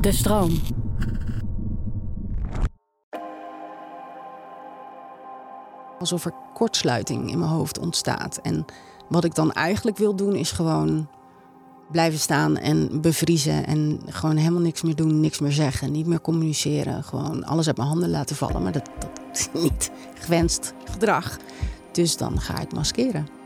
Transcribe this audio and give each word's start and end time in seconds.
De 0.00 0.12
stroom. 0.12 0.60
Alsof 5.98 6.24
er 6.24 6.32
kortsluiting 6.54 7.30
in 7.30 7.38
mijn 7.38 7.50
hoofd 7.50 7.78
ontstaat. 7.78 8.38
En 8.42 8.64
wat 9.08 9.24
ik 9.24 9.34
dan 9.34 9.52
eigenlijk 9.52 9.96
wil 9.96 10.16
doen 10.16 10.34
is 10.34 10.50
gewoon 10.50 11.08
blijven 11.90 12.18
staan 12.18 12.56
en 12.56 13.00
bevriezen. 13.00 13.66
En 13.66 14.00
gewoon 14.06 14.36
helemaal 14.36 14.60
niks 14.60 14.82
meer 14.82 14.96
doen, 14.96 15.20
niks 15.20 15.38
meer 15.38 15.52
zeggen, 15.52 15.92
niet 15.92 16.06
meer 16.06 16.20
communiceren. 16.20 17.04
Gewoon 17.04 17.44
alles 17.44 17.66
uit 17.66 17.76
mijn 17.76 17.88
handen 17.88 18.10
laten 18.10 18.36
vallen. 18.36 18.62
Maar 18.62 18.72
dat, 18.72 18.90
dat 18.98 19.20
is 19.32 19.48
niet 19.52 19.90
gewenst 20.14 20.74
gedrag. 20.84 21.38
Dus 21.92 22.16
dan 22.16 22.40
ga 22.40 22.60
ik 22.60 22.74
maskeren. 22.74 23.39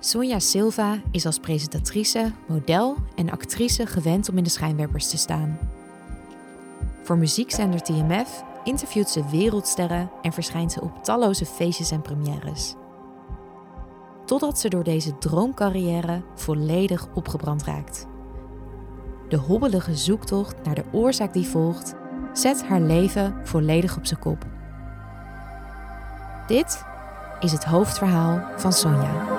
Sonja 0.00 0.38
Silva 0.38 1.00
is 1.10 1.26
als 1.26 1.38
presentatrice, 1.38 2.32
model 2.46 2.96
en 3.16 3.30
actrice 3.30 3.86
gewend 3.86 4.28
om 4.28 4.36
in 4.36 4.44
de 4.44 4.50
schijnwerpers 4.50 5.08
te 5.08 5.16
staan. 5.16 5.58
Voor 7.02 7.18
muziekzender 7.18 7.82
TMF 7.82 8.44
interviewt 8.64 9.10
ze 9.10 9.28
wereldsterren 9.30 10.10
en 10.22 10.32
verschijnt 10.32 10.72
ze 10.72 10.80
op 10.80 11.04
talloze 11.04 11.46
feestjes 11.46 11.90
en 11.90 12.02
premières. 12.02 12.74
Totdat 14.24 14.58
ze 14.58 14.68
door 14.68 14.84
deze 14.84 15.18
droomcarrière 15.18 16.22
volledig 16.34 17.08
opgebrand 17.14 17.62
raakt. 17.62 18.06
De 19.28 19.36
hobbelige 19.36 19.96
zoektocht 19.96 20.64
naar 20.64 20.74
de 20.74 20.84
oorzaak 20.92 21.32
die 21.32 21.46
volgt, 21.46 21.94
zet 22.32 22.64
haar 22.64 22.80
leven 22.80 23.40
volledig 23.44 23.96
op 23.96 24.06
zijn 24.06 24.20
kop. 24.20 24.46
Dit 26.46 26.84
is 27.40 27.52
het 27.52 27.64
hoofdverhaal 27.64 28.42
van 28.56 28.72
Sonja. 28.72 29.37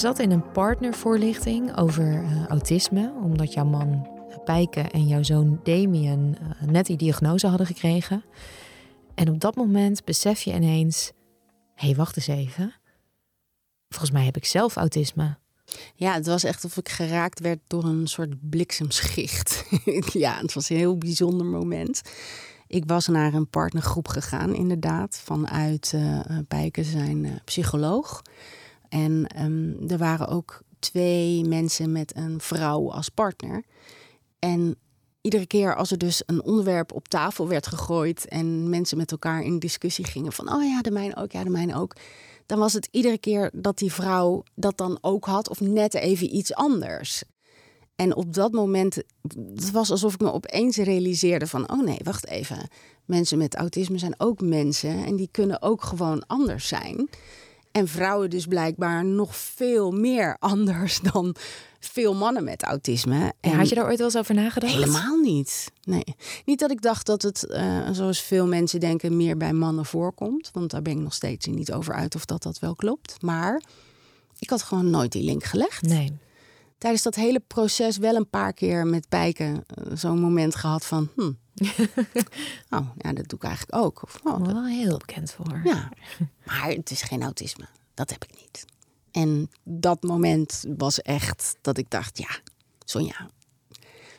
Zat 0.00 0.18
in 0.18 0.30
een 0.30 0.50
partnervoorlichting 0.50 1.76
over 1.76 2.22
uh, 2.22 2.46
autisme, 2.46 3.12
omdat 3.22 3.52
jouw 3.52 3.64
man 3.64 4.08
Pijke 4.44 4.80
en 4.80 5.06
jouw 5.06 5.22
zoon 5.22 5.60
Damien 5.62 6.36
uh, 6.42 6.68
net 6.68 6.86
die 6.86 6.96
diagnose 6.96 7.46
hadden 7.46 7.66
gekregen. 7.66 8.24
En 9.14 9.28
op 9.28 9.40
dat 9.40 9.54
moment 9.54 10.04
besef 10.04 10.40
je 10.40 10.54
ineens: 10.54 11.12
hé, 11.74 11.86
hey, 11.86 11.96
wacht 11.96 12.16
eens 12.16 12.26
even. 12.26 12.74
Volgens 13.88 14.10
mij 14.10 14.24
heb 14.24 14.36
ik 14.36 14.44
zelf 14.44 14.76
autisme. 14.76 15.38
Ja, 15.94 16.14
het 16.14 16.26
was 16.26 16.44
echt 16.44 16.64
of 16.64 16.76
ik 16.76 16.88
geraakt 16.88 17.40
werd 17.40 17.60
door 17.66 17.84
een 17.84 18.06
soort 18.06 18.50
bliksemschicht. 18.50 19.64
ja, 20.24 20.38
het 20.40 20.52
was 20.52 20.70
een 20.70 20.76
heel 20.76 20.98
bijzonder 20.98 21.46
moment. 21.46 22.02
Ik 22.66 22.82
was 22.86 23.06
naar 23.06 23.34
een 23.34 23.48
partnergroep 23.48 24.08
gegaan, 24.08 24.54
inderdaad, 24.54 25.20
vanuit 25.24 25.92
uh, 25.94 26.20
Pijke, 26.48 26.84
zijn 26.84 27.40
psycholoog. 27.44 28.22
En 28.90 29.42
um, 29.42 29.88
er 29.88 29.98
waren 29.98 30.28
ook 30.28 30.62
twee 30.78 31.44
mensen 31.44 31.92
met 31.92 32.16
een 32.16 32.40
vrouw 32.40 32.92
als 32.92 33.08
partner. 33.08 33.64
En 34.38 34.76
iedere 35.20 35.46
keer 35.46 35.76
als 35.76 35.90
er 35.90 35.98
dus 35.98 36.22
een 36.26 36.42
onderwerp 36.42 36.92
op 36.92 37.08
tafel 37.08 37.48
werd 37.48 37.66
gegooid 37.66 38.28
en 38.28 38.68
mensen 38.68 38.96
met 38.96 39.10
elkaar 39.10 39.42
in 39.42 39.58
discussie 39.58 40.04
gingen 40.04 40.32
van, 40.32 40.52
oh 40.52 40.64
ja, 40.64 40.80
de 40.80 40.90
mijne 40.90 41.16
ook, 41.16 41.32
ja, 41.32 41.44
de 41.44 41.50
mijne 41.50 41.74
ook. 41.76 41.96
Dan 42.46 42.58
was 42.58 42.72
het 42.72 42.88
iedere 42.90 43.18
keer 43.18 43.50
dat 43.54 43.78
die 43.78 43.92
vrouw 43.92 44.42
dat 44.54 44.76
dan 44.76 44.98
ook 45.00 45.24
had 45.24 45.48
of 45.48 45.60
net 45.60 45.94
even 45.94 46.34
iets 46.36 46.54
anders. 46.54 47.22
En 47.96 48.16
op 48.16 48.34
dat 48.34 48.52
moment, 48.52 49.02
het 49.54 49.70
was 49.70 49.90
alsof 49.90 50.14
ik 50.14 50.20
me 50.20 50.32
opeens 50.32 50.76
realiseerde 50.76 51.46
van, 51.46 51.70
oh 51.70 51.82
nee, 51.82 51.98
wacht 52.02 52.26
even. 52.26 52.68
Mensen 53.04 53.38
met 53.38 53.54
autisme 53.54 53.98
zijn 53.98 54.14
ook 54.16 54.40
mensen 54.40 55.04
en 55.04 55.16
die 55.16 55.28
kunnen 55.30 55.62
ook 55.62 55.82
gewoon 55.82 56.26
anders 56.26 56.68
zijn. 56.68 57.08
En 57.72 57.88
vrouwen 57.88 58.30
dus 58.30 58.46
blijkbaar 58.46 59.04
nog 59.04 59.36
veel 59.36 59.90
meer 59.90 60.36
anders 60.52 61.00
dan 61.00 61.34
veel 61.80 62.14
mannen 62.14 62.44
met 62.44 62.62
autisme. 62.62 63.32
En 63.40 63.52
had 63.52 63.68
je 63.68 63.74
daar 63.74 63.86
ooit 63.86 63.96
wel 63.98 64.06
eens 64.06 64.16
over 64.16 64.34
nagedacht? 64.34 64.72
Helemaal 64.72 65.16
niet. 65.16 65.72
Nee. 65.84 66.04
Niet 66.44 66.58
dat 66.58 66.70
ik 66.70 66.82
dacht 66.82 67.06
dat 67.06 67.22
het, 67.22 67.46
uh, 67.48 67.88
zoals 67.92 68.20
veel 68.20 68.46
mensen 68.46 68.80
denken, 68.80 69.16
meer 69.16 69.36
bij 69.36 69.52
mannen 69.52 69.86
voorkomt. 69.86 70.50
Want 70.52 70.70
daar 70.70 70.82
ben 70.82 70.92
ik 70.92 70.98
nog 70.98 71.14
steeds 71.14 71.46
niet 71.46 71.72
over 71.72 71.94
uit 71.94 72.14
of 72.14 72.24
dat 72.24 72.42
dat 72.42 72.58
wel 72.58 72.74
klopt. 72.74 73.22
Maar 73.22 73.62
ik 74.38 74.50
had 74.50 74.62
gewoon 74.62 74.90
nooit 74.90 75.12
die 75.12 75.24
link 75.24 75.44
gelegd. 75.44 75.82
Nee. 75.82 76.12
Tijdens 76.80 77.02
dat 77.02 77.14
hele 77.14 77.40
proces 77.46 77.96
wel 77.96 78.14
een 78.14 78.28
paar 78.30 78.52
keer 78.52 78.86
met 78.86 79.08
Pijken 79.08 79.54
uh, 79.54 79.96
zo'n 79.96 80.20
moment 80.20 80.54
gehad 80.54 80.86
van... 80.86 81.08
Hm, 81.14 81.32
oh, 82.76 82.88
ja, 82.96 83.12
dat 83.12 83.28
doe 83.28 83.38
ik 83.38 83.44
eigenlijk 83.44 83.84
ook. 83.84 84.02
Of, 84.02 84.20
oh, 84.24 84.44
dat... 84.44 84.52
wel 84.52 84.66
heel 84.66 84.96
bekend 84.96 85.32
voor. 85.32 85.60
Ja, 85.64 85.88
maar 86.46 86.68
het 86.68 86.90
is 86.90 87.02
geen 87.02 87.22
autisme. 87.22 87.64
Dat 87.94 88.10
heb 88.10 88.24
ik 88.24 88.40
niet. 88.40 88.64
En 89.10 89.50
dat 89.62 90.02
moment 90.02 90.64
was 90.76 91.00
echt 91.00 91.56
dat 91.60 91.78
ik 91.78 91.90
dacht, 91.90 92.18
ja, 92.18 92.38
Sonja, 92.84 93.28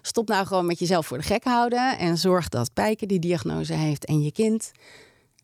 stop 0.01 0.27
nou 0.27 0.45
gewoon 0.45 0.65
met 0.65 0.79
jezelf 0.79 1.07
voor 1.07 1.17
de 1.17 1.23
gek 1.23 1.43
houden 1.43 1.97
en 1.97 2.17
zorg 2.17 2.49
dat 2.49 2.73
Pijke 2.73 3.05
die 3.05 3.19
diagnose 3.19 3.73
heeft 3.73 4.05
en 4.05 4.21
je 4.21 4.31
kind. 4.31 4.71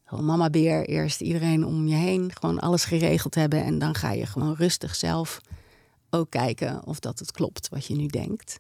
Mama 0.10 0.50
beer, 0.50 0.86
eerst 0.86 1.22
iedereen 1.22 1.66
om 1.66 1.88
je 1.88 1.96
heen, 1.96 2.32
gewoon 2.40 2.60
alles 2.60 2.86
geregeld 2.86 3.36
hebben 3.36 3.64
en 3.64 3.80
dan 3.80 3.96
ga 3.96 4.12
je 4.12 4.26
gewoon 4.26 4.56
rustig 4.56 4.96
zelf 4.96 5.40
ook 6.10 6.30
kijken 6.30 6.86
of 6.86 7.00
dat 7.00 7.20
het 7.20 7.32
klopt 7.32 7.70
wat 7.70 7.86
je 7.86 7.96
nu 7.96 8.08
denkt. 8.08 8.60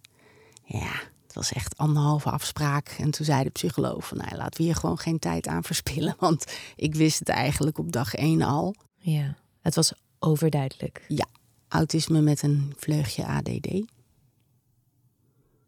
Ja, 0.63 0.91
het 1.23 1.33
was 1.33 1.53
echt 1.53 1.77
anderhalve 1.77 2.29
afspraak. 2.29 2.95
En 2.99 3.11
toen 3.11 3.25
zei 3.25 3.43
de 3.43 3.49
psycholoog 3.49 4.07
van, 4.07 4.17
nou, 4.17 4.35
laten 4.35 4.57
we 4.57 4.63
hier 4.63 4.75
gewoon 4.75 4.97
geen 4.97 5.19
tijd 5.19 5.47
aan 5.47 5.63
verspillen. 5.63 6.15
Want 6.19 6.57
ik 6.75 6.95
wist 6.95 7.19
het 7.19 7.29
eigenlijk 7.29 7.77
op 7.77 7.91
dag 7.91 8.13
één 8.13 8.41
al. 8.41 8.75
Ja, 8.97 9.35
het 9.61 9.75
was 9.75 9.93
overduidelijk. 10.19 11.05
Ja, 11.07 11.25
autisme 11.67 12.21
met 12.21 12.41
een 12.41 12.73
vleugje 12.77 13.25
ADD. 13.25 13.81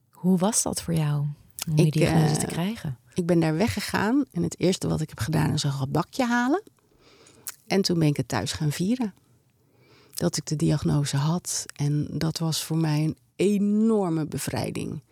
Hoe 0.09 0.37
was 0.37 0.63
dat 0.63 0.81
voor 0.81 0.93
jou 0.93 1.25
om 1.69 1.75
die 1.75 1.91
diagnose 1.91 2.33
uh, 2.33 2.39
te 2.39 2.45
krijgen? 2.45 2.97
Ik 3.13 3.25
ben 3.25 3.39
daar 3.39 3.55
weggegaan 3.55 4.25
en 4.31 4.43
het 4.43 4.59
eerste 4.59 4.87
wat 4.87 5.01
ik 5.01 5.09
heb 5.09 5.19
gedaan 5.19 5.53
is 5.53 5.63
een 5.63 5.71
gebakje 5.71 6.25
halen. 6.25 6.63
En 7.67 7.81
toen 7.81 7.99
ben 7.99 8.07
ik 8.07 8.17
het 8.17 8.27
thuis 8.27 8.51
gaan 8.51 8.71
vieren. 8.71 9.13
Dat 10.19 10.37
ik 10.37 10.45
de 10.45 10.55
diagnose 10.55 11.17
had. 11.17 11.65
En 11.75 12.07
dat 12.11 12.37
was 12.37 12.63
voor 12.63 12.77
mij 12.77 13.03
een 13.03 13.17
enorme 13.35 14.25
bevrijding. 14.25 15.03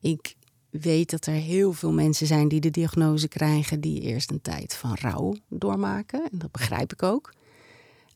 Ik 0.00 0.34
weet 0.70 1.10
dat 1.10 1.26
er 1.26 1.32
heel 1.32 1.72
veel 1.72 1.92
mensen 1.92 2.26
zijn 2.26 2.48
die 2.48 2.60
de 2.60 2.70
diagnose 2.70 3.28
krijgen, 3.28 3.80
die 3.80 4.00
eerst 4.00 4.30
een 4.30 4.40
tijd 4.40 4.74
van 4.74 4.96
rouw 5.00 5.34
doormaken. 5.48 6.28
En 6.32 6.38
dat 6.38 6.50
begrijp 6.50 6.92
ik 6.92 7.02
ook. 7.02 7.32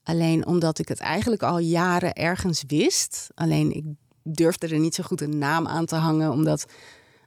Alleen 0.02 0.46
omdat 0.46 0.78
ik 0.78 0.88
het 0.88 1.00
eigenlijk 1.00 1.42
al 1.42 1.58
jaren 1.58 2.12
ergens 2.12 2.64
wist. 2.66 3.28
Alleen 3.34 3.72
ik 3.72 3.84
durfde 4.22 4.68
er 4.68 4.78
niet 4.78 4.94
zo 4.94 5.02
goed 5.02 5.20
een 5.20 5.38
naam 5.38 5.66
aan 5.66 5.86
te 5.86 5.96
hangen. 5.96 6.30
Omdat 6.30 6.64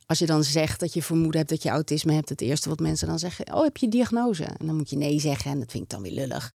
als 0.05 0.19
je 0.19 0.25
dan 0.25 0.43
zegt 0.43 0.79
dat 0.79 0.93
je 0.93 1.03
vermoeden 1.03 1.37
hebt 1.37 1.49
dat 1.49 1.63
je 1.63 1.69
autisme 1.69 2.13
hebt, 2.13 2.29
het 2.29 2.41
eerste 2.41 2.69
wat 2.69 2.79
mensen 2.79 3.07
dan 3.07 3.19
zeggen: 3.19 3.53
Oh, 3.53 3.63
heb 3.63 3.77
je 3.77 3.87
diagnose? 3.87 4.43
En 4.43 4.65
dan 4.65 4.75
moet 4.75 4.89
je 4.89 4.97
nee 4.97 5.19
zeggen 5.19 5.51
en 5.51 5.59
dat 5.59 5.71
vind 5.71 5.83
ik 5.83 5.89
dan 5.89 6.01
weer 6.01 6.11
lullig. 6.11 6.51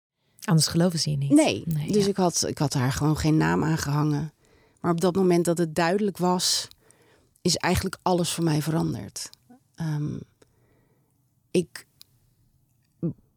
Anders 0.46 0.68
geloven 0.68 1.00
ze 1.00 1.10
je 1.10 1.18
niet. 1.18 1.32
Nee, 1.32 1.64
nee 1.66 1.92
dus 1.92 2.04
ja. 2.04 2.10
ik, 2.10 2.16
had, 2.16 2.46
ik 2.48 2.58
had 2.58 2.72
daar 2.72 2.92
gewoon 2.92 3.18
geen 3.18 3.38
naam 3.38 3.64
aan 3.64 3.78
gehangen. 3.78 4.34
Maar 4.82 4.92
op 4.92 5.02
dat 5.02 5.16
moment 5.16 5.46
dat 5.46 5.58
het 5.58 5.76
duidelijk 5.76 6.18
was, 6.18 6.68
is 7.42 7.56
eigenlijk 7.56 7.98
alles 8.02 8.32
voor 8.32 8.44
mij 8.44 8.62
veranderd. 8.62 9.30
Um, 9.82 10.20
ik 11.52 11.86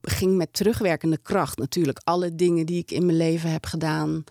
ging 0.03 0.37
met 0.37 0.53
terugwerkende 0.53 1.19
kracht 1.23 1.59
natuurlijk 1.59 2.01
alle 2.05 2.35
dingen 2.35 2.67
die 2.67 2.79
ik 2.79 2.91
in 2.91 3.07
mijn 3.07 3.17
leven 3.17 3.51
heb 3.51 3.67
gedaan 3.67 4.25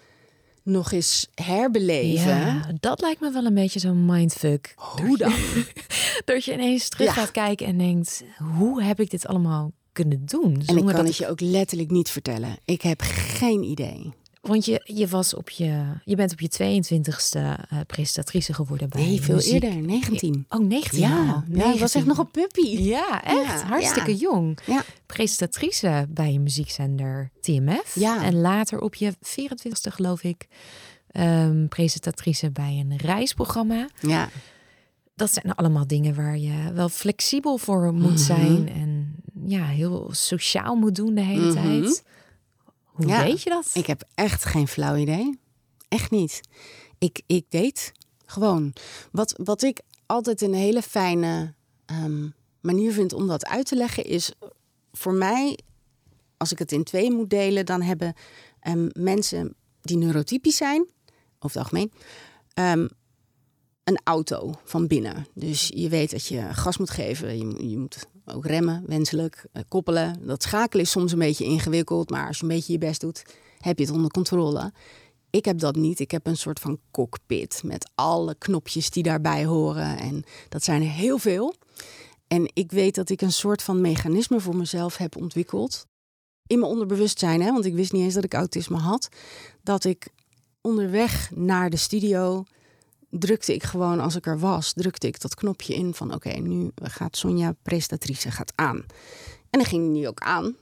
nog 0.64 0.92
eens 0.92 1.28
herbeleven. 1.34 2.38
Ja, 2.38 2.72
dat 2.80 3.02
lijkt 3.02 3.22
me 3.22 3.32
wel 3.32 3.46
een 3.46 3.54
beetje 3.54 3.80
zo'n 3.80 4.06
mindfuck. 4.06 4.74
Hoe 4.76 5.18
dan? 5.18 5.34
dat 6.26 6.46
je 6.46 6.54
ineens 6.54 6.90
terug 6.90 7.08
ja. 7.08 7.14
gaat 7.14 7.32
kijken 7.32 7.68
en 7.68 7.78
denkt: 7.78 8.24
hoe 8.58 8.84
heb 8.84 9.00
ik 9.00 9.10
dit 9.10 9.28
allemaal 9.28 9.72
kunnen 10.04 10.26
doen? 10.26 10.62
En 10.66 10.78
ik 10.78 10.86
kan 10.86 11.06
het 11.06 11.18
je 11.18 11.30
ook 11.30 11.40
letterlijk 11.42 11.92
niet 11.92 12.10
vertellen. 12.10 12.58
Ik 12.66 12.82
heb 12.82 13.02
geen 13.06 13.64
idee. 13.64 14.14
Want 14.42 14.66
je, 14.66 14.82
je, 14.84 15.08
was 15.08 15.34
op 15.34 15.50
je, 15.50 15.84
je 16.06 16.16
bent 16.16 16.32
op 16.32 16.40
je 16.40 16.50
22e 16.52 17.40
uh, 17.42 17.80
presentatrice 17.88 18.54
geworden 18.54 18.90
bij 18.90 19.02
Nee, 19.02 19.22
veel 19.22 19.36
muziek. 19.36 19.54
eerder, 19.64 19.76
19. 19.82 20.46
Oh, 20.50 20.68
19 20.68 21.00
Ja, 21.00 21.44
ja 21.50 21.74
ik 21.74 21.80
was 21.80 21.96
echt 21.96 22.06
nog 22.06 22.18
een 22.18 22.32
puppy. 22.32 22.68
Ja, 22.82 23.24
echt. 23.24 23.62
Ja, 23.62 23.68
Hartstikke 23.68 24.12
ja. 24.12 24.18
jong. 24.18 24.60
Ja. 24.66 24.84
Presentatrice 25.06 26.06
bij 26.10 26.34
een 26.34 26.44
muziekzender 26.44 27.32
TMF. 27.42 27.96
Ja. 27.96 28.24
En 28.24 28.36
later 28.36 28.80
op 28.80 28.96
je 28.96 29.14
24e 29.14 29.94
geloof 29.94 30.24
ik... 30.24 30.48
Um, 31.20 31.68
presentatrice 31.68 32.52
bij 32.52 32.86
een 32.90 32.98
reisprogramma. 32.98 33.88
Ja. 34.02 34.30
Dat 35.16 35.34
zijn 35.34 35.56
allemaal 35.56 35.88
dingen 35.88 36.16
waar 36.16 36.38
je 36.38 36.72
wel 36.74 36.90
flexibel 36.90 37.58
voor 37.58 37.94
moet 37.94 38.10
Mhm. 38.10 38.18
zijn. 38.18 38.70
En 38.70 38.97
ja, 39.48 39.66
heel 39.66 40.10
sociaal 40.12 40.76
moet 40.76 40.96
doen 40.96 41.14
de 41.16 41.22
hele 41.22 41.46
Mhm. 41.46 41.54
tijd. 41.54 42.04
Hoe 42.84 43.08
Ja, 43.08 43.24
weet 43.24 43.42
je 43.44 43.50
dat? 43.50 43.70
Ik 43.74 43.86
heb 43.88 44.04
echt 44.16 44.46
geen 44.46 44.68
flauw 44.68 44.96
idee. 44.96 45.40
Echt 45.88 46.12
niet. 46.12 46.42
Ik, 46.98 47.22
ik 47.26 47.46
weet 47.50 47.92
gewoon. 48.26 48.74
Wat, 49.12 49.40
wat 49.44 49.62
ik 49.62 49.82
altijd 50.06 50.42
een 50.42 50.54
hele 50.54 50.82
fijne 50.82 51.54
ehm, 51.86 52.28
manier 52.62 52.94
vind 52.94 53.14
om 53.14 53.28
dat 53.28 53.46
uit 53.46 53.66
te 53.66 53.76
leggen 53.76 54.04
is... 54.06 54.32
voor 54.92 55.14
mij, 55.14 55.60
als 56.38 56.52
ik 56.52 56.60
het 56.60 56.72
in 56.72 56.84
twee 56.84 57.12
moet 57.12 57.30
delen... 57.30 57.66
dan 57.66 57.82
hebben 57.82 58.14
ehm, 58.60 58.90
mensen 58.94 59.56
die 59.82 59.98
neurotypisch 59.98 60.58
zijn, 60.58 60.82
over 61.40 61.58
het 61.58 61.58
algemeen... 61.58 61.92
ehm, 62.54 62.88
een 63.84 64.00
auto 64.04 64.60
van 64.64 64.88
binnen. 64.88 65.28
Dus 65.34 65.72
je 65.76 65.90
weet 65.90 66.12
dat 66.12 66.26
je 66.28 66.54
gas 66.54 66.78
moet 66.78 66.90
geven. 66.90 67.38
Je, 67.38 67.70
je 67.70 67.78
moet 67.78 68.06
ook 68.34 68.46
remmen, 68.46 68.84
wenselijk, 68.86 69.46
eh, 69.52 69.62
koppelen. 69.68 70.26
Dat 70.26 70.44
schakelen 70.44 70.86
is 70.86 70.92
soms 70.92 71.12
een 71.12 71.20
beetje 71.20 71.46
ingewikkeld. 71.46 72.10
Maar 72.10 72.28
als 72.28 72.38
je 72.38 72.44
een 72.44 72.50
beetje 72.50 72.74
je 72.74 72.80
best 72.80 73.02
doet, 73.02 73.24
heb 73.60 73.78
je 73.78 73.86
het 73.86 73.94
onder 73.94 74.12
controle. 74.12 74.72
Ik 75.30 75.46
heb 75.46 75.60
dat 75.60 75.76
niet. 75.76 76.00
Ik 76.00 76.12
heb 76.12 76.28
een 76.28 76.38
soort 76.38 76.60
van 76.60 76.80
cockpit 76.92 77.62
met 77.64 77.92
alle 77.96 78.36
knopjes 78.36 78.90
die 78.90 79.04
daarbij 79.04 79.46
horen. 79.46 79.98
En 79.98 80.24
dat 80.50 80.64
zijn 80.64 80.82
er 80.82 80.90
heel 80.90 81.18
veel. 81.18 81.56
En 82.28 82.52
ik 82.54 82.72
weet 82.72 82.96
dat 82.96 83.10
ik 83.10 83.22
een 83.22 83.32
soort 83.32 83.64
van 83.64 83.82
mechanisme 83.82 84.40
voor 84.40 84.56
mezelf 84.56 84.98
heb 84.98 85.16
ontwikkeld. 85.16 85.86
In 86.48 86.60
mijn 86.60 86.72
onderbewustzijn, 86.72 87.42
hè, 87.42 87.52
want 87.52 87.66
ik 87.66 87.74
wist 87.74 87.92
niet 87.92 88.04
eens 88.04 88.14
dat 88.14 88.24
ik 88.24 88.34
autisme 88.34 88.78
had. 88.78 89.10
Dat 89.64 89.84
ik 89.84 90.08
onderweg 90.62 91.32
naar 91.36 91.70
de 91.70 91.78
studio 91.78 92.44
drukte 93.18 93.54
ik 93.54 93.64
gewoon, 93.64 94.00
als 94.00 94.16
ik 94.16 94.26
er 94.26 94.40
was, 94.40 94.74
drukte 94.74 95.08
ik 95.08 95.22
dat 95.22 95.36
knopje 95.36 95.76
in 95.76 95.94
van 95.94 96.14
oké, 96.14 96.30
nu 96.30 96.72
gaat 96.84 97.18
Sonja 97.18 97.56
presentatrice 97.62 98.32
gaat 98.32 98.52
aan. 98.56 98.86
En 99.50 99.60
dan 99.60 99.66
ging 99.66 99.94
die 99.94 100.08
ook 100.08 100.20
aan. 100.20 100.56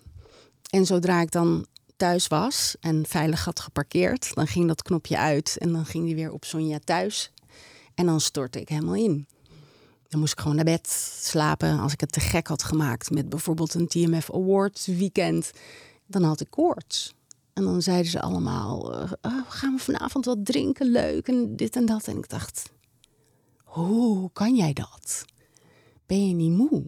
En 0.70 0.86
zodra 0.86 1.22
ik 1.22 1.32
dan 1.32 1.66
thuis 1.98 2.28
was 2.28 2.76
en 2.80 3.06
veilig 3.08 3.46
had 3.46 3.60
geparkeerd, 3.60 4.34
dan 4.34 4.48
ging 4.48 4.68
dat 4.68 4.82
knopje 4.82 5.18
uit 5.18 5.58
en 5.58 5.72
dan 5.72 5.86
ging 5.86 6.06
die 6.06 6.16
weer 6.16 6.32
op 6.32 6.46
Sonja 6.46 6.80
thuis. 6.84 7.32
En 7.96 8.06
dan 8.06 8.22
stortte 8.22 8.60
ik 8.60 8.70
helemaal 8.70 8.96
in. 8.96 9.28
Dan 10.08 10.20
moest 10.20 10.34
ik 10.34 10.40
gewoon 10.40 10.56
naar 10.56 10.66
bed 10.66 10.90
slapen 11.22 11.80
als 11.80 11.94
ik 11.94 12.00
het 12.00 12.12
te 12.12 12.20
gek 12.20 12.48
had 12.48 12.64
gemaakt 12.64 13.10
met 13.10 13.30
bijvoorbeeld 13.30 13.74
een 13.74 13.88
TMF 13.88 14.34
Awards 14.34 14.86
weekend. 14.86 15.52
Dan 16.08 16.24
had 16.24 16.42
ik 16.42 16.50
koorts. 16.50 17.14
En 17.56 17.64
dan 17.64 17.82
zeiden 17.82 18.12
ze 18.12 18.22
allemaal, 18.22 18.80
oh, 19.22 19.42
gaan 19.48 19.76
we 19.76 19.82
vanavond 19.82 20.26
wat 20.26 20.46
drinken, 20.46 20.92
leuk 20.92 21.28
en 21.28 21.56
dit 21.56 21.76
en 21.76 21.86
dat. 21.86 22.08
En 22.08 22.18
ik 22.18 22.30
dacht, 22.30 22.70
hoe 23.64 24.30
kan 24.34 24.56
jij 24.56 24.74
dat? 24.74 25.26
Ben 26.06 26.28
je 26.28 26.34
niet 26.34 26.52
moe? 26.52 26.84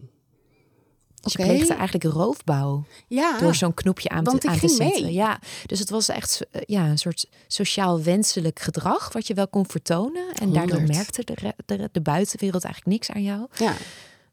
Dus 1.20 1.32
je 1.32 1.38
pleegde 1.44 1.74
eigenlijk 1.74 2.04
roofbouw 2.14 2.84
Ja, 3.08 3.38
door 3.38 3.54
zo'n 3.54 3.74
knopje 3.74 4.08
aan, 4.08 4.24
want 4.24 4.40
te, 4.40 4.48
aan 4.48 4.58
te 4.58 4.68
zetten. 4.68 5.02
mee. 5.02 5.12
Ja, 5.12 5.40
dus 5.66 5.78
het 5.78 5.90
was 5.90 6.08
echt 6.08 6.46
eh, 6.50 6.62
ja, 6.66 6.86
een 6.88 6.98
soort 6.98 7.28
sociaal 7.46 8.02
wenselijk 8.02 8.58
gedrag 8.60 9.12
wat 9.12 9.26
je 9.26 9.34
wel 9.34 9.48
kon 9.48 9.66
vertonen. 9.66 10.32
En 10.34 10.52
daardoor 10.52 10.82
merkte 10.82 11.24
de, 11.24 11.54
de, 11.66 11.88
de 11.92 12.00
buitenwereld 12.00 12.64
eigenlijk 12.64 12.94
niks 12.96 13.10
aan 13.16 13.22
jou. 13.22 13.46
ja. 13.56 13.74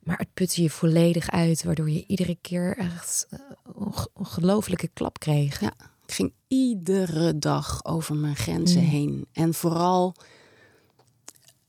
Maar 0.03 0.17
het 0.17 0.33
putte 0.33 0.61
je 0.61 0.69
volledig 0.69 1.31
uit, 1.31 1.63
waardoor 1.63 1.89
je 1.89 2.03
iedere 2.07 2.37
keer 2.41 2.77
echt 2.77 3.27
eh, 3.29 3.39
onge- 3.75 4.07
ongelofelijke 4.13 4.87
klap 4.87 5.19
kreeg. 5.19 5.59
Ja, 5.61 5.73
ik 6.05 6.13
ging 6.13 6.33
iedere 6.47 7.39
dag 7.39 7.85
over 7.85 8.15
mijn 8.15 8.35
grenzen 8.35 8.81
Mm. 8.81 8.87
heen. 8.89 9.25
En 9.33 9.53
vooral 9.53 10.15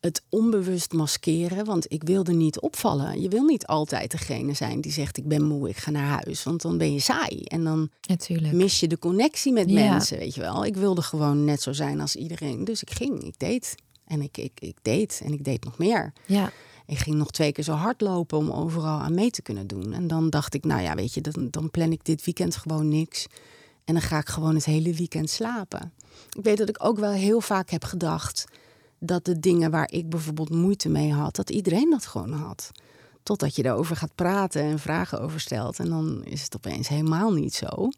het 0.00 0.22
onbewust 0.28 0.92
maskeren, 0.92 1.64
want 1.64 1.92
ik 1.92 2.02
wilde 2.02 2.32
niet 2.32 2.60
opvallen. 2.60 3.20
Je 3.20 3.28
wil 3.28 3.44
niet 3.44 3.66
altijd 3.66 4.10
degene 4.10 4.54
zijn 4.54 4.80
die 4.80 4.92
zegt: 4.92 5.16
Ik 5.16 5.28
ben 5.28 5.42
moe, 5.44 5.68
ik 5.68 5.76
ga 5.76 5.90
naar 5.90 6.22
huis. 6.22 6.42
Want 6.42 6.62
dan 6.62 6.78
ben 6.78 6.92
je 6.92 7.00
saai. 7.00 7.42
En 7.42 7.64
dan 7.64 7.90
Natuurlijk. 8.08 8.52
mis 8.54 8.80
je 8.80 8.86
de 8.88 8.98
connectie 8.98 9.52
met 9.52 9.70
Ja. 9.70 9.90
mensen, 9.90 10.18
weet 10.18 10.34
je 10.34 10.40
wel. 10.40 10.64
Ik 10.64 10.76
wilde 10.76 11.02
gewoon 11.02 11.44
net 11.44 11.62
zo 11.62 11.72
zijn 11.72 12.00
als 12.00 12.16
iedereen. 12.16 12.64
Dus 12.64 12.82
ik 12.82 12.90
ging, 12.90 13.22
ik 13.24 13.38
deed. 13.38 13.74
En 14.04 14.22
ik, 14.22 14.36
ik, 14.38 14.52
ik 14.60 14.76
deed 14.82 15.20
en 15.24 15.32
ik 15.32 15.44
deed 15.44 15.64
nog 15.64 15.78
meer. 15.78 16.12
Ja, 16.26 16.50
Ik 16.86 16.98
ging 16.98 17.16
nog 17.16 17.30
twee 17.30 17.52
keer 17.52 17.64
zo 17.64 17.72
hard 17.72 18.00
lopen 18.00 18.38
om 18.38 18.50
overal 18.50 18.98
aan 19.00 19.14
mee 19.14 19.30
te 19.30 19.42
kunnen 19.42 19.66
doen. 19.66 19.92
En 19.92 20.06
dan 20.06 20.30
dacht 20.30 20.54
ik, 20.54 20.64
nou 20.64 20.82
ja, 20.82 20.94
weet 20.94 21.14
je, 21.14 21.20
dan, 21.20 21.48
dan 21.50 21.70
plan 21.70 21.92
ik 21.92 22.04
dit 22.04 22.24
weekend 22.24 22.56
gewoon 22.56 22.88
niks. 22.88 23.26
En 23.86 23.94
dan 23.94 24.02
ga 24.02 24.18
ik 24.18 24.28
gewoon 24.28 24.54
het 24.54 24.64
hele 24.64 24.94
weekend 24.94 25.30
slapen. 25.30 25.92
Ik 26.36 26.44
weet 26.44 26.58
dat 26.58 26.68
ik 26.68 26.84
ook 26.84 26.98
wel 26.98 27.10
heel 27.10 27.40
vaak 27.40 27.70
heb 27.70 27.84
gedacht 27.84 28.44
dat 28.98 29.24
de 29.24 29.38
dingen 29.40 29.70
waar 29.70 29.90
ik 29.90 30.08
bijvoorbeeld 30.08 30.50
moeite 30.50 30.88
mee 30.88 31.12
had, 31.12 31.36
dat 31.36 31.50
iedereen 31.50 31.90
dat 31.90 32.06
gewoon 32.06 32.32
had. 32.32 32.70
Totdat 33.22 33.56
je 33.56 33.62
daarover 33.62 33.96
gaat 33.96 34.14
praten 34.14 34.62
en 34.62 34.78
vragen 34.78 35.20
over 35.20 35.40
stelt. 35.40 35.78
En 35.78 35.88
dan 35.88 36.24
is 36.24 36.42
het 36.42 36.56
opeens 36.56 36.88
helemaal 36.88 37.32
niet 37.32 37.54
zo. 37.54 37.90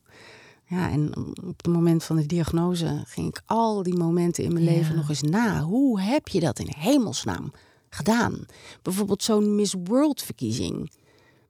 Ja, 0.64 0.90
en 0.90 1.16
op 1.44 1.56
het 1.56 1.66
moment 1.66 2.04
van 2.04 2.16
de 2.16 2.26
diagnose 2.26 3.02
ging 3.06 3.28
ik 3.28 3.42
al 3.46 3.82
die 3.82 3.96
momenten 3.96 4.44
in 4.44 4.52
mijn 4.52 4.64
Ja. 4.64 4.70
leven 4.70 4.96
nog 4.96 5.08
eens 5.08 5.22
na. 5.22 5.60
Hoe 5.62 6.00
heb 6.00 6.28
je 6.28 6.40
dat 6.40 6.58
in 6.58 6.72
hemelsnaam 6.76 7.52
gedaan? 7.90 8.46
Bijvoorbeeld 8.82 9.22
zo'n 9.22 9.54
Miss 9.54 9.74
World 9.84 10.22
verkiezing. 10.22 10.90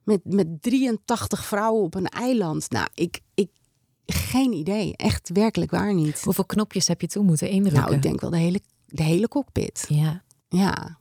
Met, 0.03 0.21
met 0.23 0.47
83 0.61 1.45
vrouwen 1.45 1.83
op 1.83 1.95
een 1.95 2.07
eiland. 2.07 2.69
Nou, 2.69 2.87
ik, 2.93 3.19
ik, 3.33 3.49
geen 4.13 4.53
idee. 4.53 4.95
Echt 4.95 5.29
werkelijk 5.33 5.71
waar 5.71 5.93
niet. 5.93 6.21
hoeveel 6.21 6.45
knopjes 6.45 6.87
heb 6.87 7.01
je 7.01 7.07
toen 7.07 7.25
moeten 7.25 7.49
indrukken? 7.49 7.81
Nou, 7.83 7.95
ik 7.95 8.01
denk 8.01 8.21
wel 8.21 8.29
de 8.29 8.37
hele, 8.37 8.61
de 8.85 9.03
hele 9.03 9.27
cockpit. 9.27 9.85
Ja, 9.89 10.23
Ja. 10.49 10.97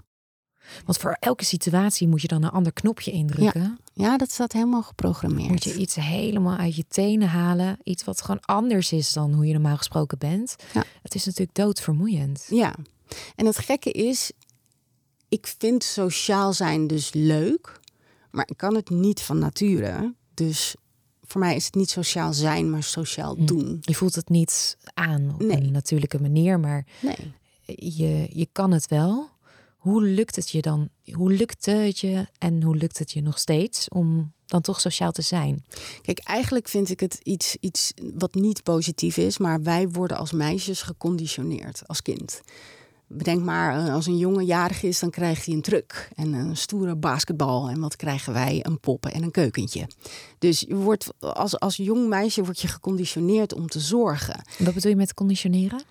want 0.85 0.99
voor 0.99 1.17
elke 1.21 1.45
situatie 1.45 2.09
moet 2.09 2.23
je 2.23 2.29
dan 2.29 2.43
een 2.43 2.51
ander 2.51 2.73
knopje 2.73 3.11
indrukken. 3.11 3.79
ja, 3.93 4.17
dat 4.17 4.31
staat 4.31 4.53
helemaal 4.53 4.83
geprogrammeerd. 4.83 5.49
Moet 5.49 5.65
je 5.65 5.77
iets 5.77 5.95
helemaal 5.95 6.57
uit 6.57 6.77
je 6.77 6.85
tenen 6.89 7.29
halen. 7.29 7.79
Iets 7.83 8.05
wat 8.05 8.21
gewoon 8.23 8.41
anders 8.41 8.93
is 8.93 9.13
dan 9.13 9.33
hoe 9.33 9.47
je 9.47 9.53
normaal 9.53 9.77
gesproken 9.77 10.19
bent. 10.19 10.57
Ja. 10.75 10.85
Het 11.03 11.15
is 11.15 11.25
natuurlijk 11.25 11.57
doodvermoeiend. 11.57 12.47
Ja, 12.51 12.75
en 13.37 13.47
het 13.47 13.59
gekke 13.59 13.91
is, 13.91 14.33
ik 15.29 15.55
vind 15.59 15.85
sociaal 15.85 16.53
zijn 16.53 16.87
dus 16.87 17.13
leuk, 17.13 17.81
maar 18.31 18.45
ik 18.49 18.57
kan 18.57 18.75
het 18.75 18.91
niet 18.91 19.21
van 19.21 19.39
nature. 19.39 20.15
Dus 20.35 20.75
voor 21.29 21.41
mij 21.41 21.57
is 21.57 21.65
het 21.65 21.75
niet 21.75 21.91
sociaal 21.91 22.33
zijn, 22.33 22.71
maar 22.71 22.83
sociaal 22.83 23.45
doen. 23.45 23.79
Je 23.81 23.95
voelt 23.95 24.15
het 24.15 24.29
niet 24.29 24.77
aan 24.95 25.31
op 25.35 25.41
Nee. 25.43 25.57
een 25.57 25.73
natuurlijke 25.73 26.21
manier, 26.21 26.61
maar 26.61 26.87
Nee. 27.01 27.33
je, 27.97 28.29
je 28.33 28.49
kan 28.53 28.71
het 28.71 28.89
wel. 28.89 29.29
Hoe 29.77 30.03
lukt 30.03 30.37
het 30.37 30.51
je 30.51 30.63
dan? 30.63 30.89
Hoe 31.13 31.33
lukte 31.33 31.71
het 31.71 31.99
je 31.99 32.27
en 32.39 32.63
hoe 32.63 32.77
lukt 32.77 32.99
het 32.99 33.13
je 33.13 33.23
nog 33.23 33.39
steeds 33.39 33.89
om 33.89 34.33
dan 34.47 34.61
toch 34.61 34.81
sociaal 34.81 35.13
te 35.13 35.23
zijn? 35.23 35.65
Kijk, 36.03 36.19
eigenlijk 36.19 36.69
vind 36.69 36.91
ik 36.91 37.01
het 37.01 37.21
iets, 37.23 37.57
iets 37.61 37.93
wat 38.15 38.35
niet 38.35 38.63
positief 38.63 39.17
is, 39.17 39.39
maar 39.39 39.63
wij 39.63 39.89
worden 39.89 40.17
als 40.17 40.33
meisjes 40.33 40.83
geconditioneerd 40.83 41.83
als 41.87 42.03
kind. 42.03 42.41
Bedenk 43.09 43.45
maar, 43.45 43.87
eh, 43.87 43.95
als 43.95 44.07
een 44.07 44.17
jongen 44.17 44.45
jarig 44.45 44.83
is, 44.83 44.99
dan 44.99 45.11
krijgt 45.11 45.47
hij 45.47 45.55
een 45.55 45.63
truck 45.63 46.09
en 46.15 46.33
een 46.33 46.57
stoere 46.57 46.97
basketbal. 46.97 47.69
En 47.69 47.81
wat 47.81 47.97
krijgen 47.97 48.33
wij? 48.33 48.59
Een 48.63 48.81
pop 48.81 49.07
en 49.07 49.23
een 49.23 49.31
keukentje. 49.31 49.87
Dus 50.39 50.61
je 50.61 50.75
wordt, 50.75 51.09
als, 51.19 51.59
als 51.61 51.77
jong 51.77 52.09
meisje 52.09 52.45
word 52.45 52.61
je 52.61 52.69
geconditioneerd 52.69 53.55
om 53.55 53.69
te 53.69 53.81
zorgen. 53.81 54.45
Wat 54.59 54.75
bedoel 54.75 54.91
je 54.91 54.97
met 54.97 55.15
conditioneren? 55.15 55.83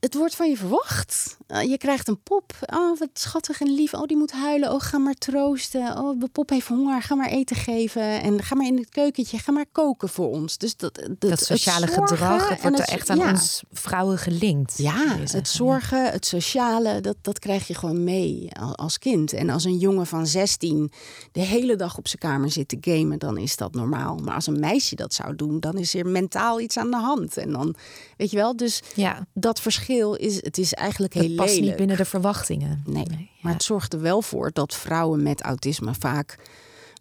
Het 0.00 0.14
wordt 0.14 0.34
van 0.34 0.48
je 0.48 0.56
verwacht. 0.56 1.36
Eh, 1.46 1.62
je 1.62 1.78
krijgt 1.78 2.08
een 2.08 2.22
pop. 2.22 2.52
Oh, 2.74 2.98
wat 2.98 3.08
schattig 3.12 3.60
en 3.60 3.74
lief. 3.74 3.94
Oh, 3.94 4.02
die 4.06 4.16
moet 4.16 4.32
huilen. 4.32 4.72
Oh, 4.72 4.80
ga 4.80 4.98
maar 4.98 5.14
troosten. 5.14 5.98
Oh, 5.98 6.20
de 6.20 6.28
pop 6.28 6.48
heeft 6.50 6.66
honger. 6.68 7.02
Ga 7.02 7.14
maar 7.14 7.28
eten 7.28 7.56
geven. 7.56 8.20
En 8.22 8.42
ga 8.42 8.54
maar 8.54 8.66
in 8.66 8.76
het 8.76 8.88
keukentje. 8.88 9.38
Ga 9.38 9.52
maar 9.52 9.66
koken 9.72 10.08
voor 10.08 10.28
ons. 10.30 10.58
Dus 10.58 10.76
dat, 10.76 10.94
dat, 10.94 11.30
Dat 11.30 11.40
sociale 11.40 11.86
gedrag, 11.86 12.48
het 12.48 12.62
wordt 12.62 12.78
er 12.78 12.84
het- 12.84 12.92
echt 12.94 13.10
aan 13.10 13.18
ja. 13.18 13.30
ons 13.30 13.62
vrouwen 13.72 14.18
gelinkt. 14.18 14.78
Ja, 14.78 15.16
het 15.18 15.48
zorgen, 15.48 16.10
het 16.10 16.26
sociale, 16.26 17.00
dat, 17.00 17.16
dat 17.20 17.38
krijg 17.38 17.66
je 17.66 17.74
gewoon 17.74 18.04
mee 18.04 18.48
al- 18.60 18.76
als 18.76 18.98
kind. 18.98 19.32
En 19.32 19.50
als 19.50 19.64
een 19.64 19.78
jongen 19.78 20.06
van 20.06 20.26
16 20.26 20.92
de 21.32 21.40
hele 21.40 21.76
dag 21.76 21.98
op 21.98 22.08
zijn 22.08 22.18
kamer 22.20 22.50
zit 22.50 22.68
te 22.68 22.76
gamen, 22.80 23.18
dan 23.18 23.36
is 23.38 23.56
dat 23.56 23.74
normaal. 23.74 24.16
Maar 24.16 24.34
als 24.34 24.46
een 24.46 24.60
meisje 24.60 24.94
dat 24.94 25.14
zou 25.14 25.36
doen, 25.36 25.60
dan 25.60 25.76
is 25.78 25.94
er 25.94 26.06
mentaal 26.06 26.60
iets 26.60 26.76
aan 26.76 26.90
de 26.90 26.96
hand. 26.96 27.36
En 27.36 27.52
dan, 27.52 27.74
weet 28.16 28.30
je 28.30 28.36
wel, 28.36 28.56
dus 28.56 28.82
Ja, 28.94 29.26
dat 29.34 29.60
verschil 29.72 30.14
is, 30.14 30.42
het 30.42 30.58
is 30.58 30.74
eigenlijk 30.74 31.14
heel 31.14 31.22
het 31.22 31.36
past 31.36 31.48
lelijk. 31.48 31.66
niet 31.66 31.76
binnen 31.76 31.96
de 31.96 32.04
verwachtingen. 32.04 32.82
Nee, 32.86 33.04
ja. 33.10 33.16
maar 33.40 33.52
het 33.52 33.62
zorgt 33.62 33.92
er 33.92 34.00
wel 34.00 34.22
voor 34.22 34.50
dat 34.52 34.74
vrouwen 34.74 35.22
met 35.22 35.40
autisme 35.42 35.94
vaak 35.98 36.38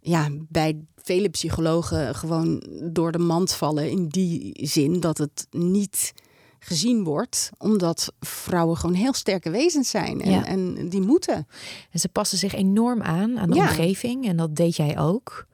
ja, 0.02 0.28
bij 0.50 0.78
vele 0.96 1.30
psychologen 1.30 2.16
gewoon 2.16 2.64
door 2.92 3.12
de 3.12 3.18
mand 3.18 3.54
vallen. 3.54 3.90
In 3.90 4.08
die 4.08 4.68
zin 4.68 5.00
dat 5.00 5.18
het 5.18 5.48
niet 5.52 6.14
gezien 6.60 7.04
wordt, 7.04 7.50
omdat 7.58 8.14
vrouwen 8.20 8.78
gewoon 8.78 8.96
heel 8.96 9.14
sterke 9.14 9.50
wezens 9.50 9.90
zijn. 9.90 10.22
En, 10.22 10.32
Ja. 10.32 10.46
en 10.46 10.90
die 10.90 11.02
moeten. 11.02 11.48
En 11.92 12.00
ze 12.00 12.10
passen 12.10 12.38
zich 12.38 12.54
enorm 12.54 13.02
aan 13.02 13.40
aan 13.40 13.50
de 13.50 13.56
Ja. 13.56 13.62
omgeving. 13.62 14.28
En 14.28 14.38
dat 14.38 14.56
deed 14.56 14.76
jij 14.76 14.98
ook. 15.00 15.48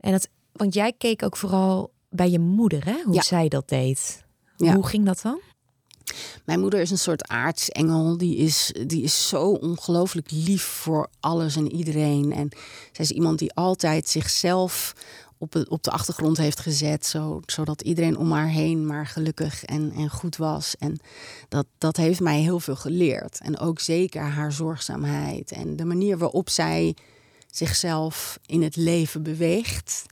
En 0.00 0.12
dat, 0.12 0.28
want 0.52 0.74
jij 0.74 0.92
keek 0.98 1.22
ook 1.22 1.36
vooral 1.36 1.90
bij 2.08 2.30
je 2.30 2.38
moeder, 2.38 2.84
hè? 2.84 3.02
Hoe 3.04 3.14
Ja. 3.14 3.22
zij 3.22 3.48
dat 3.48 3.68
deed. 3.68 4.24
Hoe 4.56 4.86
ging 4.86 5.04
dat 5.06 5.20
dan? 5.22 5.40
Mijn 6.44 6.60
moeder 6.60 6.80
is 6.80 6.90
een 6.90 6.98
soort 6.98 7.28
aartsengel. 7.28 8.18
Die 8.18 8.36
is, 8.36 8.72
die 8.86 9.02
is 9.02 9.28
zo 9.28 9.50
ongelooflijk 9.50 10.30
lief 10.30 10.62
voor 10.62 11.08
alles 11.20 11.56
en 11.56 11.72
iedereen. 11.72 12.32
En 12.32 12.48
zij 12.92 13.04
is 13.04 13.10
iemand 13.10 13.38
die 13.38 13.54
altijd 13.54 14.08
zichzelf 14.08 14.94
op, 15.38 15.64
op 15.68 15.82
de 15.82 15.90
achtergrond 15.90 16.36
heeft 16.36 16.60
gezet. 16.60 17.06
Zo, 17.06 17.40
zodat 17.46 17.80
iedereen 17.80 18.16
om 18.16 18.32
haar 18.32 18.48
heen 18.48 18.86
maar 18.86 19.06
gelukkig 19.06 19.64
en, 19.64 19.92
en 19.96 20.10
goed 20.10 20.36
was. 20.36 20.76
En 20.78 20.98
dat, 21.48 21.66
dat 21.78 21.96
heeft 21.96 22.20
mij 22.20 22.40
heel 22.40 22.60
veel 22.60 22.76
geleerd. 22.76 23.40
En 23.40 23.58
ook 23.58 23.80
zeker 23.80 24.22
haar 24.22 24.52
zorgzaamheid 24.52 25.52
en 25.52 25.76
de 25.76 25.84
manier 25.84 26.18
waarop 26.18 26.48
zij 26.48 26.94
zichzelf 27.50 28.38
in 28.46 28.62
het 28.62 28.76
leven 28.76 29.22
beweegt. 29.22 30.04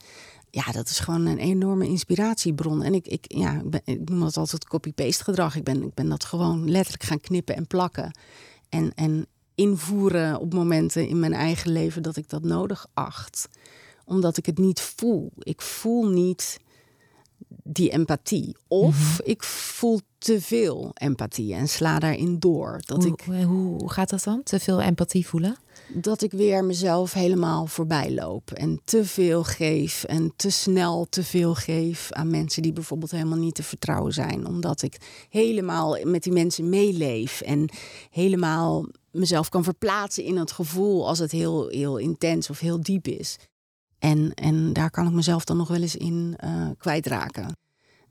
Ja, 0.51 0.71
dat 0.71 0.89
is 0.89 0.99
gewoon 0.99 1.25
een 1.25 1.37
enorme 1.37 1.87
inspiratiebron. 1.87 2.83
En 2.83 2.93
ik, 2.93 3.07
ik, 3.07 3.25
ja, 3.27 3.59
ik, 3.59 3.69
ben, 3.69 3.81
ik 3.83 4.09
noem 4.09 4.19
dat 4.19 4.37
altijd 4.37 4.67
copy-paste 4.67 5.23
gedrag. 5.23 5.55
Ik 5.55 5.63
ben, 5.63 5.83
ik 5.83 5.93
ben 5.93 6.09
dat 6.09 6.25
gewoon 6.25 6.69
letterlijk 6.69 7.03
gaan 7.03 7.19
knippen 7.19 7.55
en 7.55 7.67
plakken. 7.67 8.11
En, 8.69 8.93
en 8.95 9.27
invoeren 9.55 10.39
op 10.39 10.53
momenten 10.53 11.07
in 11.07 11.19
mijn 11.19 11.33
eigen 11.33 11.71
leven 11.71 12.03
dat 12.03 12.15
ik 12.15 12.29
dat 12.29 12.43
nodig 12.43 12.87
acht. 12.93 13.49
Omdat 14.05 14.37
ik 14.37 14.45
het 14.45 14.57
niet 14.57 14.81
voel. 14.81 15.31
Ik 15.39 15.61
voel 15.61 16.07
niet 16.07 16.59
die 17.47 17.89
empathie. 17.89 18.55
Of 18.67 19.19
mhm. 19.19 19.29
ik 19.29 19.43
voel 19.43 20.01
te 20.17 20.41
veel 20.41 20.91
empathie 20.93 21.53
en 21.53 21.67
sla 21.67 21.99
daarin 21.99 22.39
door. 22.39 22.81
Dat 22.85 23.03
hoe, 23.03 23.13
ik, 23.13 23.45
hoe 23.45 23.91
gaat 23.91 24.09
dat 24.09 24.23
dan? 24.23 24.43
Te 24.43 24.59
veel 24.59 24.81
empathie 24.81 25.27
voelen? 25.27 25.57
Dat 25.93 26.21
ik 26.21 26.31
weer 26.31 26.63
mezelf 26.63 27.13
helemaal 27.13 27.65
voorbij 27.67 28.11
loop. 28.11 28.51
En 28.51 28.81
te 28.83 29.05
veel 29.05 29.43
geef. 29.43 30.03
En 30.03 30.33
te 30.35 30.49
snel 30.49 31.07
te 31.09 31.23
veel 31.23 31.55
geef 31.55 32.11
aan 32.11 32.29
mensen 32.29 32.61
die 32.61 32.73
bijvoorbeeld 32.73 33.11
helemaal 33.11 33.37
niet 33.37 33.55
te 33.55 33.63
vertrouwen 33.63 34.13
zijn. 34.13 34.47
Omdat 34.47 34.81
ik 34.81 35.25
helemaal 35.29 35.97
met 36.03 36.23
die 36.23 36.33
mensen 36.33 36.69
meeleef. 36.69 37.41
En 37.41 37.69
helemaal 38.09 38.85
mezelf 39.11 39.49
kan 39.49 39.63
verplaatsen 39.63 40.23
in 40.23 40.37
het 40.37 40.51
gevoel 40.51 41.07
als 41.07 41.19
het 41.19 41.31
heel, 41.31 41.67
heel 41.67 41.97
intens 41.97 42.49
of 42.49 42.59
heel 42.59 42.81
diep 42.81 43.07
is. 43.07 43.37
En, 43.99 44.33
en 44.33 44.73
daar 44.73 44.91
kan 44.91 45.07
ik 45.07 45.13
mezelf 45.13 45.43
dan 45.43 45.57
nog 45.57 45.67
wel 45.67 45.81
eens 45.81 45.95
in 45.95 46.37
uh, 46.43 46.69
kwijtraken. 46.77 47.57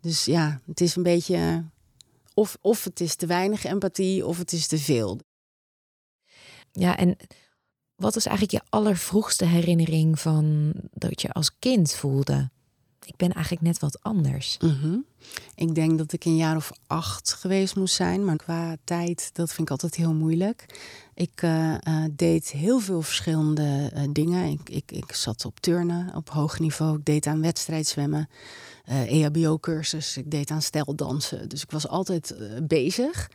Dus 0.00 0.24
ja, 0.24 0.60
het 0.66 0.80
is 0.80 0.96
een 0.96 1.02
beetje. 1.02 1.64
Of, 2.34 2.56
of 2.60 2.84
het 2.84 3.00
is 3.00 3.14
te 3.14 3.26
weinig 3.26 3.64
empathie 3.64 4.26
of 4.26 4.38
het 4.38 4.52
is 4.52 4.66
te 4.66 4.78
veel. 4.78 5.18
Ja, 6.72 6.96
en 6.96 7.16
wat 7.98 8.16
is 8.16 8.26
eigenlijk 8.26 8.64
je 8.64 8.70
allervroegste 8.70 9.44
herinnering 9.44 10.20
van 10.20 10.72
dat 10.92 11.22
je 11.22 11.32
als 11.32 11.58
kind 11.58 11.94
voelde? 11.94 12.50
Ik 13.04 13.16
ben 13.16 13.32
eigenlijk 13.32 13.64
net 13.64 13.78
wat 13.78 14.02
anders. 14.02 14.56
Mhm. 14.60 14.96
Ik 15.54 15.74
denk 15.74 15.98
dat 15.98 16.12
ik 16.12 16.24
een 16.24 16.36
jaar 16.36 16.56
of 16.56 16.70
acht 16.86 17.32
geweest 17.32 17.76
moest 17.76 17.94
zijn, 17.94 18.24
maar 18.24 18.36
qua 18.36 18.76
tijd, 18.84 19.30
dat 19.32 19.48
vind 19.48 19.60
ik 19.60 19.70
altijd 19.70 19.94
heel 19.94 20.14
moeilijk. 20.14 20.66
Ik 21.14 21.42
uh, 21.42 21.74
deed 22.10 22.50
heel 22.50 22.78
veel 22.78 23.02
verschillende 23.02 23.92
uh, 23.94 24.02
dingen. 24.12 24.50
Ik, 24.50 24.70
ik, 24.70 24.92
ik 24.92 25.12
zat 25.12 25.44
op 25.44 25.60
turnen 25.60 26.14
op 26.14 26.30
hoog 26.30 26.58
niveau. 26.58 26.98
Ik 26.98 27.04
deed 27.04 27.26
aan 27.26 27.40
wedstrijdzwemmen, 27.40 28.28
EHBO-cursus. 28.84 30.16
Ik 30.16 30.30
deed 30.30 30.50
aan 30.50 30.62
steldansen. 30.62 31.48
Dus 31.48 31.62
ik 31.62 31.70
was 31.70 31.88
altijd 31.88 32.34
bezig. 32.62 33.28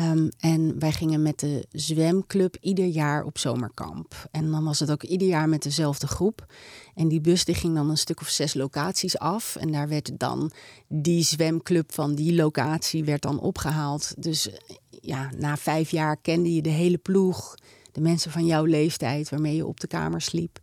Um, 0.00 0.28
en 0.38 0.78
wij 0.78 0.92
gingen 0.92 1.22
met 1.22 1.38
de 1.38 1.66
zwemclub 1.70 2.56
ieder 2.60 2.84
jaar 2.84 3.24
op 3.24 3.38
zomerkamp. 3.38 4.28
En 4.30 4.50
dan 4.50 4.64
was 4.64 4.80
het 4.80 4.90
ook 4.90 5.02
ieder 5.02 5.28
jaar 5.28 5.48
met 5.48 5.62
dezelfde 5.62 6.06
groep. 6.06 6.46
En 6.94 7.08
die 7.08 7.20
bus 7.20 7.44
die 7.44 7.54
ging 7.54 7.74
dan 7.74 7.90
een 7.90 7.98
stuk 7.98 8.20
of 8.20 8.28
zes 8.28 8.54
locaties 8.54 9.18
af. 9.18 9.56
En 9.56 9.72
daar 9.72 9.88
werd 9.88 10.18
dan 10.18 10.50
die 10.88 11.22
zwemclub 11.22 11.94
van 11.94 12.14
die 12.14 12.34
locatie 12.34 13.04
werd 13.04 13.22
dan 13.22 13.40
opgehaald. 13.40 14.14
Dus 14.22 14.48
ja, 14.88 15.30
na 15.38 15.56
vijf 15.56 15.90
jaar 15.90 16.16
kende 16.16 16.54
je 16.54 16.62
de 16.62 16.68
hele 16.68 16.98
ploeg. 16.98 17.54
De 17.92 18.00
mensen 18.00 18.30
van 18.30 18.46
jouw 18.46 18.64
leeftijd 18.64 19.28
waarmee 19.28 19.56
je 19.56 19.66
op 19.66 19.80
de 19.80 19.86
kamer 19.86 20.20
sliep. 20.20 20.58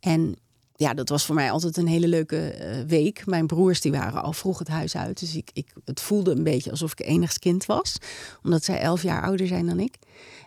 En 0.00 0.36
ja, 0.76 0.94
dat 0.94 1.08
was 1.08 1.24
voor 1.24 1.34
mij 1.34 1.50
altijd 1.50 1.76
een 1.76 1.86
hele 1.86 2.08
leuke 2.08 2.50
eh, 2.50 2.80
week. 2.86 3.26
Mijn 3.26 3.46
broers 3.46 3.80
die 3.80 3.92
waren 3.92 4.22
al 4.22 4.32
vroeg 4.32 4.58
het 4.58 4.68
huis 4.68 4.96
uit. 4.96 5.20
Dus 5.20 5.36
ik, 5.36 5.50
ik, 5.52 5.72
het 5.84 6.00
voelde 6.00 6.30
een 6.30 6.42
beetje 6.42 6.70
alsof 6.70 6.92
ik 6.92 7.06
enigs 7.06 7.38
kind 7.38 7.66
was. 7.66 7.96
Omdat 8.42 8.64
zij 8.64 8.80
elf 8.80 9.02
jaar 9.02 9.22
ouder 9.22 9.46
zijn 9.46 9.66
dan 9.66 9.80
ik. 9.80 9.98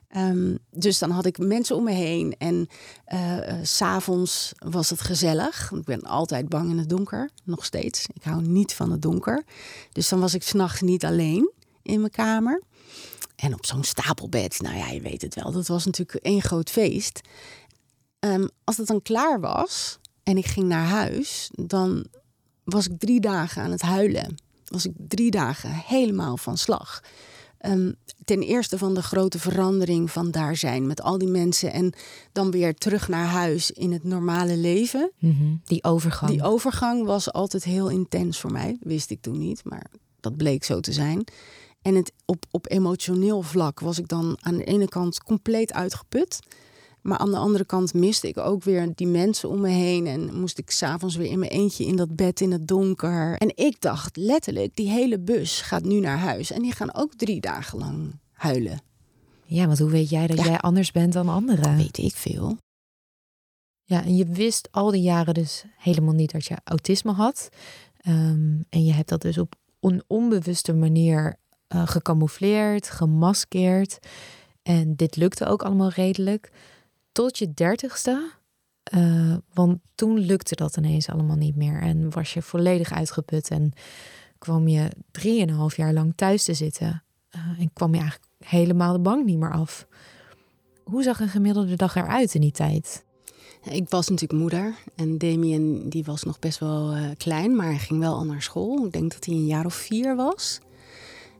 Ehm, 0.07 0.55
dus 0.71 0.99
dan 0.99 1.09
had 1.09 1.25
ik 1.25 1.37
mensen 1.37 1.75
om 1.75 1.83
me 1.83 1.91
heen. 1.91 2.35
En 2.37 2.67
uh, 3.13 3.37
uh, 3.37 3.53
s'avonds 3.61 4.51
was 4.57 4.89
het 4.89 5.01
gezellig. 5.01 5.71
Ik 5.71 5.83
ben 5.83 6.01
altijd 6.01 6.49
bang 6.49 6.69
in 6.69 6.77
het 6.77 6.89
donker. 6.89 7.29
Nog 7.43 7.65
steeds. 7.65 8.07
Ik 8.13 8.23
hou 8.23 8.41
niet 8.41 8.73
van 8.73 8.91
het 8.91 9.01
donker. 9.01 9.43
Dus 9.91 10.09
dan 10.09 10.19
was 10.19 10.33
ik 10.33 10.43
s'nachts 10.43 10.81
niet 10.81 11.05
alleen 11.05 11.51
in 11.81 11.99
mijn 11.99 12.11
kamer. 12.11 12.61
En 13.35 13.53
op 13.53 13.65
zo'n 13.65 13.83
stapelbed. 13.83 14.59
Nou 14.61 14.77
ja, 14.77 14.89
je 14.89 15.01
weet 15.01 15.21
het 15.21 15.35
wel. 15.35 15.51
Dat 15.51 15.67
was 15.67 15.85
natuurlijk 15.85 16.25
één 16.25 16.41
groot 16.41 16.69
feest. 16.69 17.21
Um, 18.19 18.49
als 18.63 18.77
het 18.77 18.87
dan 18.87 19.01
klaar 19.01 19.39
was, 19.39 19.99
en 20.27 20.37
ik 20.37 20.45
ging 20.45 20.67
naar 20.67 20.85
huis, 20.85 21.49
dan 21.53 22.05
was 22.63 22.87
ik 22.87 22.99
drie 22.99 23.19
dagen 23.19 23.61
aan 23.61 23.71
het 23.71 23.81
huilen. 23.81 24.35
Was 24.65 24.85
ik 24.85 24.93
drie 24.97 25.31
dagen 25.31 25.71
helemaal 25.71 26.37
van 26.37 26.57
slag. 26.57 27.03
Um, 27.65 27.95
ten 28.25 28.41
eerste 28.41 28.77
van 28.77 28.93
de 28.93 29.01
grote 29.01 29.39
verandering 29.39 30.11
van 30.11 30.31
daar 30.31 30.55
zijn 30.55 30.87
met 30.87 31.01
al 31.01 31.17
die 31.17 31.27
mensen 31.27 31.71
en 31.71 31.93
dan 32.31 32.51
weer 32.51 32.75
terug 32.75 33.07
naar 33.07 33.25
huis 33.25 33.71
in 33.71 33.91
het 33.91 34.03
normale 34.03 34.57
leven. 34.57 35.11
Mhm, 35.19 35.55
die 35.63 35.83
overgang. 35.83 36.31
Die 36.31 36.43
overgang 36.43 37.05
was 37.05 37.31
altijd 37.31 37.63
heel 37.63 37.89
intens 37.89 38.39
voor 38.39 38.51
mij. 38.51 38.77
Wist 38.79 39.09
ik 39.09 39.21
toen 39.21 39.37
niet, 39.37 39.63
maar 39.63 39.91
dat 40.19 40.37
bleek 40.37 40.63
zo 40.63 40.79
te 40.79 40.93
zijn. 40.93 41.23
En 41.81 41.95
het, 41.95 42.11
op, 42.25 42.45
op 42.51 42.71
emotioneel 42.71 43.41
vlak 43.41 43.79
was 43.79 43.99
ik 43.99 44.07
dan 44.07 44.37
aan 44.41 44.57
de 44.57 44.63
ene 44.63 44.87
kant 44.87 45.23
compleet 45.23 45.73
uitgeput. 45.73 46.39
Maar 47.07 47.17
aan 47.17 47.31
de 47.31 47.37
andere 47.37 47.65
kant 47.65 47.93
miste 47.93 48.27
ik 48.27 48.37
ook 48.37 48.63
weer 48.63 48.91
die 48.95 49.07
mensen 49.07 49.49
om 49.49 49.61
me 49.61 49.69
heen. 49.69 50.07
En 50.07 50.39
moest 50.39 50.57
ik 50.57 50.71
s'avonds 50.71 51.15
weer 51.15 51.31
in 51.31 51.39
mijn 51.39 51.51
eentje 51.51 51.85
in 51.85 51.95
dat 51.95 52.15
bed 52.15 52.41
in 52.41 52.51
het 52.51 52.67
donker. 52.67 53.37
En 53.37 53.51
ik 53.55 53.81
dacht 53.81 54.17
letterlijk, 54.17 54.75
die 54.75 54.89
hele 54.89 55.19
bus 55.19 55.61
gaat 55.61 55.83
nu 55.83 55.99
naar 55.99 56.17
huis. 56.17 56.51
En 56.51 56.61
die 56.61 56.71
gaan 56.71 56.95
ook 56.95 57.13
drie 57.13 57.41
dagen 57.41 57.79
lang 57.79 58.19
huilen. 58.31 58.81
Ja, 59.45 59.65
want 59.65 59.79
hoe 59.79 59.89
weet 59.89 60.09
jij 60.09 60.27
dat 60.27 60.45
jij 60.45 60.57
anders 60.57 60.91
bent 60.91 61.13
dan 61.13 61.29
anderen? 61.29 61.77
weet 61.77 61.97
ik 61.97 62.15
veel. 62.15 62.57
Ja, 63.83 64.03
en 64.03 64.15
je 64.15 64.25
wist 64.25 64.67
al 64.71 64.91
die 64.91 65.01
jaren 65.01 65.33
dus 65.33 65.63
helemaal 65.77 66.13
niet 66.13 66.31
dat 66.31 66.45
je 66.45 66.57
autisme 66.63 67.11
had. 67.11 67.49
Ehm, 67.97 68.61
en 68.69 68.85
je 68.85 68.93
hebt 68.93 69.09
dat 69.09 69.21
dus 69.21 69.37
op 69.37 69.55
een 69.79 70.03
onbewuste 70.07 70.73
manier 70.73 71.35
uh, 71.75 71.87
gecamoufleerd, 71.87 72.89
gemaskeerd. 72.89 73.99
En 74.61 74.95
dit 74.95 75.15
lukte 75.15 75.45
ook 75.45 75.63
allemaal 75.63 75.89
redelijk 75.89 76.51
tot 77.17 77.37
je 77.37 77.53
dertigste. 77.53 78.31
Uh, 78.95 79.35
want 79.53 79.79
toen 79.95 80.17
lukte 80.19 80.55
dat 80.55 80.77
ineens 80.77 81.09
allemaal 81.09 81.35
niet 81.35 81.55
meer. 81.55 81.81
En 81.81 82.09
was 82.09 82.33
je 82.33 82.41
volledig 82.41 82.91
uitgeput. 82.91 83.49
En 83.49 83.73
kwam 84.37 84.67
je 84.67 84.89
drieënhalf 85.11 85.75
jaar 85.75 85.93
lang 85.93 86.13
thuis 86.15 86.43
te 86.43 86.53
zitten. 86.53 87.03
Uh, 87.35 87.59
en 87.59 87.73
kwam 87.73 87.93
je 87.93 87.99
eigenlijk 87.99 88.31
helemaal 88.45 88.93
de 88.93 88.99
bank 88.99 89.25
niet 89.25 89.37
meer 89.37 89.51
af. 89.51 89.87
Hoe 90.83 91.03
zag 91.03 91.19
een 91.19 91.29
gemiddelde 91.29 91.75
dag 91.75 91.95
eruit 91.95 92.33
in 92.33 92.41
die 92.41 92.51
tijd? 92.51 93.05
Ik 93.63 93.89
was 93.89 94.09
natuurlijk 94.09 94.39
moeder. 94.39 94.75
En 94.95 95.17
Damien 95.17 95.89
die 95.89 96.03
was 96.03 96.23
nog 96.23 96.39
best 96.39 96.59
wel 96.59 96.95
uh, 96.95 97.09
klein. 97.17 97.55
Maar 97.55 97.67
hij 97.67 97.79
ging 97.79 97.99
wel 97.99 98.13
al 98.13 98.25
naar 98.25 98.41
school. 98.41 98.85
Ik 98.85 98.91
denk 98.91 99.11
dat 99.11 99.25
hij 99.25 99.35
een 99.35 99.45
jaar 99.45 99.65
of 99.65 99.73
vier 99.73 100.15
was. 100.15 100.59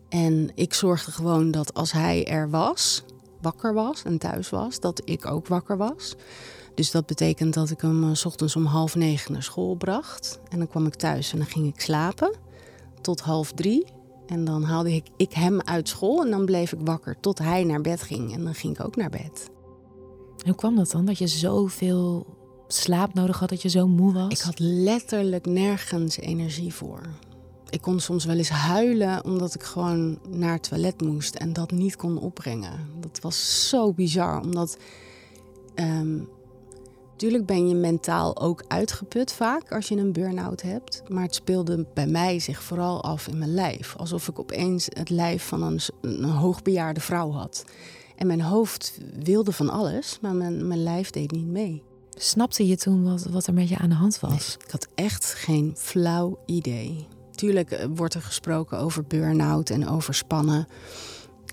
En 0.10 0.52
ik 0.56 0.74
zorgde 0.74 1.12
gewoon 1.12 1.52
dat 1.52 1.74
als 1.74 1.92
hij 1.92 2.26
er 2.26 2.50
was 2.50 3.04
wakker 3.48 3.74
was 3.74 4.04
en 4.04 4.18
thuis 4.18 4.50
was, 4.50 4.80
dat 4.80 5.02
ik 5.04 5.26
ook 5.26 5.48
wakker 5.48 5.78
was. 5.78 6.16
Dus 6.76 6.92
dat 6.92 7.06
betekent 7.06 7.54
dat 7.54 7.70
ik 7.70 7.82
hem 7.82 8.04
uh, 8.04 8.14
s 8.14 8.26
ochtends 8.26 8.56
om 8.56 8.66
half 8.66 8.96
negen 8.96 9.32
naar 9.32 9.44
school 9.44 9.76
bracht. 9.76 10.40
En 10.50 10.58
dan 10.58 10.68
kwam 10.68 10.86
ik 10.86 10.96
thuis 10.96 11.32
en 11.32 11.38
dan 11.38 11.48
ging 11.48 11.68
ik 11.68 11.82
slapen 11.82 12.36
tot 13.02 13.20
half 13.20 13.52
drie. 13.52 13.86
En 14.28 14.46
dan 14.46 14.64
haalde 14.64 14.94
ik, 14.94 15.06
ik 15.18 15.34
hem 15.34 15.62
uit 15.62 15.90
school 15.90 16.24
en 16.24 16.30
dan 16.30 16.46
bleef 16.46 16.72
ik 16.72 16.80
wakker 16.84 17.20
tot 17.20 17.40
hij 17.40 17.64
naar 17.64 17.82
bed 17.82 18.02
ging. 18.02 18.34
En 18.34 18.44
dan 18.44 18.54
ging 18.54 18.80
ik 18.80 18.86
ook 18.86 18.96
naar 18.96 19.10
bed. 19.10 19.50
Hoe 20.46 20.56
kwam 20.56 20.76
dat 20.76 20.92
dan, 20.92 21.06
dat 21.06 21.18
je 21.18 21.28
zoveel 21.28 22.26
slaap 22.68 23.14
nodig 23.14 23.40
had, 23.40 23.50
dat 23.50 23.62
je 23.62 23.70
zo 23.70 23.88
moe 23.88 24.14
was? 24.14 24.32
Ik 24.32 24.40
had 24.40 24.60
letterlijk 24.60 25.46
nergens 25.46 26.18
energie 26.18 26.74
voor. 26.74 27.02
Ik 27.70 27.82
kon 27.82 28.00
soms 28.00 28.26
wel 28.26 28.36
eens 28.38 28.50
huilen 28.50 29.24
omdat 29.24 29.54
ik 29.56 29.64
gewoon 29.64 30.20
naar 30.30 30.54
het 30.54 30.70
toilet 30.70 31.02
moest 31.02 31.36
en 31.36 31.54
dat 31.54 31.72
niet 31.72 31.96
kon 31.96 32.20
opbrengen. 32.20 32.90
Dat 33.00 33.20
was 33.22 33.70
zo 33.70 33.94
bizar, 33.94 34.42
omdat. 34.42 34.78
Um, 35.76 36.30
Tuurlijk 37.18 37.46
ben 37.46 37.68
je 37.68 37.76
mentaal 37.76 38.38
ook 38.38 38.64
uitgeput 38.68 39.34
vaak 39.34 39.72
als 39.72 39.88
je 39.88 39.96
een 39.96 40.12
burn-out 40.12 40.62
hebt. 40.62 41.04
Maar 41.08 41.24
het 41.24 41.36
speelde 41.36 41.86
bij 41.94 42.08
mij 42.08 42.40
zich 42.40 42.64
vooral 42.64 43.04
af 43.04 43.28
in 43.28 43.38
mijn 43.38 43.54
lijf. 43.54 43.96
Alsof 43.96 44.28
ik 44.28 44.40
opeens 44.40 44.88
het 44.90 45.10
lijf 45.10 45.44
van 45.44 45.64
een, 45.64 45.80
een 46.02 46.24
hoogbejaarde 46.24 47.00
vrouw 47.00 47.32
had. 47.32 47.66
En 48.16 48.28
mijn 48.28 48.42
hoofd 48.42 49.00
wilde 49.24 49.52
van 49.52 49.70
alles, 49.70 50.18
maar 50.22 50.34
mijn, 50.34 50.68
mijn 50.68 50.84
lijf 50.84 51.10
deed 51.10 51.32
niet 51.32 51.48
mee. 51.48 51.84
Snapte 52.10 52.68
je 52.68 52.78
toen 52.78 53.04
wat, 53.04 53.24
wat 53.24 53.48
er 53.48 53.54
met 53.54 53.70
je 53.70 53.78
aan 53.78 53.90
de 53.90 53.96
hand 53.96 54.20
was? 54.20 54.58
ik 54.66 54.72
had 54.72 54.88
echt 54.96 55.34
geen 55.34 55.74
flauw 55.78 56.40
idee. 56.46 57.08
Tuurlijk 57.38 57.72
eh, 57.72 57.86
wordt 57.96 58.14
er 58.14 58.22
gesproken 58.22 58.80
over 58.80 59.04
burn-out 59.04 59.70
en 59.70 59.88
overspannen. 59.88 60.68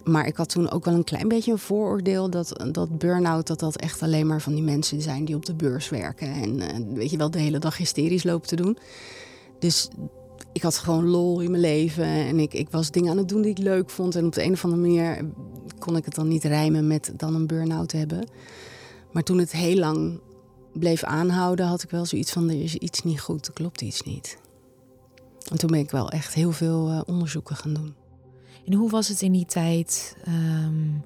Maar 0.05 0.26
ik 0.26 0.37
had 0.37 0.49
toen 0.49 0.71
ook 0.71 0.85
wel 0.85 0.95
een 0.95 1.05
klein 1.05 1.29
beetje 1.29 1.53
een 1.53 1.59
vooroordeel 1.59 2.31
dat, 2.31 2.64
dat 2.73 2.99
burn-out 2.99 3.47
dat 3.47 3.59
dat 3.59 3.76
echt 3.76 4.03
alleen 4.03 4.26
maar 4.26 4.41
van 4.41 4.55
die 4.55 4.62
mensen 4.62 5.00
zijn 5.00 5.25
die 5.25 5.35
op 5.35 5.47
de 5.47 5.55
beurs 5.55 5.88
werken. 5.88 6.29
En 6.29 6.95
weet 6.95 7.11
je 7.11 7.17
wel, 7.17 7.31
de 7.31 7.38
hele 7.38 7.59
dag 7.59 7.76
hysterisch 7.76 8.25
lopen 8.25 8.49
te 8.49 8.57
doen. 8.57 8.79
Dus 9.59 9.88
ik 10.53 10.62
had 10.62 10.79
gewoon 10.79 11.07
lol 11.07 11.41
in 11.41 11.50
mijn 11.50 11.62
leven. 11.62 12.05
En 12.05 12.38
ik, 12.38 12.55
ik 12.55 12.71
was 12.71 12.91
dingen 12.91 13.11
aan 13.11 13.19
het 13.19 13.29
doen 13.29 13.43
die 13.43 13.50
ik 13.50 13.59
leuk 13.59 13.91
vond. 13.91 14.14
En 14.17 14.26
op 14.26 14.33
de 14.33 14.45
een 14.45 14.53
of 14.53 14.64
andere 14.64 14.83
manier 14.83 15.25
kon 15.79 15.97
ik 15.97 16.05
het 16.05 16.14
dan 16.14 16.29
niet 16.29 16.45
rijmen 16.45 16.87
met 16.87 17.12
dan 17.17 17.35
een 17.35 17.47
burn-out 17.47 17.93
hebben. 17.93 18.29
Maar 19.12 19.23
toen 19.23 19.38
het 19.38 19.53
heel 19.53 19.76
lang 19.76 20.21
bleef 20.73 21.05
aanhouden, 21.05 21.67
had 21.67 21.83
ik 21.83 21.91
wel 21.91 22.07
zoiets 22.07 22.33
van: 22.33 22.49
er 22.49 22.62
is 22.62 22.75
iets 22.75 23.03
niet 23.03 23.21
goed, 23.21 23.47
er 23.47 23.53
klopt 23.53 23.81
iets 23.81 24.03
niet. 24.03 24.38
En 25.51 25.59
toen 25.59 25.71
ben 25.71 25.81
ik 25.81 25.91
wel 25.91 26.11
echt 26.11 26.35
heel 26.35 26.53
veel 26.53 26.91
uh, 26.91 27.01
onderzoeken 27.07 27.57
gaan 27.57 27.75
doen. 27.75 27.95
En 28.67 28.73
hoe 28.73 28.91
was 28.91 29.09
het 29.09 29.23
in 29.23 29.33
die 29.33 29.47
tijd 29.47 30.17
um, 30.29 31.05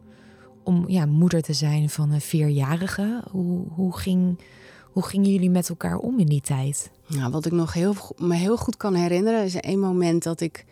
om 0.62 0.85
ja, 0.88 1.07
moeder 1.07 1.42
te 1.42 1.52
zijn 1.52 1.90
van 1.90 2.11
een 2.11 2.21
vierjarige? 2.21 3.23
Hoe, 3.30 3.66
hoe, 3.68 3.99
ging, 3.99 4.38
hoe 4.83 5.02
gingen 5.02 5.30
jullie 5.30 5.50
met 5.50 5.68
elkaar 5.68 5.97
om 5.97 6.18
in 6.18 6.26
die 6.26 6.40
tijd? 6.40 6.90
Nou, 7.07 7.30
wat 7.30 7.47
ik 7.47 7.52
nog 7.52 7.73
heel, 7.73 7.95
me 8.16 8.35
heel 8.35 8.57
goed 8.57 8.76
kan 8.76 8.95
herinneren 8.95 9.45
is 9.45 9.54
een 9.61 9.80
moment 9.80 10.23
dat 10.23 10.40
ik 10.40 10.64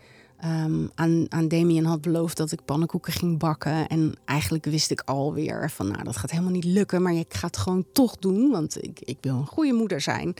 um, 0.44 0.90
aan, 0.94 1.26
aan 1.28 1.48
Damien 1.48 1.84
had 1.84 2.00
beloofd 2.00 2.36
dat 2.36 2.52
ik 2.52 2.64
pannenkoeken 2.64 3.12
ging 3.12 3.38
bakken. 3.38 3.86
En 3.86 4.14
eigenlijk 4.24 4.64
wist 4.64 4.90
ik 4.90 5.00
alweer 5.00 5.70
van 5.70 5.88
nou, 5.88 6.04
dat 6.04 6.16
gaat 6.16 6.30
helemaal 6.30 6.52
niet 6.52 6.64
lukken, 6.64 7.02
maar 7.02 7.14
ik 7.14 7.34
ga 7.34 7.46
het 7.46 7.56
gewoon 7.56 7.84
toch 7.92 8.16
doen, 8.16 8.50
want 8.50 8.82
ik, 8.82 9.00
ik 9.00 9.18
wil 9.20 9.34
een 9.34 9.46
goede 9.46 9.72
moeder 9.72 10.00
zijn. 10.00 10.34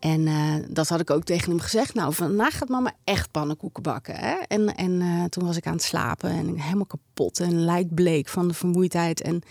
En 0.00 0.20
uh, 0.20 0.54
dat 0.68 0.88
had 0.88 1.00
ik 1.00 1.10
ook 1.10 1.24
tegen 1.24 1.50
hem 1.50 1.60
gezegd. 1.60 1.94
Nou, 1.94 2.14
vandaag 2.14 2.58
gaat 2.58 2.68
mama 2.68 2.92
echt 3.04 3.30
pannenkoeken 3.30 3.82
bakken. 3.82 4.14
Hè? 4.14 4.34
En, 4.34 4.74
en 4.76 5.00
uh, 5.00 5.24
toen 5.24 5.46
was 5.46 5.56
ik 5.56 5.66
aan 5.66 5.72
het 5.72 5.82
slapen 5.82 6.30
en 6.30 6.58
helemaal 6.58 6.86
kapot 6.86 7.40
en 7.40 7.64
lijkbleek 7.64 8.28
van 8.28 8.48
de 8.48 8.54
vermoeidheid. 8.54 9.20
En 9.20 9.42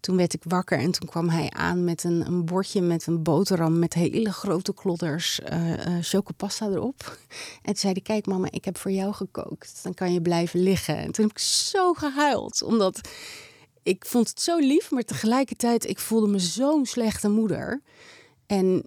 toen 0.00 0.16
werd 0.16 0.34
ik 0.34 0.42
wakker 0.44 0.78
en 0.78 0.90
toen 0.90 1.08
kwam 1.08 1.28
hij 1.28 1.50
aan 1.50 1.84
met 1.84 2.04
een, 2.04 2.26
een 2.26 2.44
bordje 2.44 2.80
met 2.80 3.06
een 3.06 3.22
boterham 3.22 3.78
met 3.78 3.94
hele 3.94 4.32
grote 4.32 4.74
klodders 4.74 5.40
uh, 5.52 5.72
chocopasta 6.00 6.68
erop. 6.68 7.18
En 7.56 7.72
toen 7.72 7.76
zei 7.76 7.92
hij, 7.92 8.02
kijk 8.02 8.26
mama, 8.26 8.48
ik 8.50 8.64
heb 8.64 8.78
voor 8.78 8.90
jou 8.90 9.12
gekookt. 9.12 9.80
Dan 9.82 9.94
kan 9.94 10.12
je 10.12 10.20
blijven 10.20 10.60
liggen. 10.60 10.96
En 10.96 11.12
toen 11.12 11.24
heb 11.24 11.36
ik 11.36 11.42
zo 11.42 11.92
gehuild, 11.92 12.62
omdat 12.62 13.00
ik 13.82 14.04
vond 14.06 14.28
het 14.28 14.40
zo 14.40 14.58
lief, 14.58 14.90
maar 14.90 15.02
tegelijkertijd 15.02 15.88
ik 15.88 15.98
voelde 15.98 16.28
me 16.28 16.38
zo'n 16.38 16.86
slechte 16.86 17.28
moeder. 17.28 17.82
En 18.46 18.84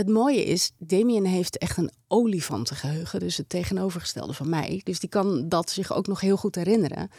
het 0.00 0.08
mooie 0.08 0.44
is, 0.44 0.70
Damien 0.78 1.24
heeft 1.24 1.58
echt 1.58 1.76
een 1.76 1.90
olifantengeheugen, 2.08 3.20
dus 3.20 3.36
het 3.36 3.48
tegenovergestelde 3.48 4.32
van 4.32 4.48
mij. 4.48 4.80
Dus 4.84 5.00
die 5.00 5.08
kan 5.08 5.48
dat 5.48 5.70
zich 5.70 5.94
ook 5.94 6.06
nog 6.06 6.20
heel 6.20 6.36
goed 6.36 6.54
herinneren. 6.54 7.10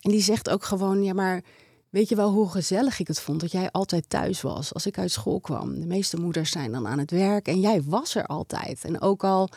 En 0.00 0.10
die 0.10 0.22
zegt 0.22 0.50
ook 0.50 0.64
gewoon, 0.64 1.02
ja 1.02 1.12
maar 1.12 1.42
weet 1.90 2.08
je 2.08 2.16
wel 2.16 2.30
hoe 2.30 2.48
gezellig 2.48 3.00
ik 3.00 3.08
het 3.08 3.20
vond 3.20 3.40
dat 3.40 3.52
jij 3.52 3.70
altijd 3.70 4.04
thuis 4.08 4.40
was 4.40 4.74
als 4.74 4.86
ik 4.86 4.98
uit 4.98 5.10
school 5.10 5.40
kwam. 5.40 5.80
De 5.80 5.86
meeste 5.86 6.20
moeders 6.20 6.50
zijn 6.50 6.72
dan 6.72 6.86
aan 6.86 6.98
het 6.98 7.10
werk 7.10 7.48
en 7.48 7.60
jij 7.60 7.82
was 7.82 8.14
er 8.14 8.26
altijd. 8.26 8.84
En 8.84 9.00
ook 9.00 9.24
al 9.24 9.48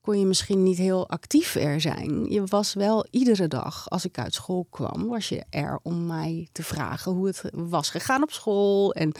kon 0.00 0.18
je 0.18 0.26
misschien 0.26 0.62
niet 0.62 0.78
heel 0.78 1.08
actief 1.08 1.54
er 1.54 1.80
zijn, 1.80 2.30
je 2.30 2.44
was 2.44 2.74
wel 2.74 3.06
iedere 3.10 3.48
dag 3.48 3.90
als 3.90 4.04
ik 4.04 4.18
uit 4.18 4.34
school 4.34 4.66
kwam, 4.70 5.06
was 5.06 5.28
je 5.28 5.44
er 5.50 5.78
om 5.82 6.06
mij 6.06 6.48
te 6.52 6.62
vragen 6.62 7.12
hoe 7.12 7.26
het 7.26 7.42
was 7.52 7.90
gegaan 7.90 8.22
op 8.22 8.30
school 8.30 8.92
en 8.92 9.12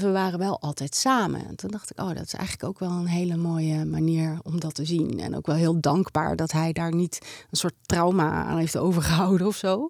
we 0.00 0.10
waren 0.10 0.38
wel 0.38 0.60
altijd 0.60 0.94
samen. 0.94 1.46
En 1.46 1.56
toen 1.56 1.70
dacht 1.70 1.90
ik, 1.90 2.00
oh, 2.00 2.08
dat 2.08 2.24
is 2.24 2.34
eigenlijk 2.34 2.68
ook 2.68 2.78
wel 2.78 2.90
een 2.90 3.06
hele 3.06 3.36
mooie 3.36 3.84
manier 3.84 4.38
om 4.42 4.60
dat 4.60 4.74
te 4.74 4.84
zien. 4.84 5.20
En 5.20 5.36
ook 5.36 5.46
wel 5.46 5.56
heel 5.56 5.80
dankbaar 5.80 6.36
dat 6.36 6.52
hij 6.52 6.72
daar 6.72 6.94
niet 6.94 7.18
een 7.50 7.56
soort 7.56 7.74
trauma 7.82 8.44
aan 8.44 8.58
heeft 8.58 8.76
overgehouden 8.76 9.46
of 9.46 9.56
zo. 9.56 9.88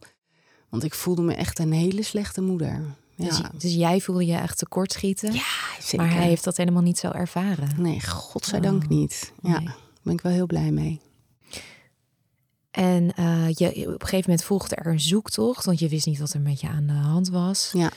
Want 0.68 0.84
ik 0.84 0.94
voelde 0.94 1.22
me 1.22 1.34
echt 1.34 1.58
een 1.58 1.72
hele 1.72 2.02
slechte 2.02 2.40
moeder. 2.40 2.84
Ja. 3.14 3.24
Dus, 3.24 3.40
dus 3.58 3.74
jij 3.74 4.00
voelde 4.00 4.26
je 4.26 4.36
echt 4.36 4.58
tekortschieten? 4.58 5.32
Ja, 5.32 5.40
zeker. 5.80 6.06
Maar 6.06 6.16
hij 6.16 6.26
heeft 6.26 6.44
dat 6.44 6.56
helemaal 6.56 6.82
niet 6.82 6.98
zo 6.98 7.10
ervaren? 7.10 7.68
Nee, 7.76 8.00
godzijdank 8.00 8.82
oh, 8.82 8.88
niet. 8.88 9.32
Ja, 9.42 9.60
daar 9.60 9.76
ben 10.02 10.12
ik 10.12 10.20
wel 10.20 10.32
heel 10.32 10.46
blij 10.46 10.70
mee. 10.70 11.00
En 12.72 13.12
uh, 13.18 13.48
je, 13.48 13.68
op 13.68 14.02
een 14.02 14.08
gegeven 14.08 14.30
moment 14.30 14.44
volgde 14.44 14.74
er 14.74 14.86
een 14.86 15.00
zoektocht, 15.00 15.64
want 15.64 15.78
je 15.78 15.88
wist 15.88 16.06
niet 16.06 16.18
wat 16.18 16.32
er 16.32 16.40
met 16.40 16.60
je 16.60 16.68
aan 16.68 16.86
de 16.86 16.92
hand 16.92 17.28
was. 17.28 17.70
Ja. 17.72 17.90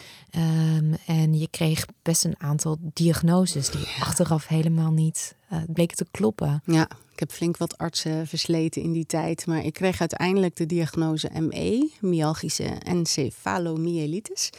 Um, 0.78 0.96
en 1.06 1.40
je 1.40 1.48
kreeg 1.48 1.86
best 2.02 2.24
een 2.24 2.36
aantal 2.38 2.78
diagnoses 2.82 3.70
die 3.70 3.88
achteraf 4.00 4.48
helemaal 4.48 4.92
niet 4.92 5.36
uh, 5.54 5.60
bleken 5.68 5.98
te 5.98 6.06
kloppen. 6.12 6.62
Ja, 6.66 6.90
ik 7.12 7.20
heb 7.20 7.32
flink 7.32 7.58
wat 7.58 7.78
artsen 7.78 8.28
versleten 8.28 8.82
in 8.82 8.92
die 8.92 9.06
tijd, 9.06 9.46
maar 9.46 9.66
ik 9.66 9.74
kreeg 9.74 10.00
uiteindelijk 10.00 10.56
de 10.56 10.66
diagnose 10.66 11.30
ME, 11.42 11.92
myalgische 12.00 12.64
encefalomyelitis. 12.64 14.50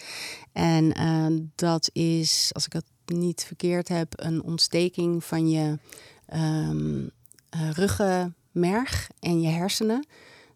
En 0.52 1.00
uh, 1.00 1.40
dat 1.54 1.90
is, 1.92 2.50
als 2.52 2.66
ik 2.66 2.72
het 2.72 2.86
niet 3.06 3.44
verkeerd 3.44 3.88
heb, 3.88 4.12
een 4.16 4.42
ontsteking 4.42 5.24
van 5.24 5.48
je 5.48 5.78
um, 6.34 7.10
ruggen 7.72 8.34
merg 8.56 9.08
en 9.20 9.40
je 9.40 9.48
hersenen 9.48 10.06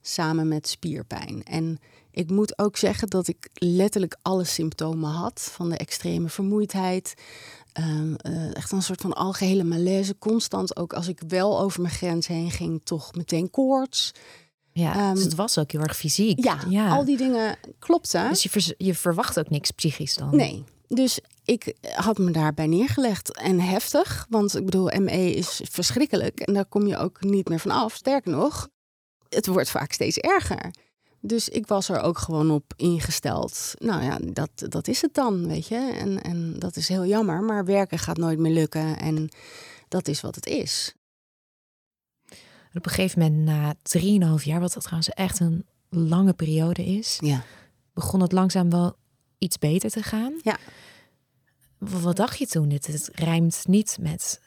samen 0.01 0.49
met 0.49 0.69
spierpijn. 0.69 1.43
En 1.45 1.79
ik 2.11 2.31
moet 2.31 2.59
ook 2.59 2.77
zeggen 2.77 3.09
dat 3.09 3.29
ik 3.29 3.49
letterlijk 3.55 4.17
alle 4.23 4.45
symptomen 4.45 5.11
had 5.11 5.51
van 5.53 5.69
de 5.69 5.77
extreme 5.77 6.29
vermoeidheid. 6.29 7.15
Uh, 7.81 7.87
uh, 8.27 8.57
echt 8.57 8.73
een 8.73 8.83
soort 8.83 9.01
van 9.01 9.13
algehele 9.13 9.65
malaise. 9.65 10.19
Constant, 10.19 10.77
ook 10.77 10.93
als 10.93 11.09
ik 11.09 11.23
wel 11.29 11.61
over 11.61 11.81
mijn 11.81 11.95
grens 11.95 12.27
heen 12.27 12.51
ging, 12.51 12.81
toch 12.85 13.15
meteen 13.15 13.51
koorts. 13.51 14.13
Ja, 14.73 15.09
um, 15.09 15.15
dus 15.15 15.25
het 15.25 15.35
was 15.35 15.59
ook 15.59 15.73
heel 15.73 15.81
erg 15.81 15.97
fysiek. 15.97 16.45
Ja, 16.45 16.59
ja. 16.69 16.89
al 16.89 17.05
die 17.05 17.17
dingen 17.17 17.57
klopten. 17.79 18.29
Dus 18.29 18.43
je, 18.43 18.75
je 18.79 18.95
verwacht 18.95 19.39
ook 19.39 19.51
niks 19.51 19.71
psychisch 19.71 20.15
dan? 20.15 20.37
Nee, 20.37 20.65
dus 20.95 21.21
ik 21.45 21.75
had 21.95 22.19
me 22.19 22.31
daarbij 22.31 22.67
neergelegd 22.67 23.37
en 23.37 23.61
heftig. 23.61 24.27
Want 24.29 24.57
ik 24.57 24.65
bedoel, 24.65 25.01
ME 25.01 25.35
is 25.35 25.61
verschrikkelijk 25.71 26.41
en 26.41 26.55
daar 26.55 26.65
kom 26.65 26.87
je 26.87 26.97
ook 26.97 27.23
niet 27.23 27.49
meer 27.49 27.59
van 27.59 27.71
af. 27.71 27.95
Sterker 27.95 28.31
nog, 28.31 28.69
het 29.29 29.47
wordt 29.47 29.71
vaak 29.71 29.93
steeds 29.93 30.19
erger. 30.19 30.71
Dus 31.21 31.49
ik 31.49 31.67
was 31.67 31.89
er 31.89 32.01
ook 32.01 32.19
gewoon 32.19 32.51
op 32.51 32.73
ingesteld. 32.77 33.75
Nou 33.79 34.03
ja, 34.03 34.19
dat, 34.23 34.51
dat 34.55 34.89
is 34.89 35.03
het 35.03 35.15
dan, 35.15 35.47
weet 35.47 35.67
je. 35.67 35.93
En, 35.99 36.23
en 36.23 36.59
dat 36.59 36.77
is 36.77 36.89
heel 36.89 37.07
jammer, 37.07 37.43
maar 37.43 37.65
werken 37.65 37.99
gaat 37.99 38.17
nooit 38.17 38.39
meer 38.39 38.53
lukken. 38.53 38.99
En 38.99 39.29
dat 39.89 40.09
is 40.09 40.21
wat 40.21 40.35
het 40.35 40.47
is. 40.47 40.95
op 42.75 42.87
een 42.87 42.93
gegeven 42.93 43.21
moment, 43.21 43.45
na 43.45 43.75
3,5 44.39 44.45
jaar, 44.45 44.61
wat 44.61 44.73
dat 44.73 44.83
trouwens 44.83 45.09
echt 45.09 45.41
een 45.41 45.67
lange 45.89 46.33
periode 46.33 46.85
is, 46.85 47.19
ja. 47.21 47.45
begon 47.93 48.21
het 48.21 48.33
langzaam 48.33 48.71
wel 48.71 48.97
iets 49.41 49.59
beter 49.59 49.91
te 49.91 50.03
gaan. 50.03 50.33
Ja. 50.43 50.59
Wat 51.79 52.17
dacht 52.17 52.39
je 52.39 52.47
toen? 52.47 52.69
Dit 52.69 52.87
het 52.87 53.11
rijmt 53.15 53.65
niet 53.67 53.97
met 54.01 54.41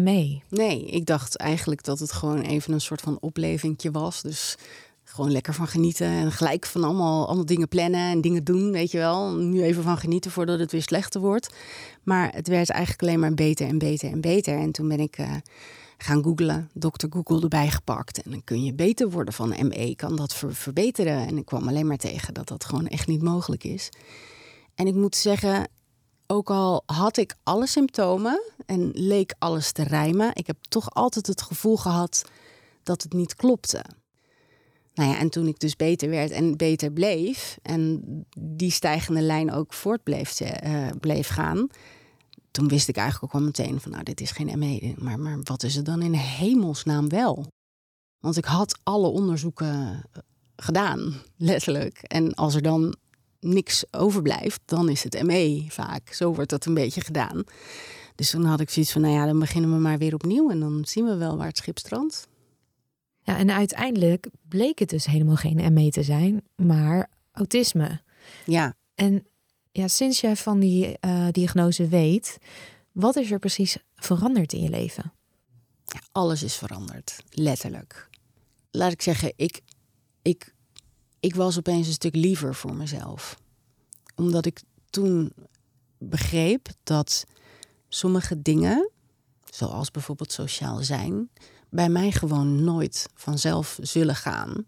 ME. 0.00 0.40
Nee, 0.48 0.84
ik 0.84 1.06
dacht 1.06 1.36
eigenlijk 1.36 1.84
dat 1.84 1.98
het 1.98 2.12
gewoon 2.12 2.40
even 2.40 2.72
een 2.72 2.80
soort 2.80 3.00
van 3.00 3.18
oplevingje 3.20 3.90
was. 3.90 4.22
Dus 4.22 4.56
gewoon 5.04 5.30
lekker 5.30 5.54
van 5.54 5.66
genieten 5.66 6.06
en 6.06 6.32
gelijk 6.32 6.66
van 6.66 6.84
allemaal, 6.84 7.26
allemaal 7.26 7.46
dingen 7.46 7.68
plannen 7.68 8.10
en 8.10 8.20
dingen 8.20 8.44
doen, 8.44 8.72
weet 8.72 8.90
je 8.90 8.98
wel. 8.98 9.34
Nu 9.34 9.62
even 9.62 9.82
van 9.82 9.98
genieten 9.98 10.30
voordat 10.30 10.58
het 10.58 10.72
weer 10.72 10.82
slechter 10.82 11.20
wordt. 11.20 11.54
Maar 12.02 12.34
het 12.34 12.48
werd 12.48 12.70
eigenlijk 12.70 13.02
alleen 13.02 13.20
maar 13.20 13.34
beter 13.34 13.68
en 13.68 13.78
beter 13.78 14.10
en 14.10 14.20
beter. 14.20 14.58
En 14.58 14.72
toen 14.72 14.88
ben 14.88 15.00
ik 15.00 15.18
uh, 15.18 15.34
gaan 15.98 16.22
googlen, 16.22 16.70
dokter 16.72 17.08
Google 17.12 17.40
erbij 17.40 17.70
gepakt. 17.70 18.22
En 18.22 18.30
dan 18.30 18.44
kun 18.44 18.64
je 18.64 18.74
beter 18.74 19.10
worden 19.10 19.34
van 19.34 19.48
ME, 19.48 19.94
kan 19.96 20.16
dat 20.16 20.34
verbeteren. 20.34 21.26
En 21.26 21.36
ik 21.36 21.44
kwam 21.44 21.68
alleen 21.68 21.86
maar 21.86 21.96
tegen 21.96 22.34
dat 22.34 22.48
dat 22.48 22.64
gewoon 22.64 22.86
echt 22.86 23.06
niet 23.06 23.22
mogelijk 23.22 23.64
is. 23.64 23.88
En 24.74 24.86
ik 24.86 24.94
moet 24.94 25.16
zeggen, 25.16 25.68
ook 26.26 26.50
al 26.50 26.82
had 26.86 27.16
ik 27.16 27.34
alle 27.42 27.66
symptomen 27.66 28.42
en 28.66 28.90
leek 28.94 29.34
alles 29.38 29.72
te 29.72 29.82
rijmen, 29.82 30.30
ik 30.34 30.46
heb 30.46 30.56
toch 30.60 30.94
altijd 30.94 31.26
het 31.26 31.42
gevoel 31.42 31.76
gehad 31.76 32.24
dat 32.82 33.02
het 33.02 33.12
niet 33.12 33.34
klopte. 33.34 33.84
Nou 34.94 35.10
ja, 35.10 35.18
en 35.18 35.28
toen 35.28 35.46
ik 35.46 35.58
dus 35.58 35.76
beter 35.76 36.10
werd 36.10 36.30
en 36.30 36.56
beter 36.56 36.92
bleef 36.92 37.58
en 37.62 38.02
die 38.38 38.70
stijgende 38.70 39.20
lijn 39.20 39.52
ook 39.52 39.72
voort 39.72 40.02
bleef, 40.02 40.40
uh, 40.40 40.88
bleef 41.00 41.28
gaan, 41.28 41.68
toen 42.58 42.68
wist 42.68 42.88
ik 42.88 42.96
eigenlijk 42.96 43.34
ook 43.34 43.40
al 43.40 43.46
meteen 43.46 43.80
van 43.80 43.90
nou, 43.90 44.02
dit 44.04 44.20
is 44.20 44.30
geen 44.30 44.58
ME, 44.58 44.94
maar, 44.96 45.18
maar 45.18 45.38
wat 45.42 45.62
is 45.62 45.74
het 45.74 45.84
dan 45.84 46.02
in 46.02 46.12
hemelsnaam 46.12 47.08
wel? 47.08 47.46
Want 48.18 48.36
ik 48.36 48.44
had 48.44 48.78
alle 48.82 49.08
onderzoeken 49.08 50.02
gedaan, 50.56 51.14
letterlijk. 51.36 52.02
En 52.02 52.34
als 52.34 52.54
er 52.54 52.62
dan 52.62 52.96
niks 53.40 53.84
overblijft, 53.90 54.60
dan 54.64 54.88
is 54.88 55.02
het 55.02 55.22
ME 55.22 55.64
vaak. 55.68 56.12
Zo 56.12 56.34
wordt 56.34 56.50
dat 56.50 56.64
een 56.64 56.74
beetje 56.74 57.00
gedaan. 57.00 57.44
Dus 58.14 58.30
toen 58.30 58.44
had 58.44 58.60
ik 58.60 58.70
zoiets 58.70 58.92
van, 58.92 59.02
nou 59.02 59.14
ja, 59.14 59.26
dan 59.26 59.38
beginnen 59.38 59.72
we 59.72 59.78
maar 59.78 59.98
weer 59.98 60.14
opnieuw 60.14 60.50
en 60.50 60.60
dan 60.60 60.84
zien 60.84 61.04
we 61.04 61.16
wel 61.16 61.36
waar 61.36 61.46
het 61.46 61.56
schip 61.56 61.78
strandt. 61.78 62.28
Ja, 63.22 63.36
en 63.36 63.50
uiteindelijk 63.50 64.28
bleek 64.48 64.78
het 64.78 64.88
dus 64.88 65.06
helemaal 65.06 65.36
geen 65.36 65.72
ME 65.72 65.90
te 65.90 66.02
zijn, 66.02 66.42
maar 66.56 67.10
autisme. 67.32 68.00
Ja. 68.44 68.74
En 68.94 69.26
ja, 69.78 69.88
sinds 69.88 70.20
jij 70.20 70.36
van 70.36 70.58
die 70.60 70.96
uh, 71.00 71.26
diagnose 71.30 71.88
weet, 71.88 72.38
wat 72.92 73.16
is 73.16 73.30
er 73.30 73.38
precies 73.38 73.76
veranderd 73.96 74.52
in 74.52 74.62
je 74.62 74.70
leven? 74.70 75.12
Alles 76.12 76.42
is 76.42 76.54
veranderd, 76.54 77.16
letterlijk. 77.30 78.08
Laat 78.70 78.92
ik 78.92 79.02
zeggen, 79.02 79.32
ik, 79.36 79.60
ik 80.22 80.54
ik 81.20 81.34
was 81.34 81.58
opeens 81.58 81.86
een 81.86 81.92
stuk 81.92 82.14
liever 82.14 82.54
voor 82.54 82.74
mezelf. 82.74 83.38
Omdat 84.16 84.46
ik 84.46 84.62
toen 84.90 85.32
begreep 85.98 86.68
dat 86.82 87.24
sommige 87.88 88.42
dingen, 88.42 88.90
zoals 89.50 89.90
bijvoorbeeld 89.90 90.32
sociaal 90.32 90.82
zijn, 90.82 91.30
bij 91.70 91.88
mij 91.88 92.12
gewoon 92.12 92.64
nooit 92.64 93.08
vanzelf 93.14 93.78
zullen 93.80 94.16
gaan. 94.16 94.66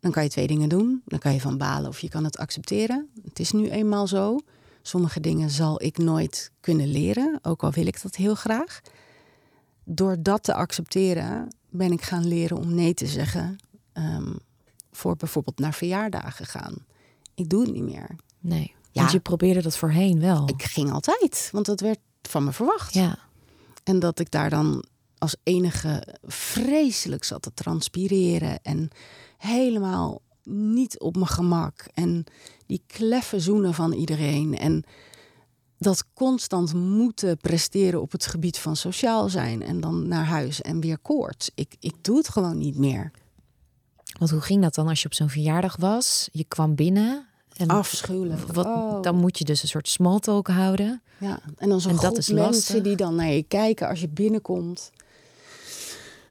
Dan 0.00 0.10
kan 0.10 0.22
je 0.22 0.28
twee 0.28 0.46
dingen 0.46 0.68
doen. 0.68 1.02
Dan 1.06 1.18
kan 1.18 1.32
je 1.32 1.40
van 1.40 1.58
balen 1.58 1.88
of 1.88 1.98
je 1.98 2.08
kan 2.08 2.24
het 2.24 2.38
accepteren. 2.38 3.08
Het 3.24 3.38
is 3.38 3.52
nu 3.52 3.70
eenmaal 3.70 4.06
zo. 4.06 4.38
Sommige 4.82 5.20
dingen 5.20 5.50
zal 5.50 5.82
ik 5.82 5.98
nooit 5.98 6.52
kunnen 6.60 6.88
leren, 6.90 7.38
ook 7.42 7.62
al 7.62 7.70
wil 7.70 7.86
ik 7.86 8.02
dat 8.02 8.16
heel 8.16 8.34
graag. 8.34 8.80
Door 9.84 10.16
dat 10.20 10.42
te 10.42 10.54
accepteren 10.54 11.54
ben 11.70 11.92
ik 11.92 12.02
gaan 12.02 12.26
leren 12.26 12.56
om 12.56 12.74
nee 12.74 12.94
te 12.94 13.06
zeggen 13.06 13.56
ehm, 13.92 14.32
voor 14.92 15.16
bijvoorbeeld 15.16 15.58
naar 15.58 15.74
verjaardagen 15.74 16.46
gaan. 16.46 16.74
Ik 17.34 17.48
doe 17.48 17.62
het 17.62 17.72
niet 17.72 17.82
meer. 17.82 18.16
Nee, 18.40 18.74
ja. 18.90 19.00
want 19.00 19.12
je 19.12 19.20
probeerde 19.20 19.62
dat 19.62 19.76
voorheen 19.76 20.20
wel. 20.20 20.48
Ik 20.48 20.62
ging 20.62 20.92
altijd, 20.92 21.48
want 21.52 21.66
dat 21.66 21.80
werd 21.80 21.98
van 22.22 22.44
me 22.44 22.52
verwacht. 22.52 22.94
Ja. 22.94 23.18
En 23.84 23.98
dat 23.98 24.18
ik 24.18 24.30
daar 24.30 24.50
dan 24.50 24.84
als 25.18 25.36
enige 25.42 26.18
vreselijk 26.22 27.24
zat 27.24 27.42
te 27.42 27.54
transpireren 27.54 28.58
en 28.62 28.90
helemaal 29.38 30.20
niet 30.44 30.98
op 30.98 31.14
mijn 31.14 31.26
gemak. 31.26 31.88
En 31.94 32.24
die 32.66 32.82
kleffe 32.86 33.40
zoenen 33.40 33.74
van 33.74 33.92
iedereen. 33.92 34.58
En 34.58 34.84
dat 35.78 36.04
constant 36.14 36.74
moeten 36.74 37.36
presteren 37.36 38.00
op 38.00 38.12
het 38.12 38.26
gebied 38.26 38.58
van 38.58 38.76
sociaal 38.76 39.28
zijn. 39.28 39.62
En 39.62 39.80
dan 39.80 40.08
naar 40.08 40.24
huis 40.24 40.62
en 40.62 40.80
weer 40.80 40.98
koorts. 40.98 41.50
Ik, 41.54 41.76
ik 41.80 41.94
doe 42.00 42.16
het 42.16 42.28
gewoon 42.28 42.58
niet 42.58 42.76
meer. 42.76 43.10
Want 44.18 44.30
hoe 44.30 44.40
ging 44.40 44.62
dat 44.62 44.74
dan 44.74 44.88
als 44.88 45.00
je 45.00 45.06
op 45.06 45.14
zo'n 45.14 45.28
verjaardag 45.28 45.76
was? 45.76 46.28
Je 46.32 46.44
kwam 46.44 46.74
binnen. 46.74 47.26
En 47.56 47.68
Afschuwelijk. 47.68 48.52
Wat, 48.52 48.66
oh. 48.66 49.02
Dan 49.02 49.16
moet 49.16 49.38
je 49.38 49.44
dus 49.44 49.62
een 49.62 49.68
soort 49.68 49.88
smalltalk 49.88 50.48
houden. 50.48 51.02
Ja, 51.18 51.40
en 51.56 51.68
dan 51.68 51.80
zo'n 51.80 51.98
groep 51.98 52.12
mensen 52.12 52.34
lastig. 52.34 52.82
die 52.82 52.96
dan 52.96 53.14
naar 53.14 53.30
je 53.30 53.42
kijken 53.42 53.88
als 53.88 54.00
je 54.00 54.08
binnenkomt. 54.08 54.90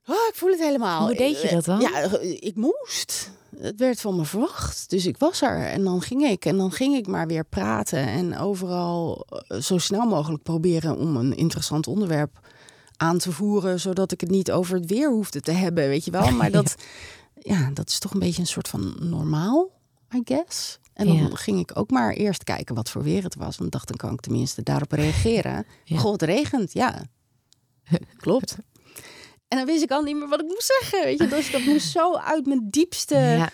Oh, 0.07 0.27
ik 0.29 0.33
voel 0.33 0.49
het 0.49 0.59
helemaal. 0.59 1.05
Hoe 1.05 1.15
deed 1.15 1.41
je 1.41 1.49
dat 1.49 1.65
dan? 1.65 1.79
Ja, 1.79 2.19
ik 2.39 2.55
moest. 2.55 3.31
Het 3.59 3.79
werd 3.79 4.01
van 4.01 4.15
me 4.15 4.25
verwacht. 4.25 4.89
Dus 4.89 5.05
ik 5.05 5.17
was 5.17 5.41
er 5.41 5.65
en 5.65 5.83
dan 5.83 6.01
ging 6.01 6.23
ik. 6.23 6.45
En 6.45 6.57
dan 6.57 6.71
ging 6.71 6.95
ik 6.95 7.07
maar 7.07 7.27
weer 7.27 7.45
praten. 7.45 7.99
En 7.99 8.37
overal 8.37 9.25
eh, 9.29 9.59
zo 9.59 9.77
snel 9.77 10.05
mogelijk 10.05 10.43
proberen 10.43 10.97
om 10.97 11.15
een 11.15 11.37
interessant 11.37 11.87
onderwerp 11.87 12.39
aan 12.97 13.17
te 13.17 13.31
voeren. 13.31 13.79
Zodat 13.79 14.11
ik 14.11 14.21
het 14.21 14.29
niet 14.29 14.51
over 14.51 14.75
het 14.75 14.89
weer 14.89 15.11
hoefde 15.11 15.39
te 15.39 15.51
hebben, 15.51 15.87
weet 15.87 16.05
je 16.05 16.11
wel. 16.11 16.31
Maar 16.37 16.51
dat, 16.51 16.75
ja, 17.41 17.69
dat 17.73 17.89
is 17.89 17.99
toch 17.99 18.13
een 18.13 18.19
beetje 18.19 18.41
een 18.41 18.47
soort 18.47 18.67
van 18.67 18.95
normaal, 18.99 19.69
I 20.15 20.21
guess. 20.23 20.79
En 20.93 21.07
dan 21.07 21.37
ging 21.37 21.59
ik 21.59 21.71
ook 21.73 21.91
maar 21.91 22.13
eerst 22.13 22.43
kijken 22.43 22.75
wat 22.75 22.89
voor 22.89 23.03
weer 23.03 23.23
het 23.23 23.35
was. 23.35 23.57
Want 23.57 23.71
dacht, 23.71 23.87
dan 23.87 23.97
kan 23.97 24.13
ik 24.13 24.19
tenminste 24.19 24.63
daarop 24.63 24.91
reageren. 24.91 25.65
Ja. 25.83 25.97
Goh, 25.97 26.11
het 26.11 26.21
regent, 26.21 26.73
ja. 26.73 27.03
Klopt. 28.17 28.57
En 29.47 29.57
dan 29.57 29.65
wist 29.65 29.83
ik 29.83 29.91
al 29.91 30.01
niet 30.01 30.15
meer 30.15 30.27
wat 30.27 30.41
ik 30.41 30.47
moest 30.47 30.73
zeggen. 30.79 31.03
Weet 31.03 31.19
je? 31.19 31.27
Dus 31.27 31.51
dat 31.51 31.61
moest 31.61 31.91
zo 31.91 32.15
uit 32.15 32.45
mijn 32.45 32.67
diepste. 32.69 33.15
Ja. 33.15 33.49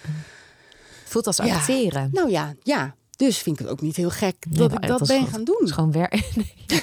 Voelt 1.06 1.28
als 1.28 1.40
acteren. 1.40 2.10
Nou 2.12 2.30
ja, 2.30 2.54
ja. 2.64 2.96
Dus 3.16 3.38
vind 3.38 3.60
ik 3.60 3.66
het 3.66 3.72
ook 3.74 3.82
niet 3.82 3.96
heel 3.96 4.10
gek 4.10 4.36
dat 4.50 4.72
ik 4.72 4.88
dat 4.88 5.08
ben 5.08 5.28
gaan 5.28 5.44
doen. 5.44 5.58
Het 5.60 5.68
is 5.68 5.72
gewoon 5.72 5.92
werk. 5.92 6.14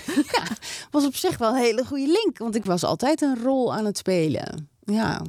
ja, 0.36 0.42
was 0.90 1.06
op 1.06 1.16
zich 1.16 1.38
wel 1.38 1.50
een 1.50 1.62
hele 1.62 1.84
goede 1.84 2.06
link. 2.06 2.38
Want 2.38 2.54
ik 2.54 2.64
was 2.64 2.84
altijd 2.84 3.22
een 3.22 3.42
rol 3.42 3.74
aan 3.74 3.84
het 3.84 3.98
spelen. 3.98 4.68
Ja. 4.84 5.22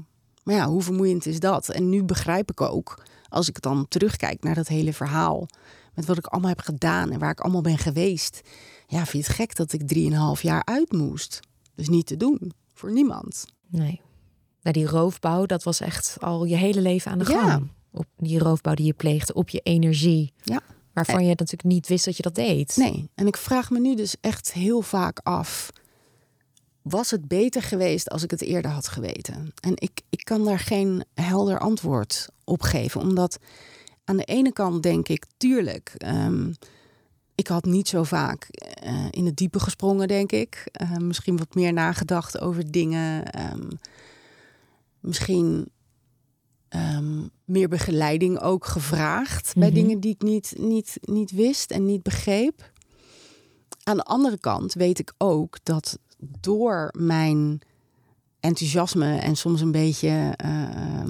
Maar 0.44 0.56
ja, 0.56 0.68
hoe 0.68 0.82
vermoeiend 0.82 1.26
is 1.26 1.40
dat? 1.40 1.70
En 1.70 1.90
nu 1.90 2.04
begrijp 2.04 2.52
ik 2.52 2.62
ook, 2.62 3.04
als 3.30 3.50
ik 3.50 3.62
dan 3.62 3.88
terugkijk 3.88 4.44
naar 4.44 4.56
dat 4.56 4.68
hele 4.68 4.94
verhaal. 4.94 5.48
Met 5.94 6.06
wat 6.06 6.18
ik 6.18 6.26
allemaal 6.26 6.50
heb 6.50 6.62
gedaan 6.62 7.12
en 7.12 7.20
waar 7.20 7.32
ik 7.32 7.40
allemaal 7.40 7.62
ben 7.62 7.78
geweest. 7.78 8.42
Ja, 8.88 9.06
vind 9.06 9.26
je 9.26 9.32
het 9.32 9.40
gek 9.40 9.56
dat 9.56 9.74
ik 9.74 9.88
drieënhalf 9.88 10.42
jaar 10.42 10.66
uit 10.66 10.92
moest? 10.92 11.40
Dus 11.76 11.90
niet 11.90 12.06
te 12.06 12.18
doen. 12.18 12.52
Voor 12.74 12.92
niemand. 12.92 13.46
Nee. 13.72 14.02
Nou, 14.62 14.76
die 14.76 14.88
roofbouw, 14.88 15.46
dat 15.46 15.64
was 15.64 15.80
echt 15.80 16.18
al 16.20 16.46
je 16.46 16.56
hele 16.56 16.82
leven 16.82 17.12
aan 17.12 17.20
de 17.20 17.26
gang. 17.26 17.72
Op 17.92 18.06
die 18.18 18.40
roofbouw 18.40 18.74
die 18.74 18.86
je 18.86 18.94
pleegde, 18.94 19.34
op 19.34 19.50
je 19.50 19.60
energie. 19.60 20.34
Ja. 20.44 20.62
Waarvan 20.94 21.22
je 21.22 21.30
natuurlijk 21.30 21.64
niet 21.64 21.88
wist 21.88 22.06
dat 22.06 22.18
je 22.18 22.24
dat 22.24 22.36
deed. 22.36 22.76
Nee, 22.76 23.10
en 23.16 23.28
ik 23.28 23.38
vraag 23.38 23.70
me 23.70 23.80
nu 23.80 23.96
dus 23.96 24.16
echt 24.22 24.54
heel 24.54 24.82
vaak 24.82 25.20
af. 25.24 25.72
Was 26.82 27.12
het 27.12 27.28
beter 27.28 27.62
geweest 27.62 28.10
als 28.10 28.24
ik 28.24 28.32
het 28.32 28.42
eerder 28.42 28.72
had 28.72 28.88
geweten? 28.88 29.54
En 29.60 29.74
ik, 29.76 30.02
ik 30.10 30.24
kan 30.24 30.46
daar 30.46 30.60
geen 30.60 31.04
helder 31.14 31.60
antwoord 31.60 32.28
op 32.44 32.62
geven. 32.62 33.02
Omdat 33.02 33.38
aan 34.04 34.18
de 34.18 34.24
ene 34.24 34.54
kant 34.54 34.84
denk 34.84 35.08
ik, 35.08 35.26
tuurlijk, 35.38 35.94
um, 36.06 36.56
ik 37.42 37.48
had 37.48 37.66
niet 37.66 37.88
zo 37.88 38.04
vaak 38.04 38.48
uh, 38.84 39.06
in 39.10 39.26
het 39.26 39.36
diepe 39.36 39.60
gesprongen, 39.60 40.08
denk 40.08 40.32
ik. 40.32 40.72
Uh, 40.82 40.98
misschien 40.98 41.38
wat 41.38 41.56
meer 41.56 41.74
nagedacht 41.74 42.40
over 42.40 42.72
dingen. 42.72 43.40
Um, 43.52 43.68
misschien 45.00 45.72
um, 46.70 47.30
meer 47.46 47.68
begeleiding 47.68 48.40
ook 48.40 48.66
gevraagd 48.66 49.46
mm 49.46 49.52
-hmm. 49.52 49.62
bij 49.62 49.72
mhm. 49.72 49.80
dingen 49.80 50.00
die 50.00 50.14
ik 50.14 50.22
niet, 50.22 50.54
niet, 50.58 50.98
niet 51.02 51.32
wist 51.32 51.72
en 51.72 51.86
niet 51.86 52.04
begreep. 52.04 52.72
Aan 53.84 53.98
de 53.98 54.04
andere 54.04 54.40
kant 54.40 54.74
weet 54.74 55.00
ik 55.00 55.14
ook 55.18 55.58
dat 55.64 56.00
door 56.40 56.94
mijn 56.98 57.62
enthousiasme 58.42 59.18
en 59.18 59.36
soms 59.36 59.62
een 59.62 59.72
beetje 59.72 60.38
uh, 60.46 61.04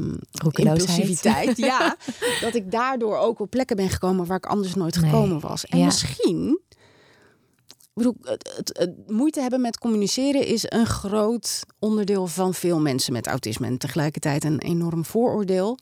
impulsiviteit. 0.53 1.57
ja, 1.71 1.97
dat 2.41 2.55
ik 2.55 2.71
daardoor 2.71 3.17
ook 3.17 3.39
op 3.39 3.49
plekken 3.49 3.75
ben 3.75 3.89
gekomen 3.89 4.25
waar 4.25 4.37
ik 4.37 4.45
anders 4.45 4.75
nooit 4.75 4.97
gekomen 4.97 5.39
was. 5.39 5.65
En 5.65 5.85
misschien, 5.85 6.59
bedoel, 7.93 8.15
het, 8.21 8.53
het, 8.55 8.77
het, 8.77 9.11
moeite 9.11 9.41
hebben 9.41 9.61
met 9.61 9.77
communiceren 9.77 10.45
is 10.45 10.63
een 10.67 10.85
groot 10.85 11.63
onderdeel 11.79 12.27
van 12.27 12.53
veel 12.53 12.79
mensen 12.79 13.13
met 13.13 13.27
autisme 13.27 13.67
en 13.67 13.77
tegelijkertijd 13.77 14.43
een 14.43 14.59
enorm 14.59 15.05
vooroordeel. 15.05 15.77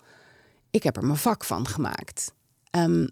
Ik 0.71 0.83
heb 0.83 0.95
er 0.95 1.05
mijn 1.05 1.17
vak 1.17 1.43
van 1.43 1.67
gemaakt. 1.67 2.33
Um, 2.77 3.09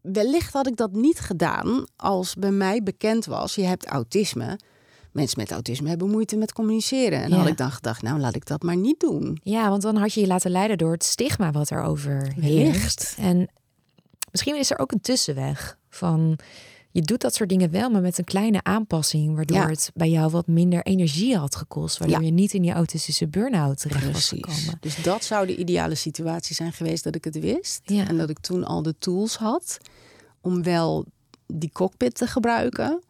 wellicht 0.00 0.52
had 0.52 0.66
ik 0.66 0.76
dat 0.76 0.92
niet 0.92 1.20
gedaan 1.20 1.84
als 1.96 2.34
bij 2.34 2.50
mij 2.50 2.82
bekend 2.82 3.24
was: 3.24 3.54
je 3.54 3.64
hebt 3.64 3.86
autisme 3.86 4.58
mensen 5.16 5.40
met 5.40 5.50
autisme 5.50 5.88
hebben 5.88 6.10
moeite 6.10 6.36
met 6.36 6.52
communiceren. 6.52 7.22
En 7.22 7.30
dan 7.30 7.38
had 7.38 7.48
ik 7.48 7.56
dan 7.56 7.70
gedacht, 7.70 8.02
nou 8.02 8.18
laat 8.20 8.34
ik 8.34 8.46
dat 8.46 8.62
maar 8.62 8.76
niet 8.76 9.00
doen. 9.00 9.40
Ja, 9.42 9.68
want 9.68 9.82
dan 9.82 9.96
had 9.96 10.12
je 10.12 10.20
je 10.20 10.26
laten 10.26 10.50
leiden 10.50 10.78
door 10.78 10.92
het 10.92 11.04
stigma 11.04 11.50
wat 11.50 11.70
erover 11.70 12.32
heerst. 12.40 13.14
En 13.18 13.48
misschien 14.30 14.56
is 14.56 14.70
er 14.70 14.78
ook 14.78 14.92
een 14.92 15.00
tussenweg 15.00 15.78
van 15.88 16.38
je 16.90 17.02
doet 17.02 17.20
dat 17.20 17.34
soort 17.34 17.48
dingen 17.48 17.70
wel, 17.70 17.90
maar 17.90 18.00
met 18.00 18.18
een 18.18 18.24
kleine 18.24 18.62
aanpassing, 18.62 19.34
waardoor 19.34 19.68
het 19.68 19.90
bij 19.94 20.10
jou 20.10 20.30
wat 20.30 20.46
minder 20.46 20.82
energie 20.82 21.36
had 21.36 21.56
gekost, 21.56 21.98
waardoor 21.98 22.22
je 22.22 22.30
niet 22.30 22.52
in 22.54 22.64
je 22.64 22.72
autistische 22.72 23.26
burn-out 23.26 23.80
terecht 23.80 24.12
was 24.12 24.28
gekomen. 24.28 24.78
Dus 24.80 25.02
dat 25.02 25.24
zou 25.24 25.46
de 25.46 25.56
ideale 25.56 25.94
situatie 25.94 26.54
zijn 26.54 26.72
geweest 26.72 27.04
dat 27.04 27.14
ik 27.14 27.24
het 27.24 27.40
wist 27.40 27.80
en 27.86 28.16
dat 28.16 28.30
ik 28.30 28.38
toen 28.38 28.64
al 28.64 28.82
de 28.82 28.94
tools 28.98 29.36
had 29.36 29.78
om 30.40 30.62
wel 30.62 31.04
die 31.46 31.70
cockpit 31.72 32.14
te 32.14 32.26
gebruiken 32.26 33.02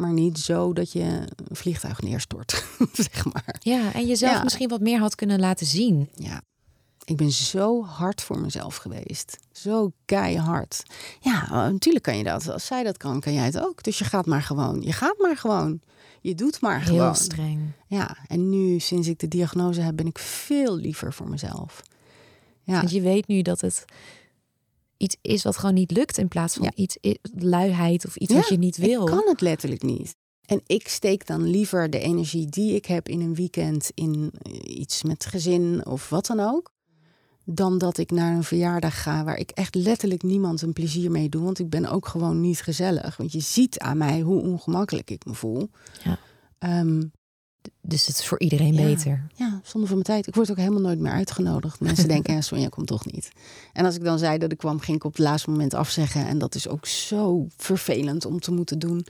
maar 0.00 0.12
niet 0.12 0.38
zo 0.38 0.72
dat 0.72 0.92
je 0.92 1.02
een 1.02 1.56
vliegtuig 1.56 2.02
neerstort, 2.02 2.64
zeg 2.92 3.24
maar. 3.24 3.56
Ja, 3.58 3.92
en 3.92 4.06
jezelf 4.06 4.42
misschien 4.42 4.68
wat 4.68 4.80
meer 4.80 4.98
had 4.98 5.14
kunnen 5.14 5.40
laten 5.40 5.66
zien. 5.66 6.08
Ja, 6.14 6.42
ik 7.04 7.16
ben 7.16 7.30
zo 7.30 7.84
hard 7.84 8.22
voor 8.22 8.38
mezelf 8.38 8.76
geweest. 8.76 9.38
Zo 9.52 9.92
keihard. 10.04 10.82
Ja, 11.20 11.68
natuurlijk 11.70 12.04
kan 12.04 12.16
je 12.16 12.24
dat. 12.24 12.48
Als 12.48 12.66
zij 12.66 12.82
dat 12.82 12.96
kan, 12.96 13.20
kan 13.20 13.32
jij 13.32 13.44
het 13.44 13.60
ook. 13.60 13.82
Dus 13.82 13.98
je 13.98 14.04
gaat 14.04 14.26
maar 14.26 14.42
gewoon. 14.42 14.82
Je 14.82 14.92
gaat 14.92 15.18
maar 15.18 15.36
gewoon. 15.36 15.80
Je 16.20 16.34
doet 16.34 16.60
maar 16.60 16.80
gewoon. 16.80 17.00
Heel 17.00 17.14
streng. 17.14 17.60
Ja, 17.86 18.16
en 18.26 18.50
nu, 18.50 18.78
sinds 18.78 19.08
ik 19.08 19.18
de 19.18 19.28
diagnose 19.28 19.80
heb, 19.80 19.96
ben 19.96 20.06
ik 20.06 20.18
veel 20.18 20.76
liever 20.76 21.12
voor 21.12 21.28
mezelf. 21.28 21.82
Ja. 22.62 22.76
Want 22.76 22.90
je 22.90 23.00
weet 23.00 23.26
nu 23.26 23.42
dat 23.42 23.60
het 23.60 23.84
iets 25.00 25.16
is 25.22 25.42
wat 25.42 25.56
gewoon 25.56 25.74
niet 25.74 25.90
lukt 25.90 26.18
in 26.18 26.28
plaats 26.28 26.54
van 26.54 26.72
iets 26.74 26.96
luiheid 27.38 28.06
of 28.06 28.16
iets 28.16 28.34
wat 28.34 28.48
je 28.48 28.58
niet 28.58 28.76
wil. 28.76 29.00
Ik 29.00 29.14
kan 29.14 29.28
het 29.28 29.40
letterlijk 29.40 29.82
niet. 29.82 30.16
En 30.46 30.60
ik 30.66 30.88
steek 30.88 31.26
dan 31.26 31.50
liever 31.50 31.90
de 31.90 31.98
energie 31.98 32.46
die 32.46 32.74
ik 32.74 32.86
heb 32.86 33.08
in 33.08 33.20
een 33.20 33.34
weekend 33.34 33.90
in 33.94 34.32
eh, 34.42 34.78
iets 34.78 35.02
met 35.02 35.26
gezin 35.26 35.86
of 35.86 36.08
wat 36.08 36.26
dan 36.26 36.40
ook. 36.40 36.72
Dan 37.44 37.78
dat 37.78 37.98
ik 37.98 38.10
naar 38.10 38.36
een 38.36 38.44
verjaardag 38.44 39.02
ga 39.02 39.24
waar 39.24 39.36
ik 39.36 39.50
echt 39.50 39.74
letterlijk 39.74 40.22
niemand 40.22 40.62
een 40.62 40.72
plezier 40.72 41.10
mee 41.10 41.28
doe. 41.28 41.42
Want 41.42 41.58
ik 41.58 41.70
ben 41.70 41.86
ook 41.86 42.06
gewoon 42.06 42.40
niet 42.40 42.60
gezellig. 42.60 43.16
Want 43.16 43.32
je 43.32 43.40
ziet 43.40 43.78
aan 43.78 43.98
mij 43.98 44.20
hoe 44.20 44.42
ongemakkelijk 44.42 45.10
ik 45.10 45.24
me 45.24 45.34
voel. 45.34 45.70
Ja. 46.04 46.18
Ehm, 46.58 47.02
dus 47.80 48.06
het 48.06 48.18
is 48.18 48.26
voor 48.26 48.40
iedereen 48.40 48.76
beter. 48.76 49.26
Ja, 49.34 49.60
zonder 49.62 49.88
van 49.88 49.98
mijn 49.98 50.02
tijd. 50.02 50.26
Ik 50.26 50.34
word 50.34 50.50
ook 50.50 50.56
helemaal 50.56 50.80
nooit 50.80 50.98
meer 50.98 51.12
uitgenodigd. 51.12 51.80
Mensen 51.80 52.08
denken, 52.14 52.34
ja, 52.34 52.40
Sonja 52.40 52.68
komt 52.68 52.86
toch 52.86 53.12
niet. 53.12 53.32
En 53.72 53.84
als 53.84 53.94
ik 53.94 54.04
dan 54.04 54.18
zei 54.18 54.38
dat 54.38 54.52
ik 54.52 54.58
kwam, 54.58 54.80
ging 54.80 54.96
ik 54.96 55.04
op 55.04 55.16
het 55.16 55.26
laatste 55.26 55.50
moment 55.50 55.74
afzeggen. 55.74 56.26
En 56.26 56.38
dat 56.38 56.54
is 56.54 56.68
ook 56.68 56.86
zo 56.86 57.46
vervelend 57.56 58.24
om 58.24 58.40
te 58.40 58.52
moeten 58.52 58.78
doen. 58.78 59.06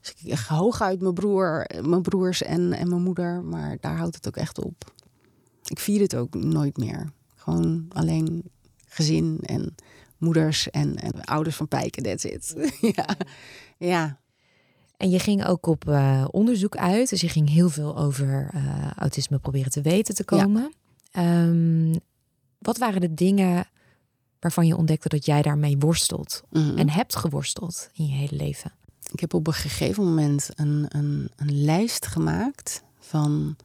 Dus 0.00 0.14
ik 0.22 0.38
hooguit 0.38 1.00
mijn 1.00 1.14
broer, 1.14 1.66
mijn 1.82 2.02
broers 2.02 2.42
en, 2.42 2.72
en 2.72 2.88
mijn 2.88 3.02
moeder. 3.02 3.42
Maar 3.42 3.76
daar 3.80 3.96
houdt 3.96 4.14
het 4.14 4.28
ook 4.28 4.36
echt 4.36 4.64
op. 4.64 4.92
Ik 5.64 5.78
vier 5.78 6.00
het 6.00 6.16
ook 6.16 6.34
nooit 6.34 6.76
meer. 6.76 7.12
Gewoon 7.34 7.86
alleen 7.88 8.42
gezin 8.86 9.38
en 9.42 9.74
moeders 10.18 10.70
en, 10.70 10.96
en 10.96 11.24
ouders 11.24 11.56
van 11.56 11.68
Pijken, 11.68 12.02
that's 12.02 12.24
it. 12.24 12.54
ja. 12.96 13.16
ja. 13.78 14.18
En 15.04 15.10
je 15.10 15.18
ging 15.18 15.46
ook 15.46 15.66
op 15.66 15.88
uh, 15.88 16.24
onderzoek 16.30 16.76
uit. 16.76 17.08
Dus 17.10 17.20
je 17.20 17.28
ging 17.28 17.48
heel 17.48 17.68
veel 17.68 17.96
over 17.96 18.50
uh, 18.54 18.90
autisme 18.96 19.38
proberen 19.38 19.70
te 19.70 19.80
weten 19.80 20.14
te 20.14 20.24
komen. 20.24 20.72
Ja. 21.10 21.42
Um, 21.44 22.00
wat 22.58 22.78
waren 22.78 23.00
de 23.00 23.14
dingen 23.14 23.66
waarvan 24.40 24.66
je 24.66 24.76
ontdekte 24.76 25.08
dat 25.08 25.26
jij 25.26 25.42
daarmee 25.42 25.78
worstelt 25.78 26.42
Mhm. 26.50 26.78
en 26.78 26.90
hebt 26.90 27.16
geworsteld 27.16 27.90
in 27.94 28.06
je 28.06 28.12
hele 28.12 28.36
leven? 28.36 28.72
Ik 29.12 29.20
heb 29.20 29.34
op 29.34 29.46
een 29.46 29.52
gegeven 29.52 30.04
moment 30.04 30.48
een, 30.54 30.86
een, 30.88 31.30
een 31.36 31.64
lijst 31.64 32.06
gemaakt 32.06 32.82
van 32.98 33.56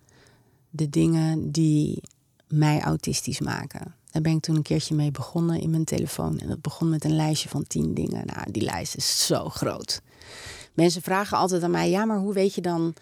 de 0.70 0.90
dingen 0.90 1.52
die 1.52 2.02
mij 2.48 2.82
autistisch 2.82 3.40
maken. 3.40 3.96
Daar 4.12 4.22
ben 4.22 4.36
ik 4.36 4.42
toen 4.42 4.56
een 4.56 4.62
keertje 4.62 4.96
mee 4.96 5.12
begonnen 5.12 5.60
in 5.60 5.70
mijn 5.70 5.86
telefoon. 5.86 6.40
En 6.40 6.48
dat 6.48 6.62
begon 6.62 6.90
met 6.90 7.04
een 7.04 7.16
lijstje 7.16 7.50
van 7.50 7.64
tien 7.68 7.94
dingen. 7.94 8.26
Nou, 8.26 8.52
die 8.52 8.64
lijst 8.64 8.96
is 8.96 9.26
zo 9.26 9.50
groot. 9.50 10.02
Mensen 10.80 11.02
vragen 11.02 11.38
altijd 11.38 11.64
aan 11.64 11.72
mij: 11.72 11.90
ja, 11.90 12.06
maar 12.06 12.18
hoe 12.18 12.34
weet 12.34 12.56
je 12.56 12.62
dan 12.62 12.94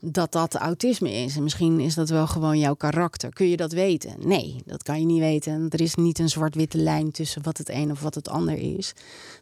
dat 0.00 0.32
dat 0.32 0.54
autisme 0.54 1.12
is? 1.12 1.36
En 1.36 1.42
misschien 1.42 1.80
is 1.80 1.94
dat 1.94 2.08
wel 2.08 2.26
gewoon 2.26 2.58
jouw 2.58 2.74
karakter. 2.74 3.32
Kun 3.32 3.48
je 3.48 3.56
dat 3.56 3.72
weten? 3.72 4.14
Nee, 4.18 4.62
dat 4.66 4.82
kan 4.82 5.00
je 5.00 5.06
niet 5.06 5.20
weten. 5.20 5.66
Er 5.70 5.80
is 5.80 5.94
niet 5.94 6.18
een 6.18 6.28
zwart-witte 6.28 6.78
lijn 6.78 7.10
tussen 7.10 7.42
wat 7.42 7.58
het 7.58 7.68
een 7.68 7.90
of 7.90 8.00
wat 8.00 8.14
het 8.14 8.28
ander 8.28 8.76
is. 8.76 8.92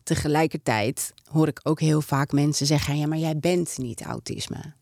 Tegelijkertijd 0.03 1.13
hoor 1.25 1.49
ik 1.49 1.61
ook 1.63 1.81
heel 1.81 2.01
vaak 2.01 2.33
mensen 2.33 2.67
zeggen: 2.67 2.99
ja, 2.99 3.07
maar 3.07 3.19
jij 3.19 3.39
bent 3.39 3.79
niet 3.79 4.03
autisme. 4.03 4.73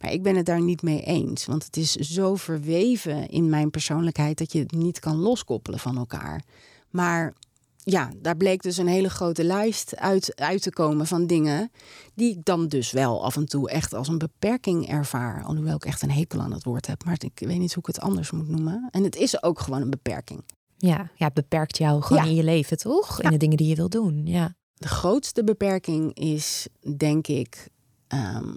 Maar 0.00 0.12
ik 0.12 0.22
ben 0.22 0.36
het 0.36 0.46
daar 0.46 0.62
niet 0.62 0.82
mee 0.82 1.02
eens. 1.02 1.46
Want 1.46 1.64
het 1.64 1.76
is 1.76 1.92
zo 1.92 2.34
verweven 2.34 3.28
in 3.28 3.48
mijn 3.48 3.70
persoonlijkheid 3.70 4.38
dat 4.38 4.52
je 4.52 4.58
het 4.58 4.72
niet 4.72 4.98
kan 4.98 5.16
loskoppelen 5.16 5.78
van 5.78 5.96
elkaar. 5.96 6.42
Maar 6.90 7.34
ja, 7.84 8.10
daar 8.16 8.36
bleek 8.36 8.62
dus 8.62 8.76
een 8.76 8.86
hele 8.86 9.10
grote 9.10 9.44
lijst 9.44 9.96
uit, 9.96 10.36
uit 10.36 10.62
te 10.62 10.70
komen 10.70 11.06
van 11.06 11.26
dingen. 11.26 11.70
die 12.14 12.30
ik 12.36 12.44
dan 12.44 12.68
dus 12.68 12.90
wel 12.92 13.24
af 13.24 13.36
en 13.36 13.46
toe 13.46 13.70
echt 13.70 13.94
als 13.94 14.08
een 14.08 14.18
beperking 14.18 14.88
ervaar. 14.88 15.44
Alhoewel 15.44 15.74
ik 15.74 15.84
echt 15.84 16.02
een 16.02 16.10
hekel 16.10 16.40
aan 16.40 16.52
het 16.52 16.64
woord 16.64 16.86
heb. 16.86 17.04
Maar 17.04 17.16
ik 17.18 17.38
weet 17.46 17.58
niet 17.58 17.74
hoe 17.74 17.82
ik 17.88 17.94
het 17.94 18.00
anders 18.04 18.30
moet 18.30 18.48
noemen. 18.48 18.88
En 18.90 19.04
het 19.04 19.16
is 19.16 19.42
ook 19.42 19.60
gewoon 19.60 19.80
een 19.82 19.90
beperking. 19.90 20.44
Ja, 20.76 21.10
ja 21.14 21.24
het 21.24 21.34
beperkt 21.34 21.78
jou 21.78 22.02
gewoon 22.02 22.22
Ja. 22.24 22.28
in 22.28 22.36
je 22.36 22.44
leven, 22.44 22.76
toch? 22.78 23.20
In 23.22 23.30
de 23.30 23.36
dingen 23.36 23.56
die 23.56 23.68
je 23.68 23.74
wil 23.74 23.88
doen. 23.88 24.26
Ja. 24.26 24.54
De 24.74 24.88
grootste 24.88 25.44
beperking 25.44 26.14
is, 26.14 26.68
denk 26.96 27.26
ik, 27.26 27.68
ehm, 28.06 28.54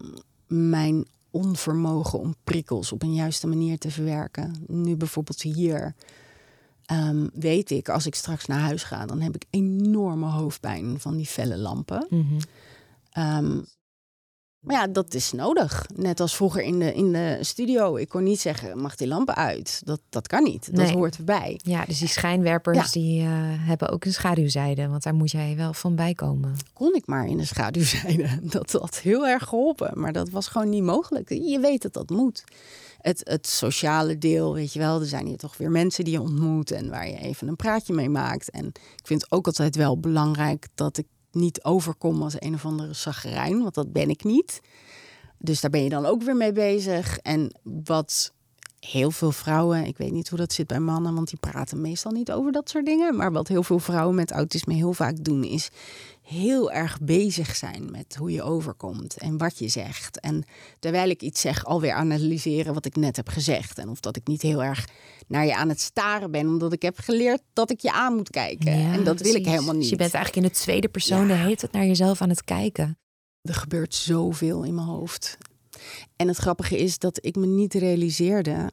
mijn 0.47 1.05
onvermogen 1.31 2.19
om 2.19 2.35
prikkels 2.43 2.91
op 2.91 3.01
een 3.03 3.13
juiste 3.13 3.47
manier 3.47 3.77
te 3.77 3.91
verwerken. 3.91 4.63
Nu 4.67 4.95
bijvoorbeeld 4.95 5.41
hier 5.41 5.95
ehm, 6.85 7.27
weet 7.33 7.69
ik, 7.71 7.89
als 7.89 8.05
ik 8.05 8.15
straks 8.15 8.45
naar 8.45 8.59
huis 8.59 8.83
ga, 8.83 9.05
dan 9.05 9.21
heb 9.21 9.35
ik 9.35 9.45
enorme 9.49 10.25
hoofdpijn 10.29 10.99
van 10.99 11.15
die 11.17 11.25
felle 11.25 11.57
lampen. 11.57 12.07
Mhm. 12.09 12.39
Ehm, 13.11 13.61
maar 14.59 14.75
ja, 14.75 14.87
dat 14.87 15.13
is 15.13 15.31
nodig. 15.31 15.85
Net 15.95 16.19
als 16.19 16.35
vroeger 16.35 16.61
in 16.61 16.79
de, 16.79 16.93
in 16.93 17.11
de 17.11 17.37
studio. 17.41 17.95
Ik 17.95 18.09
kon 18.09 18.23
niet 18.23 18.39
zeggen, 18.39 18.77
mag 18.81 18.95
die 18.95 19.07
lampen 19.07 19.35
uit? 19.35 19.81
Dat, 19.85 19.99
dat 20.09 20.27
kan 20.27 20.43
niet. 20.43 20.75
Dat 20.75 20.89
hoort 20.89 21.17
erbij. 21.17 21.59
Ja, 21.63 21.85
dus 21.85 21.99
die 21.99 22.07
schijnwerpers 22.07 22.77
Ja. 22.77 22.99
die 23.01 23.21
eh, 23.21 23.27
hebben 23.67 23.89
ook 23.89 24.05
een 24.05 24.13
schaduwzijde, 24.13 24.87
want 24.87 25.03
daar 25.03 25.13
moet 25.15 25.31
jij 25.31 25.55
wel 25.55 25.73
van 25.73 25.95
bijkomen. 25.95 26.55
kon 26.73 26.95
ik 26.95 27.05
maar 27.07 27.25
in 27.27 27.37
de 27.37 27.45
schaduwzijde. 27.45 28.39
Dat 28.57 28.71
had 28.71 28.99
heel 28.99 29.27
erg 29.27 29.43
geholpen, 29.43 29.99
maar 29.99 30.13
dat 30.13 30.29
was 30.29 30.47
gewoon 30.47 30.69
niet 30.69 30.83
mogelijk. 30.83 31.29
Je 31.29 31.59
weet 31.59 31.81
dat 31.81 31.93
dat 31.93 32.09
moet. 32.09 32.43
Het, 33.03 33.21
het 33.23 33.47
sociale 33.47 34.17
deel, 34.17 34.53
weet 34.53 34.73
je 34.73 34.79
wel, 34.79 34.99
er 34.99 35.05
zijn 35.05 35.25
hier 35.25 35.37
toch 35.37 35.57
weer 35.57 35.71
mensen 35.71 36.03
die 36.03 36.13
je 36.13 36.21
ontmoet 36.21 36.71
en 36.71 36.89
waar 36.89 37.07
je 37.07 37.17
even 37.17 37.47
een 37.47 37.55
praatje 37.55 37.93
mee 37.93 38.09
maakt. 38.09 38.49
En 38.49 38.65
ik 38.67 39.03
vind 39.03 39.31
ook 39.31 39.45
altijd 39.45 39.75
wel 39.75 39.99
belangrijk 39.99 40.67
dat 40.75 40.97
ik 40.97 41.07
niet 41.31 41.63
overkom 41.63 42.21
als 42.21 42.35
een 42.39 42.53
of 42.53 42.65
andere 42.65 42.93
zagrijn, 42.93 43.61
want 43.61 43.73
dat 43.73 43.93
ben 43.93 44.09
ik 44.09 44.23
niet. 44.23 44.61
Dus 45.37 45.61
daar 45.61 45.71
ben 45.71 45.83
je 45.83 45.89
dan 45.89 46.05
ook 46.05 46.23
weer 46.23 46.35
mee 46.35 46.51
bezig. 46.51 47.17
En 47.17 47.59
wat 47.63 48.33
heel 48.79 49.11
veel 49.11 49.31
vrouwen, 49.31 49.85
ik 49.85 49.97
weet 49.97 50.11
niet 50.11 50.29
hoe 50.29 50.37
dat 50.37 50.53
zit 50.53 50.67
bij 50.67 50.79
mannen, 50.79 51.15
want 51.15 51.29
die 51.29 51.39
praten 51.39 51.81
meestal 51.81 52.11
niet 52.11 52.31
over 52.31 52.51
dat 52.51 52.69
soort 52.69 52.85
dingen. 52.85 53.15
Maar 53.15 53.31
wat 53.31 53.47
heel 53.47 53.63
veel 53.63 53.79
vrouwen 53.79 54.15
met 54.15 54.31
autisme 54.31 54.73
heel 54.73 54.93
vaak 54.93 55.23
doen, 55.23 55.43
is 55.43 55.69
heel 56.23 56.71
erg 56.71 56.99
bezig 57.01 57.55
zijn 57.55 57.91
met 57.91 58.15
hoe 58.15 58.31
je 58.31 58.43
overkomt 58.43 59.17
en 59.17 59.37
wat 59.37 59.59
je 59.59 59.67
zegt. 59.67 60.19
En 60.19 60.43
terwijl 60.79 61.09
ik 61.09 61.21
iets 61.21 61.41
zeg, 61.41 61.65
alweer 61.65 61.93
analyseren 61.93 62.73
wat 62.73 62.85
ik 62.85 62.95
net 62.95 63.15
heb 63.15 63.29
gezegd. 63.29 63.77
En 63.77 63.89
of 63.89 63.99
dat 63.99 64.15
ik 64.15 64.27
niet 64.27 64.41
heel 64.41 64.63
erg 64.63 64.87
naar 65.27 65.45
je 65.45 65.55
aan 65.55 65.69
het 65.69 65.81
staren 65.81 66.31
ben, 66.31 66.47
omdat 66.47 66.73
ik 66.73 66.81
heb 66.81 66.97
geleerd 66.99 67.41
dat 67.53 67.71
ik 67.71 67.79
je 67.79 67.91
aan 67.91 68.15
moet 68.15 68.29
kijken. 68.29 68.79
Ja, 68.79 68.93
en 68.93 69.03
dat 69.03 69.21
wil 69.21 69.35
ik 69.35 69.45
helemaal 69.45 69.73
niet. 69.73 69.81
Dus 69.81 69.89
je 69.89 69.95
bent 69.95 70.13
eigenlijk 70.13 70.45
in 70.45 70.51
de 70.53 70.59
tweede 70.59 70.89
persoon 70.89 71.27
de 71.27 71.33
Ja. 71.33 71.39
hele 71.39 71.55
tijd 71.55 71.71
naar 71.71 71.85
jezelf 71.85 72.21
aan 72.21 72.29
het 72.29 72.43
kijken. 72.43 72.97
Er 73.41 73.53
gebeurt 73.53 73.95
zoveel 73.95 74.63
in 74.63 74.75
mijn 74.75 74.87
hoofd. 74.87 75.37
En 76.15 76.27
het 76.27 76.37
grappige 76.37 76.77
is 76.77 76.97
dat 76.99 77.25
ik 77.25 77.35
me 77.35 77.45
niet 77.45 77.73
realiseerde 77.73 78.71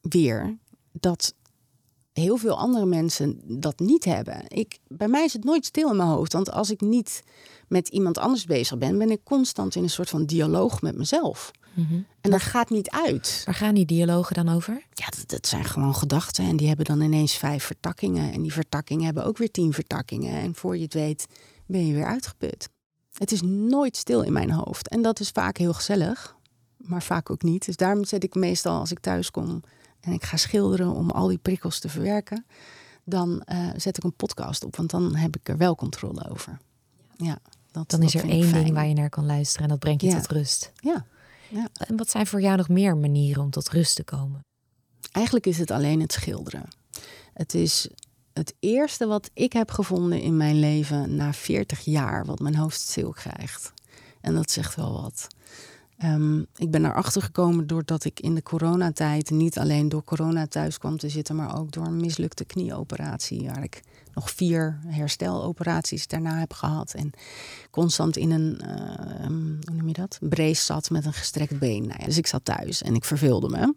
weer 0.00 0.58
dat 0.92 1.34
heel 2.14 2.36
veel 2.36 2.58
andere 2.58 2.86
mensen 2.86 3.40
dat 3.44 3.78
niet 3.78 4.04
hebben. 4.04 4.44
Ik, 4.48 4.78
bij 4.88 5.08
mij 5.08 5.24
is 5.24 5.32
het 5.32 5.44
nooit 5.44 5.64
stil 5.64 5.90
in 5.90 5.96
mijn 5.96 6.08
hoofd. 6.08 6.32
Want 6.32 6.50
als 6.50 6.70
ik 6.70 6.80
niet 6.80 7.22
met 7.68 7.88
iemand 7.88 8.18
anders 8.18 8.44
bezig 8.44 8.78
ben, 8.78 8.98
ben 8.98 9.10
ik 9.10 9.20
constant 9.24 9.74
in 9.74 9.82
een 9.82 9.90
soort 9.90 10.10
van 10.10 10.24
dialoog 10.24 10.82
met 10.82 10.96
mezelf. 10.96 11.50
Mhm. 11.74 11.94
En 12.20 12.30
dat 12.30 12.42
gaat 12.42 12.70
niet 12.70 12.90
uit. 12.90 13.42
Waar 13.44 13.54
gaan 13.54 13.74
die 13.74 13.86
dialogen 13.86 14.34
dan 14.34 14.48
over? 14.54 14.82
Ja, 14.92 15.06
dat, 15.16 15.24
dat 15.26 15.46
zijn 15.46 15.64
gewoon 15.64 15.94
gedachten. 15.94 16.44
En 16.44 16.56
die 16.56 16.66
hebben 16.66 16.84
dan 16.84 17.00
ineens 17.00 17.36
vijf 17.36 17.64
vertakkingen. 17.64 18.32
En 18.32 18.42
die 18.42 18.52
vertakkingen 18.52 19.04
hebben 19.04 19.24
ook 19.24 19.38
weer 19.38 19.50
tien 19.50 19.72
vertakkingen. 19.72 20.40
En 20.40 20.54
voor 20.54 20.76
je 20.76 20.82
het 20.82 20.94
weet, 20.94 21.26
ben 21.66 21.86
je 21.86 21.94
weer 21.94 22.06
uitgeput. 22.06 22.68
Het 23.12 23.32
is 23.32 23.42
nooit 23.42 23.96
stil 23.96 24.22
in 24.22 24.32
mijn 24.32 24.50
hoofd. 24.50 24.88
En 24.88 25.02
dat 25.02 25.20
is 25.20 25.28
vaak 25.28 25.56
heel 25.56 25.72
gezellig, 25.72 26.36
maar 26.76 27.02
vaak 27.02 27.30
ook 27.30 27.42
niet. 27.42 27.66
Dus 27.66 27.76
daarom 27.76 28.04
zet 28.04 28.24
ik 28.24 28.34
meestal 28.34 28.78
als 28.78 28.90
ik 28.90 29.00
thuis 29.00 29.30
kom 29.30 29.62
en 30.04 30.12
ik 30.12 30.24
ga 30.24 30.36
schilderen 30.36 30.90
om 30.94 31.10
al 31.10 31.28
die 31.28 31.38
prikkels 31.38 31.78
te 31.78 31.88
verwerken. 31.88 32.44
Dan 33.04 33.42
eh, 33.42 33.68
zet 33.76 33.96
ik 33.96 34.04
een 34.04 34.16
podcast 34.16 34.64
op, 34.64 34.76
want 34.76 34.90
dan 34.90 35.14
heb 35.16 35.36
ik 35.36 35.48
er 35.48 35.56
wel 35.56 35.74
controle 35.74 36.30
over. 36.30 36.58
Ja, 37.16 37.38
dat, 37.72 37.90
Dan 37.90 38.02
is 38.02 38.14
er 38.14 38.28
één 38.28 38.52
ding 38.52 38.72
waar 38.74 38.86
je 38.86 38.94
naar 38.94 39.08
kan 39.08 39.26
luisteren 39.26 39.62
en 39.62 39.68
dat 39.68 39.78
brengt 39.78 40.02
je 40.02 40.08
Ja. 40.08 40.16
tot 40.20 40.26
rust. 40.30 40.72
Ja, 40.80 41.06
En 41.72 41.96
wat 41.96 42.10
zijn 42.10 42.26
voor 42.26 42.40
jou 42.40 42.56
nog 42.56 42.68
meer 42.68 42.96
manieren 42.96 43.42
om 43.42 43.50
tot 43.50 43.68
rust 43.68 43.96
te 43.96 44.04
komen? 44.04 44.40
Eigenlijk 45.12 45.46
is 45.46 45.58
het 45.58 45.70
alleen 45.70 46.00
het 46.00 46.12
schilderen. 46.12 46.68
Het 47.32 47.54
is 47.54 47.88
het 48.32 48.54
eerste 48.60 49.06
wat 49.06 49.30
ik 49.34 49.52
heb 49.52 49.70
gevonden 49.70 50.20
in 50.20 50.36
mijn 50.36 50.58
leven 50.58 51.14
na 51.16 51.32
40 51.32 51.80
jaar, 51.80 52.24
wat 52.24 52.38
mijn 52.38 52.56
hoofd 52.56 52.80
stil 52.80 53.10
krijgt. 53.10 53.72
En 54.20 54.34
dat 54.34 54.50
zegt 54.50 54.74
wel 54.74 54.92
wat. 55.02 55.26
Ehm, 56.04 56.38
ik 56.56 56.70
ben 56.70 56.84
erachter 56.84 57.22
gekomen 57.22 57.66
doordat 57.66 58.04
ik 58.04 58.20
in 58.20 58.34
de 58.34 58.42
coronatijd 58.42 59.30
niet 59.30 59.58
alleen 59.58 59.88
door 59.88 60.04
corona 60.04 60.46
thuis 60.46 60.78
kwam 60.78 60.98
te 60.98 61.08
zitten, 61.08 61.36
maar 61.36 61.58
ook 61.58 61.72
door 61.72 61.86
een 61.86 61.96
mislukte 61.96 62.44
knieoperatie, 62.44 63.46
waar 63.46 63.62
ik 63.62 63.82
nog 64.14 64.30
vier 64.30 64.78
hersteloperaties 64.86 66.06
daarna 66.06 66.38
heb 66.38 66.52
gehad. 66.52 66.94
En 66.94 67.10
constant 67.70 68.16
in 68.16 68.30
een, 68.30 68.60
eh, 68.60 69.26
hoe 69.26 69.74
noem 69.74 69.88
je 69.88 69.92
dat? 69.92 70.18
Brace 70.20 70.64
zat 70.64 70.90
met 70.90 71.04
een 71.04 71.12
gestrekt 71.12 71.58
been. 71.58 71.86
Nou 71.86 71.96
ja, 71.98 72.04
dus 72.04 72.18
ik 72.18 72.26
zat 72.26 72.44
thuis 72.44 72.82
en 72.82 72.94
ik 72.94 73.04
verveelde 73.04 73.48
me 73.48 73.74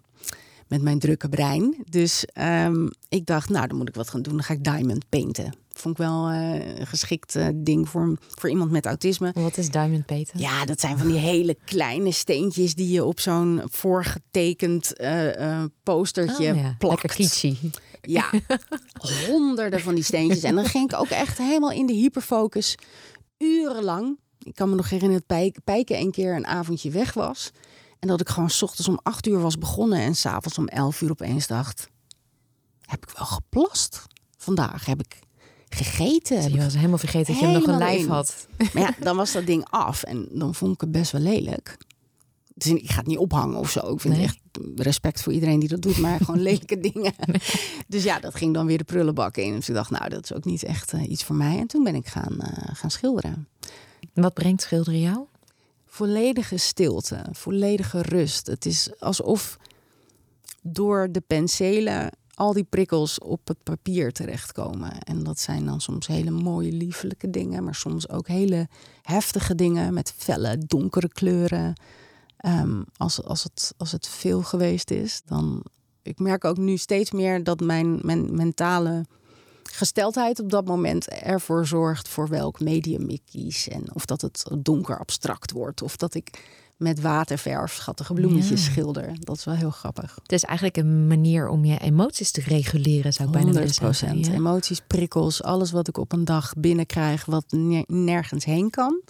met 0.67 0.81
mijn 0.81 0.99
drukke 0.99 1.29
brein. 1.29 1.75
Dus 1.89 2.25
ehm, 2.25 2.87
ik 3.09 3.25
dacht, 3.25 3.49
nou, 3.49 3.67
dan 3.67 3.77
moet 3.77 3.89
ik 3.89 3.95
wat 3.95 4.09
gaan 4.09 4.21
doen. 4.21 4.33
Dan 4.33 4.43
ga 4.43 4.53
ik 4.53 4.63
diamond 4.63 5.09
painten. 5.09 5.53
Vond 5.77 5.99
ik 5.99 6.05
wel 6.05 6.29
eh, 6.29 6.77
een 6.79 6.87
geschikt 6.87 7.35
eh, 7.35 7.47
ding 7.55 7.89
voor, 7.89 8.17
voor 8.35 8.49
iemand 8.49 8.71
met 8.71 8.85
autisme. 8.85 9.31
Wat 9.33 9.57
is 9.57 9.69
Diamond 9.69 10.05
Peter? 10.05 10.39
Ja, 10.39 10.65
dat 10.65 10.79
zijn 10.79 10.97
van 10.97 11.07
die 11.07 11.17
hele 11.17 11.57
kleine 11.65 12.11
steentjes 12.11 12.75
die 12.75 12.89
je 12.89 13.03
op 13.03 13.19
zo'n 13.19 13.61
voorgetekend 13.65 14.93
eh, 14.97 15.63
postertje 15.83 16.49
Oh 16.51 16.55
ja, 16.57 16.75
plakt. 16.77 17.01
lekker 17.01 17.15
kitschy. 17.19 17.55
Ja, 18.01 18.29
honderden 19.27 19.79
van 19.81 19.95
die 19.95 20.03
steentjes. 20.03 20.43
En 20.43 20.55
dan 20.55 20.65
ging 20.65 20.91
ik 20.91 20.99
ook 20.99 21.07
echt 21.09 21.37
helemaal 21.37 21.71
in 21.71 21.85
de 21.85 21.93
hyperfocus. 21.93 22.75
Urenlang. 23.37 24.17
Ik 24.39 24.55
kan 24.55 24.69
me 24.69 24.75
nog 24.75 24.89
herinneren 24.89 25.23
dat 25.27 25.37
Pijk- 25.37 25.57
Pijken 25.63 25.99
een 25.99 26.11
keer 26.11 26.35
een 26.35 26.47
avondje 26.47 26.89
weg 26.89 27.13
was. 27.13 27.51
En 27.99 28.07
dat 28.07 28.21
ik 28.21 28.29
gewoon 28.29 28.49
's 28.49 28.61
ochtends 28.61 28.87
om 28.87 28.99
acht 29.03 29.27
uur 29.27 29.39
was 29.39 29.57
begonnen. 29.57 29.99
En 29.99 30.15
s'avonds 30.15 30.57
om 30.57 30.67
elf 30.67 31.01
uur 31.01 31.11
opeens 31.11 31.47
dacht... 31.47 31.89
Heb 32.81 33.05
ik 33.09 33.17
wel 33.17 33.25
geplast? 33.27 34.03
Vandaag 34.37 34.85
heb 34.85 34.99
ik 34.99 35.19
gegeten. 35.69 36.41
Heb 36.41 36.51
ik 36.51 36.61
was 36.61 36.75
helemaal 36.75 36.97
vergeten 36.97 37.33
dat 37.33 37.39
je 37.41 37.45
hem 37.49 37.59
nog 37.59 37.67
een 37.67 37.77
lijf 37.77 38.01
in. 38.01 38.09
had. 38.09 38.47
maar 38.73 38.83
ja, 38.83 38.95
dan 38.99 39.15
was 39.15 39.31
dat 39.31 39.45
ding 39.45 39.65
af 39.69 40.03
en 40.03 40.27
dan 40.31 40.55
vond 40.55 40.73
ik 40.73 40.81
het 40.81 40.91
best 40.91 41.11
wel 41.11 41.21
lelijk. 41.21 41.77
Dus 42.53 42.71
ik 42.71 42.89
ga 42.91 42.97
het 42.97 43.07
niet 43.07 43.17
ophangen 43.17 43.57
of 43.57 43.69
zo. 43.69 43.93
Ik 43.93 43.99
vind 43.99 44.13
Nee. 44.15 44.23
echt 44.23 44.37
respect 44.75 45.21
voor 45.21 45.33
iedereen 45.33 45.59
die 45.59 45.69
dat 45.69 45.81
doet, 45.81 45.97
maar 45.97 46.19
gewoon 46.19 46.41
lelijke 46.49 46.79
dingen. 46.79 47.13
Dus 47.87 48.03
ja, 48.03 48.19
dat 48.19 48.35
ging 48.35 48.53
dan 48.53 48.65
weer 48.65 48.77
de 48.77 48.83
prullenbak 48.83 49.37
in. 49.37 49.55
Dus 49.55 49.69
ik 49.69 49.75
dacht, 49.75 49.89
nou, 49.89 50.09
dat 50.09 50.23
is 50.23 50.33
ook 50.33 50.45
niet 50.45 50.63
echt 50.63 50.93
eh, 50.93 51.09
iets 51.09 51.23
voor 51.23 51.35
mij. 51.35 51.57
En 51.57 51.67
toen 51.67 51.83
ben 51.83 51.95
ik 51.95 52.07
gaan, 52.07 52.39
eh, 52.39 52.75
gaan 52.75 52.91
schilderen. 52.91 53.47
Wat 54.13 54.33
brengt 54.33 54.61
schilderen 54.61 54.99
jou? 54.99 55.25
Volledige 55.85 56.57
stilte, 56.57 57.25
volledige 57.31 58.01
rust. 58.01 58.47
Het 58.47 58.65
is 58.65 58.89
alsof 58.99 59.57
door 60.61 61.07
de 61.11 61.21
penselen 61.27 62.11
al 62.37 62.53
die 62.53 62.63
prikkels 62.63 63.19
op 63.19 63.47
het 63.47 63.63
papier 63.63 64.11
terechtkomen. 64.11 64.99
En 64.99 65.23
dat 65.23 65.39
zijn 65.39 65.65
dan 65.65 65.81
soms 65.81 66.07
hele 66.07 66.31
mooie, 66.31 66.71
liefelijke 66.71 67.29
dingen, 67.29 67.63
maar 67.63 67.75
soms 67.75 68.09
ook 68.09 68.27
hele 68.27 68.67
heftige 69.01 69.55
dingen 69.55 69.93
met 69.93 70.13
felle, 70.17 70.57
donkere 70.57 71.09
kleuren. 71.09 71.73
Ehm, 72.37 72.81
als, 72.97 73.23
als, 73.23 73.43
het, 73.43 73.73
als 73.77 73.91
het 73.91 74.07
veel 74.07 74.41
geweest 74.41 74.91
is, 74.91 75.21
dan. 75.25 75.63
Ik 76.01 76.19
merk 76.19 76.45
ook 76.45 76.57
nu 76.57 76.77
steeds 76.77 77.11
meer 77.11 77.43
dat 77.43 77.59
mijn, 77.59 77.99
mijn 78.01 78.35
mentale 78.35 79.05
gesteldheid 79.63 80.39
op 80.39 80.49
dat 80.49 80.65
moment 80.65 81.07
ervoor 81.07 81.65
zorgt 81.65 82.07
voor 82.07 82.27
welk 82.27 82.59
medium 82.59 83.09
ik 83.09 83.21
kies. 83.25 83.67
En 83.67 83.95
of 83.95 84.05
dat 84.05 84.21
het 84.21 84.45
donker 84.57 84.99
abstract 84.99 85.51
wordt, 85.51 85.81
of 85.81 85.95
dat 85.95 86.13
ik 86.13 86.29
met 86.77 87.01
waterverf 87.01 87.73
schattige 87.73 88.13
bloemetjes 88.13 88.63
schilder. 88.63 89.11
Dat 89.19 89.37
is 89.37 89.43
wel 89.43 89.55
heel 89.55 89.69
grappig. 89.69 90.17
Het 90.21 90.31
is 90.31 90.43
eigenlijk 90.43 90.77
een 90.77 91.07
manier 91.07 91.47
om 91.47 91.65
je 91.65 91.79
emoties 91.79 92.31
te 92.31 92.41
reguleren, 92.41 93.13
zou 93.13 93.27
ik 93.27 93.33
bijna 93.33 93.51
willen 93.51 93.73
zeggen. 93.73 94.19
Ja. 94.19 94.31
Emoties, 94.31 94.81
prikkels, 94.87 95.43
alles 95.43 95.71
wat 95.71 95.87
ik 95.87 95.97
op 95.97 96.11
een 96.11 96.25
dag 96.25 96.53
binnenkrijg, 96.57 97.25
wat 97.25 97.45
nergens 97.85 98.45
heen 98.45 98.69
kan. 98.69 99.01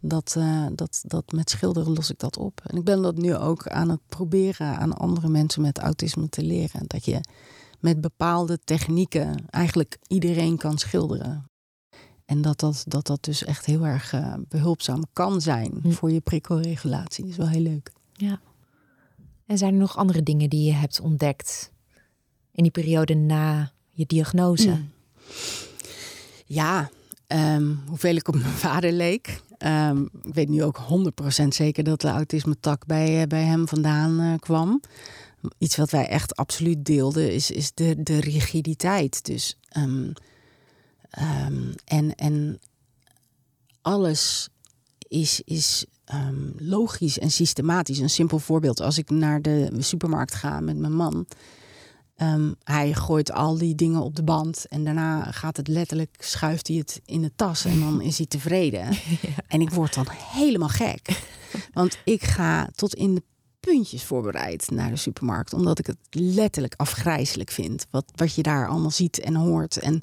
Dat, 0.00 0.34
uh, 0.38 0.66
dat, 0.72 1.02
dat 1.06 1.32
met 1.32 1.50
schilderen 1.50 1.92
los 1.92 2.10
ik 2.10 2.18
dat 2.18 2.36
op. 2.36 2.60
En 2.66 2.76
ik 2.76 2.84
ben 2.84 3.02
dat 3.02 3.16
nu 3.16 3.36
ook 3.36 3.68
aan 3.68 3.88
het 3.88 4.00
proberen 4.08 4.78
aan 4.78 4.96
andere 4.96 5.28
mensen 5.28 5.62
met 5.62 5.78
autisme 5.78 6.28
te 6.28 6.42
leren. 6.42 6.84
Dat 6.86 7.04
je 7.04 7.20
met 7.80 8.00
bepaalde 8.00 8.58
technieken 8.64 9.44
eigenlijk 9.50 9.98
iedereen 10.06 10.56
kan 10.56 10.78
schilderen. 10.78 11.44
En 12.24 12.42
dat 12.42 12.60
dat, 12.60 12.84
dat, 12.88 13.06
dat 13.06 13.24
dus 13.24 13.44
echt 13.44 13.66
heel 13.66 13.86
erg 13.86 14.12
uh, 14.12 14.34
behulpzaam 14.48 15.02
kan 15.12 15.40
zijn 15.40 15.72
hm. 15.82 15.90
voor 15.90 16.10
je 16.10 16.20
prikkelregulatie. 16.20 17.24
Dat 17.24 17.32
is 17.32 17.38
wel 17.38 17.48
heel 17.48 17.60
leuk. 17.60 17.92
Ja. 18.12 18.40
En 19.46 19.58
zijn 19.58 19.72
er 19.72 19.80
nog 19.80 19.96
andere 19.96 20.22
dingen 20.22 20.50
die 20.50 20.64
je 20.64 20.72
hebt 20.72 21.00
ontdekt 21.00 21.72
in 22.52 22.62
die 22.62 22.72
periode 22.72 23.14
na 23.14 23.72
je 23.90 24.06
diagnose? 24.06 24.70
Hm. 24.70 24.82
Ja, 26.46 26.90
um, 27.26 27.80
hoeveel 27.86 28.14
ik 28.14 28.28
op 28.28 28.34
mijn 28.34 28.50
vader 28.50 28.92
leek. 28.92 29.40
Um, 29.58 30.08
ik 30.22 30.34
weet 30.34 30.48
nu 30.48 30.62
ook 30.62 30.78
100% 31.42 31.46
zeker 31.48 31.84
dat 31.84 32.00
de 32.00 32.08
autisme-tak 32.08 32.86
bij, 32.86 33.20
uh, 33.20 33.26
bij 33.26 33.42
hem 33.42 33.68
vandaan 33.68 34.20
uh, 34.20 34.34
kwam. 34.38 34.80
Iets 35.58 35.76
wat 35.76 35.90
wij 35.90 36.06
echt 36.06 36.36
absoluut 36.36 36.84
deelden 36.84 37.32
is, 37.32 37.50
is 37.50 37.72
de, 37.74 38.02
de 38.02 38.20
rigiditeit. 38.20 39.24
Dus 39.24 39.58
um, 39.76 40.12
Um, 41.18 41.74
en, 41.84 42.14
en 42.14 42.60
alles 43.82 44.48
is, 45.08 45.40
is 45.44 45.86
um, 46.14 46.54
logisch 46.58 47.18
en 47.18 47.30
systematisch. 47.30 47.98
Een 47.98 48.10
simpel 48.10 48.38
voorbeeld. 48.38 48.80
Als 48.80 48.98
ik 48.98 49.10
naar 49.10 49.42
de 49.42 49.70
supermarkt 49.78 50.34
ga 50.34 50.60
met 50.60 50.76
mijn 50.76 50.94
man. 50.94 51.26
Um, 52.16 52.54
hij 52.64 52.92
gooit 52.92 53.32
al 53.32 53.58
die 53.58 53.74
dingen 53.74 54.00
op 54.00 54.16
de 54.16 54.22
band 54.22 54.66
en 54.68 54.84
daarna 54.84 55.22
gaat 55.32 55.56
het 55.56 55.68
letterlijk, 55.68 56.16
schuift 56.18 56.68
hij 56.68 56.76
het 56.76 57.00
in 57.04 57.22
de 57.22 57.32
tas 57.36 57.64
en 57.64 57.80
dan 57.80 58.00
is 58.00 58.16
hij 58.16 58.26
tevreden. 58.26 58.88
En 59.48 59.60
ik 59.60 59.70
word 59.70 59.94
dan 59.94 60.06
helemaal 60.10 60.68
gek. 60.68 61.22
Want 61.72 61.98
ik 62.04 62.24
ga 62.24 62.68
tot 62.74 62.94
in 62.94 63.14
de 63.14 63.22
puntjes 63.64 64.04
voorbereid 64.04 64.70
naar 64.70 64.90
de 64.90 64.96
supermarkt. 64.96 65.52
Omdat 65.52 65.78
ik 65.78 65.86
het 65.86 65.96
letterlijk 66.10 66.74
afgrijzelijk 66.76 67.50
vind. 67.50 67.86
Wat, 67.90 68.04
wat 68.14 68.34
je 68.34 68.42
daar 68.42 68.68
allemaal 68.68 68.90
ziet 68.90 69.20
en 69.20 69.34
hoort. 69.34 69.76
En 69.76 70.02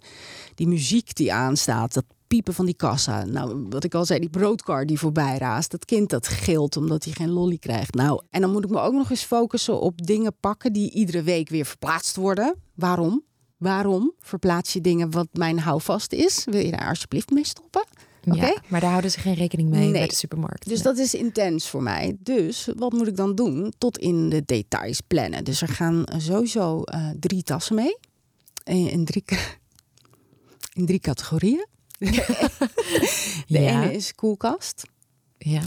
die 0.55 0.67
muziek 0.67 1.15
die 1.15 1.33
aanstaat, 1.33 1.93
dat 1.93 2.05
piepen 2.27 2.53
van 2.53 2.65
die 2.65 2.75
kassa. 2.75 3.25
Nou, 3.25 3.65
wat 3.69 3.83
ik 3.83 3.93
al 3.93 4.05
zei, 4.05 4.19
die 4.19 4.29
broodkar 4.29 4.85
die 4.85 4.99
voorbij 4.99 5.37
raast. 5.37 5.71
Dat 5.71 5.85
kind 5.85 6.09
dat 6.09 6.27
gilt 6.27 6.77
omdat 6.77 7.03
hij 7.03 7.13
geen 7.13 7.29
lolly 7.29 7.57
krijgt. 7.57 7.93
Nou, 7.93 8.21
en 8.29 8.41
dan 8.41 8.51
moet 8.51 8.63
ik 8.63 8.69
me 8.69 8.79
ook 8.79 8.93
nog 8.93 9.09
eens 9.09 9.23
focussen 9.23 9.79
op 9.79 10.05
dingen 10.05 10.33
pakken 10.39 10.73
die 10.73 10.91
iedere 10.91 11.21
week 11.23 11.49
weer 11.49 11.65
verplaatst 11.65 12.15
worden. 12.15 12.55
Waarom? 12.75 13.23
Waarom 13.57 14.13
verplaats 14.19 14.73
je 14.73 14.81
dingen 14.81 15.11
wat 15.11 15.27
mijn 15.31 15.59
houvast 15.59 16.13
is? 16.13 16.45
Wil 16.45 16.65
je 16.65 16.71
daar 16.71 16.87
alsjeblieft 16.87 17.29
mee 17.29 17.45
stoppen? 17.45 17.83
Ja, 18.21 18.61
maar 18.67 18.79
daar 18.79 18.89
houden 18.89 19.11
ze 19.11 19.19
geen 19.19 19.33
rekening 19.33 19.69
mee 19.69 19.91
bij 19.91 20.07
de 20.07 20.15
supermarkt. 20.15 20.67
Dus 20.67 20.81
dat 20.81 20.97
is 20.97 21.13
intens 21.13 21.69
voor 21.69 21.83
mij. 21.83 22.17
Dus 22.19 22.69
wat 22.75 22.91
moet 22.91 23.07
ik 23.07 23.15
dan 23.15 23.35
doen? 23.35 23.73
Tot 23.77 23.97
in 23.97 24.29
de 24.29 24.43
details 24.45 25.01
plannen. 25.01 25.43
Dus 25.43 25.61
er 25.61 25.67
gaan 25.67 26.03
sowieso 26.17 26.81
uh, 26.85 27.09
drie 27.19 27.43
tassen 27.43 27.75
mee. 27.75 27.97
In 28.63 29.05
drie, 29.05 29.23
in 30.79 30.85
drie 30.85 30.99
categorieën. 30.99 31.67
de 33.47 33.59
ene 33.59 33.93
is 33.93 34.15
koelkast. 34.15 34.83
Ja. 35.37 35.61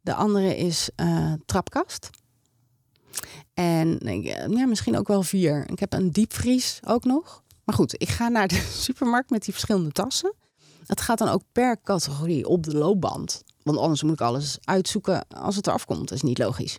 De 0.00 0.14
andere 0.14 0.56
is 0.56 0.90
uh, 0.96 1.32
trapkast. 1.46 2.10
En 3.54 3.98
ja, 4.48 4.66
misschien 4.66 4.98
ook 4.98 5.08
wel 5.08 5.22
vier. 5.22 5.70
Ik 5.70 5.78
heb 5.78 5.92
een 5.92 6.10
diepvries 6.10 6.80
ook 6.86 7.04
nog. 7.04 7.42
Maar 7.64 7.74
goed, 7.74 7.94
ik 7.98 8.08
ga 8.08 8.28
naar 8.28 8.48
de 8.48 8.68
supermarkt 8.86 9.30
met 9.30 9.44
die 9.44 9.52
verschillende 9.52 9.90
tassen. 9.90 10.34
Het 10.86 11.00
gaat 11.00 11.18
dan 11.18 11.28
ook 11.28 11.42
per 11.52 11.80
categorie 11.82 12.48
op 12.48 12.62
de 12.64 12.76
loopband. 12.76 13.42
Want 13.62 13.78
anders 13.78 14.02
moet 14.02 14.12
ik 14.12 14.20
alles 14.20 14.58
uitzoeken 14.64 15.28
als 15.28 15.56
het 15.56 15.66
eraf 15.66 15.84
komt. 15.84 16.08
Dat 16.08 16.16
is 16.18 16.22
niet 16.22 16.38
logisch. 16.38 16.78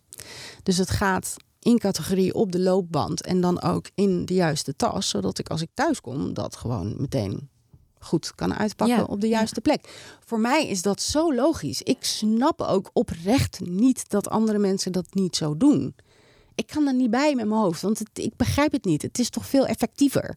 Dus 0.63 0.77
het 0.77 0.89
gaat 0.89 1.35
in 1.59 1.79
categorie 1.79 2.33
op 2.33 2.51
de 2.51 2.59
loopband 2.59 3.21
en 3.21 3.41
dan 3.41 3.61
ook 3.61 3.89
in 3.95 4.25
de 4.25 4.33
juiste 4.33 4.75
tas. 4.75 5.09
Zodat 5.09 5.39
ik 5.39 5.49
als 5.49 5.61
ik 5.61 5.69
thuis 5.73 6.01
kom 6.01 6.33
dat 6.33 6.55
gewoon 6.55 6.95
meteen 6.97 7.49
goed 7.99 8.35
kan 8.35 8.53
uitpakken 8.53 9.07
op 9.07 9.21
de 9.21 9.27
juiste 9.27 9.61
plek. 9.61 10.15
Voor 10.25 10.39
mij 10.39 10.67
is 10.67 10.81
dat 10.81 11.01
zo 11.01 11.33
logisch. 11.33 11.81
Ik 11.81 12.03
snap 12.03 12.61
ook 12.61 12.89
oprecht 12.93 13.59
niet 13.59 14.09
dat 14.09 14.29
andere 14.29 14.57
mensen 14.57 14.91
dat 14.91 15.13
niet 15.13 15.35
zo 15.35 15.57
doen. 15.57 15.95
Ik 16.55 16.67
kan 16.67 16.87
er 16.87 16.93
niet 16.93 17.09
bij 17.09 17.35
met 17.35 17.47
mijn 17.47 17.61
hoofd, 17.61 17.81
want 17.81 18.01
ik 18.13 18.35
begrijp 18.35 18.71
het 18.71 18.85
niet. 18.85 19.01
Het 19.01 19.19
is 19.19 19.29
toch 19.29 19.45
veel 19.45 19.65
effectiever. 19.65 20.35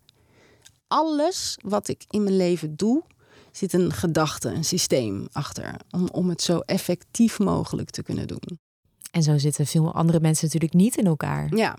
Alles 0.86 1.58
wat 1.62 1.88
ik 1.88 2.04
in 2.08 2.22
mijn 2.22 2.36
leven 2.36 2.76
doe, 2.76 3.02
zit 3.56 3.72
een 3.72 3.92
gedachte, 3.92 4.48
een 4.48 4.64
systeem 4.64 5.28
achter. 5.32 5.74
Om, 5.90 6.08
om 6.12 6.28
het 6.28 6.42
zo 6.42 6.58
effectief 6.58 7.38
mogelijk 7.38 7.90
te 7.90 8.02
kunnen 8.02 8.26
doen. 8.26 8.58
En 9.10 9.22
zo 9.22 9.38
zitten 9.38 9.66
veel 9.66 9.94
andere 9.94 10.20
mensen 10.20 10.44
natuurlijk 10.44 10.72
niet 10.72 10.96
in 10.96 11.06
elkaar. 11.06 11.56
Ja, 11.56 11.76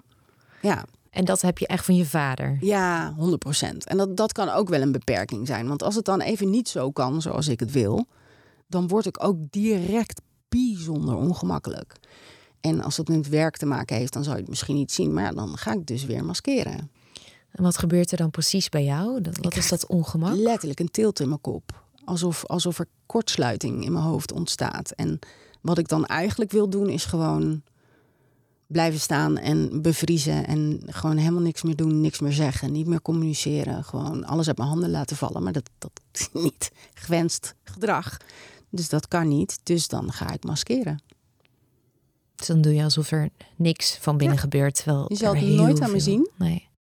ja. 0.61 0.85
En 1.09 1.25
dat 1.25 1.41
heb 1.41 1.57
je 1.57 1.67
echt 1.67 1.85
van 1.85 1.95
je 1.95 2.05
vader. 2.05 2.57
Ja, 2.61 3.15
100%. 3.19 3.77
En 3.77 3.97
dat, 3.97 4.17
dat 4.17 4.31
kan 4.31 4.49
ook 4.49 4.69
wel 4.69 4.81
een 4.81 4.91
beperking 4.91 5.47
zijn. 5.47 5.67
Want 5.67 5.83
als 5.83 5.95
het 5.95 6.05
dan 6.05 6.21
even 6.21 6.49
niet 6.49 6.69
zo 6.69 6.91
kan 6.91 7.21
zoals 7.21 7.47
ik 7.47 7.59
het 7.59 7.71
wil, 7.71 8.05
dan 8.67 8.87
word 8.87 9.05
ik 9.05 9.23
ook 9.23 9.37
direct 9.49 10.21
bijzonder 10.49 11.15
ongemakkelijk. 11.15 11.95
En 12.61 12.81
als 12.81 12.97
het 12.97 13.07
met 13.07 13.29
werk 13.29 13.57
te 13.57 13.65
maken 13.65 13.95
heeft, 13.95 14.13
dan 14.13 14.23
zou 14.23 14.35
je 14.35 14.41
het 14.41 14.49
misschien 14.49 14.75
niet 14.75 14.91
zien. 14.91 15.13
Maar 15.13 15.33
dan 15.33 15.57
ga 15.57 15.73
ik 15.73 15.85
dus 15.85 16.05
weer 16.05 16.25
maskeren. 16.25 16.91
En 17.55 17.63
wat 17.63 17.77
gebeurt 17.77 18.11
er 18.11 18.17
dan 18.17 18.29
precies 18.29 18.69
bij 18.69 18.83
jou? 18.83 19.21
Wat 19.41 19.55
is 19.55 19.69
dat 19.69 19.87
ongemak? 19.87 20.35
Letterlijk 20.35 20.79
een 20.79 20.91
tilt 20.91 21.19
in 21.19 21.27
mijn 21.27 21.41
kop. 21.41 21.83
Alsof, 22.05 22.45
alsof 22.45 22.79
er 22.79 22.87
kortsluiting 23.05 23.85
in 23.85 23.91
mijn 23.91 24.05
hoofd 24.05 24.31
ontstaat. 24.31 24.91
En 24.91 25.19
wat 25.61 25.77
ik 25.77 25.87
dan 25.87 26.05
eigenlijk 26.05 26.51
wil 26.51 26.69
doen, 26.69 26.89
is 26.89 27.05
gewoon 27.05 27.61
blijven 28.67 28.99
staan 28.99 29.37
en 29.37 29.81
bevriezen. 29.81 30.47
En 30.47 30.81
gewoon 30.85 31.17
helemaal 31.17 31.41
niks 31.41 31.63
meer 31.63 31.75
doen, 31.75 32.01
niks 32.01 32.19
meer 32.19 32.33
zeggen, 32.33 32.71
niet 32.71 32.87
meer 32.87 33.01
communiceren. 33.01 33.83
Gewoon 33.83 34.25
alles 34.25 34.47
uit 34.47 34.57
mijn 34.57 34.69
handen 34.69 34.89
laten 34.89 35.17
vallen. 35.17 35.43
Maar 35.43 35.53
dat, 35.53 35.69
dat 35.77 36.01
is 36.11 36.29
niet 36.43 36.71
gewenst 36.93 37.55
gedrag. 37.63 38.17
Dus 38.69 38.89
dat 38.89 39.07
kan 39.07 39.27
niet. 39.27 39.59
Dus 39.63 39.87
dan 39.87 40.11
ga 40.11 40.33
ik 40.33 40.43
maskeren. 40.43 41.01
Dus 42.35 42.47
dan 42.47 42.61
doe 42.61 42.73
je 42.73 42.83
alsof 42.83 43.11
er 43.11 43.29
niks 43.55 43.97
van 44.01 44.17
binnen 44.17 44.37
gebeurt. 44.37 44.75
Terwijl 44.75 45.05
je 45.07 45.15
zal 45.15 45.35
het 45.35 45.45
nooit 45.45 45.81
aan 45.81 45.91
me 45.91 45.99
zien. 45.99 46.29
Nee 46.37 46.73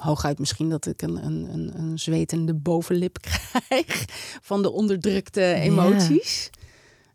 hooguit 0.00 0.38
misschien 0.38 0.68
dat 0.68 0.86
ik 0.86 1.02
een, 1.02 1.24
een, 1.26 1.48
een, 1.52 1.78
een 1.78 1.98
zwetende 1.98 2.54
bovenlip 2.54 3.18
krijg 3.68 4.04
van 4.42 4.62
de 4.62 4.70
onderdrukte 4.70 5.54
emoties. 5.54 6.50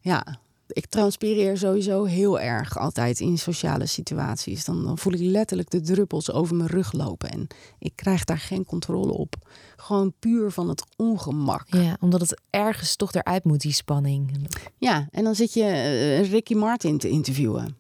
Ja. 0.02 0.24
ja. 0.26 0.40
ik 0.68 0.86
transpireer 0.86 1.58
sowieso 1.58 2.04
heel 2.04 2.40
erg 2.40 2.78
altijd 2.78 3.20
in 3.20 3.38
sociale 3.38 3.86
situaties. 3.86 4.66
Dan, 4.66 4.84
dan 4.84 4.98
voel 4.98 5.14
ik 5.14 5.20
letterlijk 5.20 5.70
de 5.70 5.82
druppels 5.82 6.32
over 6.32 6.56
mijn 6.56 6.70
rug 6.70 6.92
lopen. 6.92 7.30
En 7.30 7.48
ik 7.80 7.96
krijg 7.96 8.24
daar 8.24 8.40
geen 8.40 8.66
controle 8.66 9.12
op. 9.12 9.36
Gewoon 9.76 10.14
puur 10.20 10.52
van 10.52 10.70
het 10.70 10.86
ongemak. 10.96 11.66
Ja, 11.68 11.98
omdat 12.00 12.22
het 12.22 12.42
ergens 12.50 12.96
toch 12.96 13.14
eruit 13.14 13.44
moet, 13.44 13.62
die 13.62 13.74
spanning. 13.74 14.48
Ja, 14.78 15.08
en 15.12 15.24
dan 15.24 15.36
zit 15.36 15.54
je 15.54 15.64
uh, 15.64 16.32
Ricky 16.32 16.54
Martin 16.54 16.98
te 16.98 17.10
interviewen. 17.10 17.76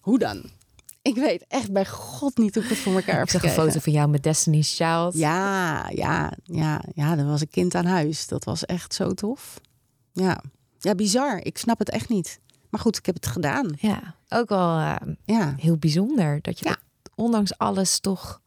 Hoe 0.00 0.18
dan? 0.18 0.50
Ik 1.06 1.14
weet 1.14 1.44
echt 1.48 1.72
bij 1.72 1.86
God 1.86 2.38
niet 2.38 2.54
hoe 2.54 2.62
ik 2.64 2.68
het 2.68 2.78
voor 2.78 2.94
elkaar 2.94 3.14
heb 3.14 3.24
Ik 3.24 3.30
zag 3.30 3.42
een 3.42 3.50
foto 3.50 3.78
van 3.78 3.92
jou 3.92 4.08
met 4.08 4.22
Destiny's 4.22 4.76
Child. 4.76 5.14
Ja, 5.14 5.88
ja, 5.88 6.32
ja, 6.42 6.82
ja. 6.94 7.16
Dan 7.16 7.28
was 7.28 7.42
ik 7.42 7.50
kind 7.50 7.74
aan 7.74 7.84
huis. 7.84 8.26
Dat 8.26 8.44
was 8.44 8.64
echt 8.64 8.94
zo 8.94 9.14
tof. 9.14 9.60
Ja, 10.12 10.42
ja, 10.78 10.94
bizar. 10.94 11.38
Ik 11.42 11.58
snap 11.58 11.78
het 11.78 11.90
echt 11.90 12.08
niet. 12.08 12.40
Maar 12.70 12.80
goed, 12.80 12.96
ik 12.96 13.06
heb 13.06 13.14
het 13.14 13.26
gedaan. 13.26 13.72
Ja, 13.78 14.14
ook 14.28 14.48
wel 14.48 14.78
uh, 14.78 14.96
ja. 15.24 15.54
heel 15.56 15.76
bijzonder 15.76 16.38
dat 16.42 16.58
je 16.58 16.68
ja. 16.68 16.76
ondanks 17.14 17.58
alles 17.58 17.98
toch 17.98 18.40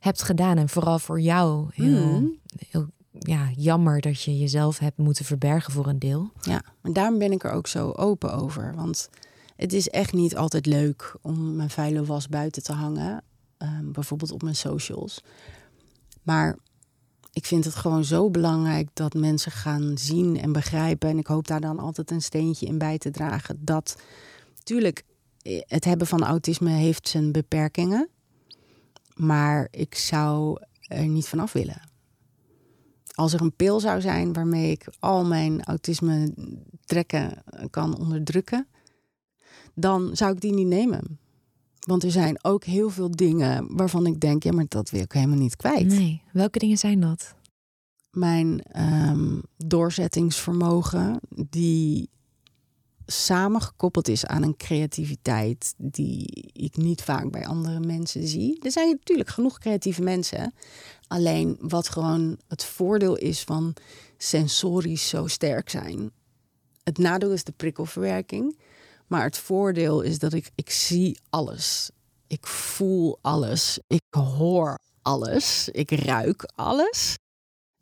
hebt 0.00 0.22
gedaan. 0.22 0.58
En 0.58 0.68
vooral 0.68 0.98
voor 0.98 1.20
jou 1.20 1.68
heel, 1.72 2.20
mm. 2.20 2.38
heel 2.68 2.86
ja, 3.18 3.48
jammer 3.56 4.00
dat 4.00 4.22
je 4.22 4.38
jezelf 4.38 4.78
hebt 4.78 4.98
moeten 4.98 5.24
verbergen 5.24 5.72
voor 5.72 5.86
een 5.86 5.98
deel. 5.98 6.30
Ja, 6.40 6.62
en 6.82 6.92
daarom 6.92 7.18
ben 7.18 7.32
ik 7.32 7.44
er 7.44 7.50
ook 7.50 7.66
zo 7.66 7.90
open 7.90 8.34
over. 8.34 8.74
Want 8.74 9.08
het 9.64 9.72
is 9.72 9.88
echt 9.88 10.12
niet 10.12 10.36
altijd 10.36 10.66
leuk 10.66 11.16
om 11.22 11.56
mijn 11.56 11.70
vuile 11.70 12.04
was 12.04 12.28
buiten 12.28 12.62
te 12.62 12.72
hangen. 12.72 13.22
ehm, 13.56 13.92
bijvoorbeeld 13.92 14.32
op 14.32 14.42
mijn 14.42 14.56
socials. 14.56 15.22
Maar 16.22 16.58
ik 17.32 17.46
vind 17.46 17.64
het 17.64 17.74
gewoon 17.74 18.04
zo 18.04 18.30
belangrijk 18.30 18.88
dat 18.92 19.14
mensen 19.14 19.52
gaan 19.52 19.98
zien 19.98 20.40
en 20.40 20.52
begrijpen. 20.52 21.08
En 21.08 21.18
ik 21.18 21.26
hoop 21.26 21.46
daar 21.46 21.60
dan 21.60 21.78
altijd 21.78 22.10
een 22.10 22.22
steentje 22.22 22.66
in 22.66 22.78
bij 22.78 22.98
te 22.98 23.10
dragen. 23.10 23.58
Dat, 23.60 23.96
tuurlijk, 24.62 25.04
eh, 25.42 25.60
het 25.66 25.84
hebben 25.84 26.06
van 26.06 26.24
autisme 26.24 26.70
heeft 26.70 27.08
zijn 27.08 27.32
beperkingen. 27.32 28.08
Maar 29.14 29.68
ik 29.70 29.94
zou 29.94 30.58
er 30.80 31.06
niet 31.06 31.28
vanaf 31.28 31.52
willen. 31.52 31.80
Als 33.14 33.32
er 33.32 33.40
een 33.40 33.56
pil 33.56 33.80
zou 33.80 34.00
zijn 34.00 34.32
waarmee 34.32 34.70
ik 34.70 34.86
al 34.98 35.24
mijn 35.24 35.64
autisme 35.64 36.34
trekken 36.84 37.42
kan 37.70 37.98
onderdrukken, 37.98 38.66
dan 39.74 40.10
zou 40.16 40.32
ik 40.32 40.40
die 40.40 40.52
niet 40.52 40.66
nemen. 40.66 41.18
Want 41.86 42.02
er 42.02 42.10
zijn 42.10 42.44
ook 42.44 42.64
heel 42.64 42.90
veel 42.90 43.10
dingen 43.10 43.76
waarvan 43.76 44.06
ik 44.06 44.20
denk, 44.20 44.42
ja, 44.42 44.52
maar 44.52 44.66
dat 44.68 44.90
wil 44.90 45.00
ik 45.00 45.12
helemaal 45.12 45.38
niet 45.38 45.56
kwijt. 45.56 45.86
Nee, 45.86 46.22
welke 46.32 46.58
dingen 46.58 46.78
zijn 46.78 47.00
dat? 47.00 47.34
Mijn 48.10 48.62
ehm, 48.62 49.40
doorzettingsvermogen, 49.56 51.20
die 51.50 52.08
samengekoppeld 53.06 54.08
is 54.08 54.26
aan 54.26 54.42
een 54.42 54.56
creativiteit 54.56 55.74
die 55.76 56.50
ik 56.52 56.76
niet 56.76 57.02
vaak 57.02 57.30
bij 57.30 57.46
andere 57.46 57.80
mensen 57.80 58.28
zie. 58.28 58.58
Er 58.62 58.70
zijn 58.70 58.88
natuurlijk 58.90 59.28
genoeg 59.28 59.58
creatieve 59.58 60.02
mensen. 60.02 60.54
Alleen 61.06 61.56
wat 61.60 61.88
gewoon 61.88 62.38
het 62.48 62.64
voordeel 62.64 63.16
is 63.16 63.42
van 63.42 63.74
sensorisch 64.16 65.08
zo 65.08 65.26
sterk 65.26 65.70
zijn. 65.70 66.10
Het 66.82 66.98
nadeel 66.98 67.32
is 67.32 67.44
de 67.44 67.52
prikkelverwerking. 67.52 68.58
Maar 69.06 69.24
het 69.24 69.38
voordeel 69.38 70.00
is 70.00 70.18
dat 70.18 70.32
ik, 70.32 70.50
ik 70.54 70.70
zie 70.70 71.18
alles. 71.30 71.90
Ik 72.26 72.46
voel 72.46 73.18
alles. 73.20 73.78
Ik 73.86 74.02
hoor 74.10 74.78
alles. 75.02 75.68
Ik 75.68 75.90
ruik 75.90 76.52
alles. 76.54 77.16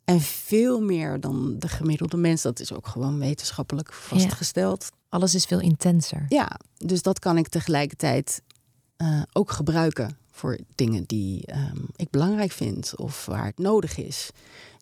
En 0.05 0.21
veel 0.21 0.81
meer 0.81 1.19
dan 1.19 1.59
de 1.59 1.67
gemiddelde 1.67 2.17
mens. 2.17 2.41
Dat 2.41 2.59
is 2.59 2.73
ook 2.73 2.87
gewoon 2.87 3.19
wetenschappelijk 3.19 3.93
vastgesteld. 3.93 4.89
Alles 5.09 5.35
is 5.35 5.45
veel 5.45 5.59
intenser. 5.59 6.25
Ja, 6.29 6.59
dus 6.77 7.01
dat 7.01 7.19
kan 7.19 7.37
ik 7.37 7.47
tegelijkertijd 7.47 8.41
uh, 8.97 9.21
ook 9.33 9.51
gebruiken 9.51 10.17
voor 10.31 10.59
dingen 10.75 11.03
die 11.03 11.53
um, 11.55 11.85
ik 11.95 12.09
belangrijk 12.09 12.51
vind 12.51 12.97
of 12.97 13.25
waar 13.25 13.45
het 13.45 13.57
nodig 13.57 13.97
is. 13.97 14.29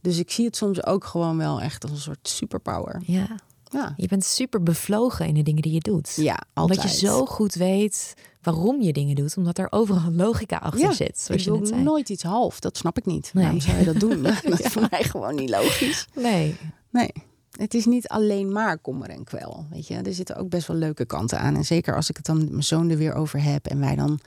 Dus 0.02 0.18
ik 0.18 0.32
zie 0.32 0.46
het 0.46 0.56
soms 0.56 0.86
ook 0.86 1.06
gewoon 1.06 1.38
wel 1.38 1.62
echt 1.62 1.84
als 1.84 1.92
een 1.92 1.98
soort 1.98 2.28
superpower. 2.28 3.02
Ja. 3.06 3.40
Ja. 3.72 3.94
Je 3.98 4.08
bent 4.08 4.24
super 4.26 4.64
bevlogen 4.64 5.28
in 5.28 5.34
de 5.34 5.44
dingen 5.44 5.62
die 5.62 5.74
je 5.74 5.80
doet. 5.80 6.14
Ja, 6.16 6.40
altijd. 6.54 6.80
Omdat 6.80 7.00
je 7.00 7.08
zo 7.08 7.26
goed 7.26 7.54
weet 7.54 8.14
waarom 8.42 8.82
je 8.82 8.94
dingen 8.94 9.16
doet, 9.16 9.38
omdat 9.38 9.58
er 9.58 9.68
overal 9.70 10.12
logica 10.26 10.58
achter 10.58 10.80
ja, 10.80 10.92
zit. 10.92 11.20
Zoals 11.20 11.46
ik 11.46 11.54
je 11.54 11.72
doe 11.72 11.82
nooit 11.82 12.10
iets 12.10 12.24
half. 12.24 12.60
Dat 12.60 12.78
snap 12.78 12.98
ik 12.98 13.06
niet. 13.06 13.32
Nee. 13.34 13.44
Waarom 13.44 13.62
zou 13.62 13.78
je 13.78 13.86
dat 13.86 14.00
doen? 14.00 14.24
dat 14.50 14.60
is 14.60 14.72
voor 14.72 14.88
mij 14.90 15.04
gewoon 15.04 15.36
niet 15.36 15.50
logisch. 15.50 16.08
Nee. 16.16 16.56
Nee. 16.90 17.12
Het 17.52 17.74
is 17.74 17.86
niet 17.86 18.08
alleen 18.08 18.52
maar 18.52 18.78
kommer 18.78 19.10
en 19.10 19.24
kwel. 19.24 19.66
Weet 19.70 19.88
je, 19.88 19.96
er 19.96 20.14
zitten 20.14 20.36
ook 20.36 20.50
best 20.50 20.68
wel 20.68 20.78
leuke 20.78 21.06
kanten 21.06 21.40
aan. 21.40 21.56
En 21.56 21.66
zeker 21.66 21.96
als 21.96 22.10
ik 22.10 22.18
het 22.18 22.26
dan 22.26 22.38
met 22.38 22.50
mijn 22.50 22.64
zoon 22.64 22.90
er 22.90 22.98
weer 22.98 23.14
over 23.14 23.44
heb 23.44 23.68
en 23.68 23.80
wij 23.80 23.96
dan. 23.96 24.20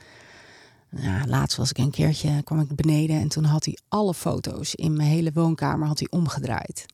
Ja, 0.89 1.25
laatst 1.27 1.57
was 1.57 1.69
ik 1.69 1.77
een 1.77 1.91
keertje, 1.91 2.43
kwam 2.43 2.59
ik 2.59 2.75
beneden 2.75 3.19
en 3.19 3.27
toen 3.27 3.43
had 3.43 3.65
hij 3.65 3.77
alle 3.87 4.13
foto's 4.13 4.75
in 4.75 4.95
mijn 4.95 5.09
hele 5.09 5.31
woonkamer 5.33 5.87
had 5.87 5.99
hij 5.99 6.07
omgedraaid. 6.09 6.85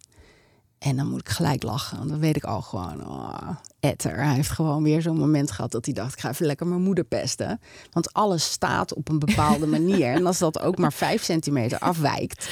En 0.81 0.95
dan 0.95 1.09
moet 1.09 1.19
ik 1.19 1.29
gelijk 1.29 1.63
lachen, 1.63 1.97
want 1.97 2.09
dan 2.09 2.19
weet 2.19 2.35
ik 2.35 2.43
al 2.43 2.61
gewoon, 2.61 3.07
oh, 3.07 3.49
etter. 3.79 4.15
Hij 4.15 4.35
heeft 4.35 4.49
gewoon 4.49 4.83
weer 4.83 5.01
zo'n 5.01 5.17
moment 5.17 5.51
gehad 5.51 5.71
dat 5.71 5.85
hij 5.85 5.93
dacht, 5.93 6.13
ik 6.13 6.19
ga 6.19 6.29
even 6.29 6.45
lekker 6.45 6.67
mijn 6.67 6.81
moeder 6.81 7.03
pesten. 7.03 7.59
Want 7.91 8.13
alles 8.13 8.51
staat 8.51 8.93
op 8.93 9.09
een 9.09 9.19
bepaalde 9.19 9.67
manier. 9.77 10.13
En 10.13 10.25
als 10.25 10.37
dat 10.37 10.59
ook 10.59 10.77
maar 10.77 10.93
vijf 10.93 11.23
centimeter 11.23 11.79
afwijkt, 11.79 12.49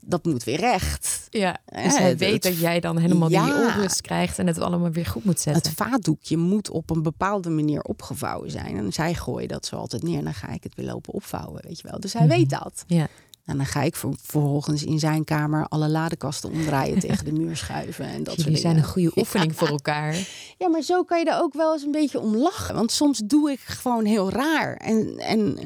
dat 0.00 0.24
moet 0.24 0.44
weer 0.44 0.60
recht. 0.60 1.26
Ja, 1.30 1.58
dus 1.64 1.98
hij 1.98 2.16
weet 2.16 2.42
dat 2.42 2.58
jij 2.58 2.80
dan 2.80 2.98
helemaal 2.98 3.30
ja, 3.30 3.44
die 3.44 3.54
onrust 3.54 4.00
krijgt 4.00 4.38
en 4.38 4.46
het 4.46 4.58
allemaal 4.58 4.90
weer 4.90 5.06
goed 5.06 5.24
moet 5.24 5.40
zetten. 5.40 5.62
Het 5.62 5.72
vaatdoekje 5.78 6.36
moet 6.36 6.70
op 6.70 6.90
een 6.90 7.02
bepaalde 7.02 7.50
manier 7.50 7.82
opgevouwen 7.82 8.50
zijn. 8.50 8.76
En 8.76 8.92
zij 8.92 9.14
gooien 9.14 9.48
dat 9.48 9.66
zo 9.66 9.76
altijd 9.76 10.02
neer 10.02 10.18
en 10.18 10.24
dan 10.24 10.34
ga 10.34 10.48
ik 10.48 10.62
het 10.62 10.74
weer 10.74 10.86
lopen 10.86 11.12
opvouwen, 11.12 11.62
weet 11.66 11.80
je 11.80 11.88
wel. 11.88 12.00
Dus 12.00 12.12
hij 12.12 12.22
mm 12.22 12.28
-hmm. 12.28 12.38
weet 12.38 12.50
dat. 12.50 12.84
Ja. 12.86 13.08
En 13.44 13.56
dan 13.56 13.66
ga 13.66 13.82
ik 13.82 13.96
vervolgens 13.96 14.84
in 14.84 14.98
zijn 14.98 15.24
kamer 15.24 15.66
alle 15.68 15.88
ladekasten 15.88 16.50
omdraaien, 16.50 16.98
tegen 17.08 17.24
de 17.24 17.32
muur 17.32 17.56
schuiven. 17.56 18.04
En 18.04 18.22
dat 18.24 18.42
Jullie 18.42 18.56
zijn 18.58 18.76
een 18.76 18.84
goede 18.84 19.12
oefening 19.16 19.56
voor 19.56 19.68
elkaar. 19.68 20.16
Ja, 20.58 20.68
maar 20.68 20.82
zo 20.82 21.02
kan 21.04 21.18
je 21.18 21.24
er 21.30 21.40
ook 21.40 21.54
wel 21.54 21.72
eens 21.72 21.82
een 21.82 21.90
beetje 21.90 22.20
om 22.20 22.36
lachen. 22.36 22.74
Want 22.74 22.92
soms 22.92 23.18
doe 23.24 23.50
ik 23.50 23.60
gewoon 23.60 24.04
heel 24.04 24.30
raar. 24.30 24.76
En, 24.76 25.18
en 25.18 25.58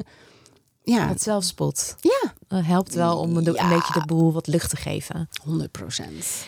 ja. 0.83 1.07
Het 1.07 1.21
zelfspot. 1.21 1.95
Ja. 2.01 2.33
Dat 2.47 2.63
helpt 2.65 2.93
wel 2.93 3.17
om 3.19 3.29
Ja. 3.29 3.37
een 3.37 3.69
beetje 3.69 3.93
de 3.99 4.05
boel 4.05 4.33
wat 4.33 4.47
lucht 4.47 4.69
te 4.69 4.75
geven. 4.75 5.29
100 5.43 5.71
procent. 5.71 6.45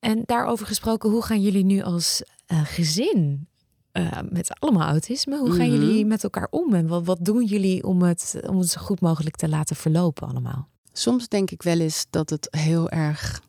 En 0.00 0.22
daarover 0.26 0.66
gesproken, 0.66 1.10
hoe 1.10 1.22
gaan 1.22 1.40
jullie 1.40 1.64
nu 1.64 1.82
als 1.82 2.22
eh, 2.46 2.60
gezin 2.64 3.48
eh, 3.96 4.18
met 4.30 4.60
allemaal 4.60 4.88
autisme, 4.88 5.38
hoe 5.38 5.52
gaan 5.52 5.68
Mhm. 5.70 5.80
jullie 5.80 6.06
met 6.06 6.22
elkaar 6.24 6.46
om? 6.50 6.74
En 6.74 6.86
wat, 6.86 7.04
wat 7.04 7.18
doen 7.20 7.44
jullie 7.44 7.84
om 7.84 8.02
het, 8.02 8.40
om 8.46 8.58
het 8.58 8.68
zo 8.68 8.80
goed 8.80 9.00
mogelijk 9.00 9.36
te 9.36 9.48
laten 9.48 9.76
verlopen 9.76 10.28
allemaal? 10.28 10.68
Soms 10.92 11.28
denk 11.28 11.50
ik 11.50 11.62
wel 11.62 11.78
eens 11.80 12.06
dat 12.10 12.30
het 12.30 12.48
heel 12.50 12.90
erg 12.90 13.40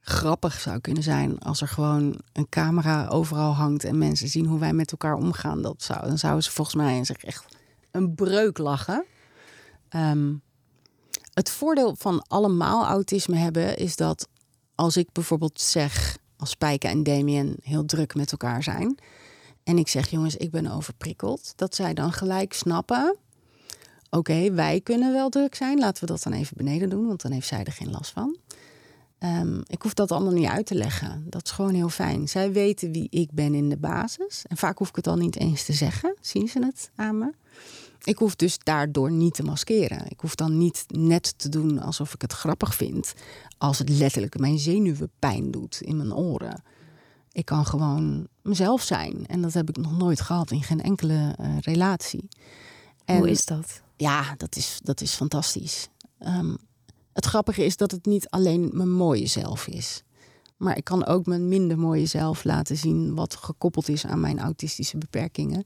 grappig 0.00 0.60
zou 0.60 0.80
kunnen 0.80 1.02
zijn 1.02 1.38
als 1.38 1.60
er 1.60 1.68
gewoon 1.68 2.20
een 2.32 2.48
camera 2.48 3.06
overal 3.06 3.52
hangt 3.52 3.84
en 3.84 3.98
mensen 3.98 4.28
zien 4.28 4.46
hoe 4.46 4.58
wij 4.58 4.72
met 4.72 4.90
elkaar 4.90 5.14
omgaan. 5.14 5.62
Dat 5.62 5.82
zou, 5.82 6.06
dan 6.06 6.18
zouden 6.18 6.42
ze 6.42 6.50
volgens 6.50 6.76
mij 6.76 7.04
zich 7.04 7.16
echt 7.24 7.44
een 7.90 8.14
breuk 8.14 8.58
lachen. 8.58 9.04
Ehm, 9.88 10.32
het 11.34 11.50
voordeel 11.50 11.94
van 11.98 12.22
allemaal 12.26 12.84
autisme 12.86 13.36
hebben 13.36 13.76
is 13.76 13.96
dat 13.96 14.28
als 14.74 14.96
ik 14.96 15.12
bijvoorbeeld 15.12 15.60
zeg, 15.60 16.16
als 16.36 16.50
Spijke 16.50 16.88
en 16.88 17.02
Damien 17.02 17.56
heel 17.62 17.84
druk 17.84 18.14
met 18.14 18.32
elkaar 18.32 18.62
zijn. 18.62 18.98
En 19.64 19.78
ik 19.78 19.88
zeg, 19.88 20.10
jongens, 20.10 20.36
ik 20.36 20.50
ben 20.50 20.66
overprikkeld. 20.66 21.52
Dat 21.56 21.74
zij 21.74 21.94
dan 21.94 22.12
gelijk 22.12 22.52
snappen. 22.52 23.16
Oké, 24.10 24.52
wij 24.52 24.80
kunnen 24.80 25.12
wel 25.12 25.28
druk 25.28 25.54
zijn. 25.54 25.78
Laten 25.78 26.04
we 26.06 26.12
dat 26.12 26.22
dan 26.22 26.32
even 26.32 26.56
beneden 26.56 26.88
doen, 26.88 27.06
want 27.06 27.22
dan 27.22 27.32
heeft 27.32 27.46
zij 27.46 27.64
er 27.64 27.72
geen 27.72 27.90
last 27.90 28.10
van. 28.10 28.36
Ehm, 29.18 29.60
ik 29.66 29.82
hoef 29.82 29.94
dat 29.94 30.12
allemaal 30.12 30.32
niet 30.32 30.48
uit 30.48 30.66
te 30.66 30.74
leggen. 30.74 31.26
Dat 31.26 31.44
is 31.44 31.50
gewoon 31.50 31.74
heel 31.74 31.88
fijn. 31.88 32.28
Zij 32.28 32.52
weten 32.52 32.92
wie 32.92 33.06
ik 33.10 33.32
ben 33.32 33.54
in 33.54 33.68
de 33.68 33.76
basis. 33.76 34.44
En 34.46 34.56
vaak 34.56 34.78
hoef 34.78 34.88
ik 34.88 34.96
het 34.96 35.06
al 35.06 35.16
niet 35.16 35.36
eens 35.36 35.64
te 35.64 35.72
zeggen. 35.72 36.16
Zien 36.20 36.48
ze 36.48 36.64
het 36.64 36.90
aan 36.94 37.18
me? 37.18 37.32
Ik 38.02 38.18
hoef 38.18 38.36
dus 38.36 38.58
daardoor 38.58 39.10
niet 39.10 39.34
te 39.34 39.42
maskeren. 39.42 40.04
Ik 40.08 40.20
hoef 40.20 40.34
dan 40.34 40.58
niet 40.58 40.84
net 40.88 41.38
te 41.38 41.48
doen 41.48 41.78
alsof 41.78 42.14
ik 42.14 42.22
het 42.22 42.32
grappig 42.32 42.74
vind. 42.74 43.14
Als 43.58 43.78
het 43.78 43.88
letterlijk 43.88 44.38
mijn 44.38 44.58
zenuwen 44.58 45.10
pijn 45.18 45.50
doet 45.50 45.80
in 45.80 45.96
mijn 45.96 46.14
oren. 46.14 46.62
Ik 47.34 47.44
kan 47.44 47.66
gewoon 47.66 48.26
mezelf 48.42 48.82
zijn. 48.82 49.26
En 49.26 49.42
dat 49.42 49.52
heb 49.52 49.68
ik 49.68 49.76
nog 49.76 49.98
nooit 49.98 50.20
gehad 50.20 50.50
in 50.50 50.62
geen 50.62 50.82
enkele 50.82 51.34
eh, 51.36 51.58
relatie. 51.58 52.28
En 53.04 53.16
hoe 53.16 53.30
is 53.30 53.44
dat? 53.44 53.82
ja, 53.96 54.34
dat 54.36 54.56
is, 54.56 54.78
dat 54.82 55.00
is 55.00 55.14
fantastisch. 55.14 55.88
Ehm, 56.18 56.54
het 57.12 57.24
grappige 57.24 57.64
is 57.64 57.76
dat 57.76 57.90
het 57.90 58.06
niet 58.06 58.30
alleen 58.30 58.70
mijn 58.72 58.92
mooie 58.92 59.26
zelf 59.26 59.66
is. 59.66 60.02
Maar 60.56 60.76
ik 60.76 60.84
kan 60.84 61.06
ook 61.06 61.26
mijn 61.26 61.48
minder 61.48 61.78
mooie 61.78 62.06
zelf 62.06 62.44
laten 62.44 62.76
zien... 62.76 63.14
wat 63.14 63.36
gekoppeld 63.36 63.88
is 63.88 64.06
aan 64.06 64.20
mijn 64.20 64.38
autistische 64.38 64.98
beperkingen. 64.98 65.64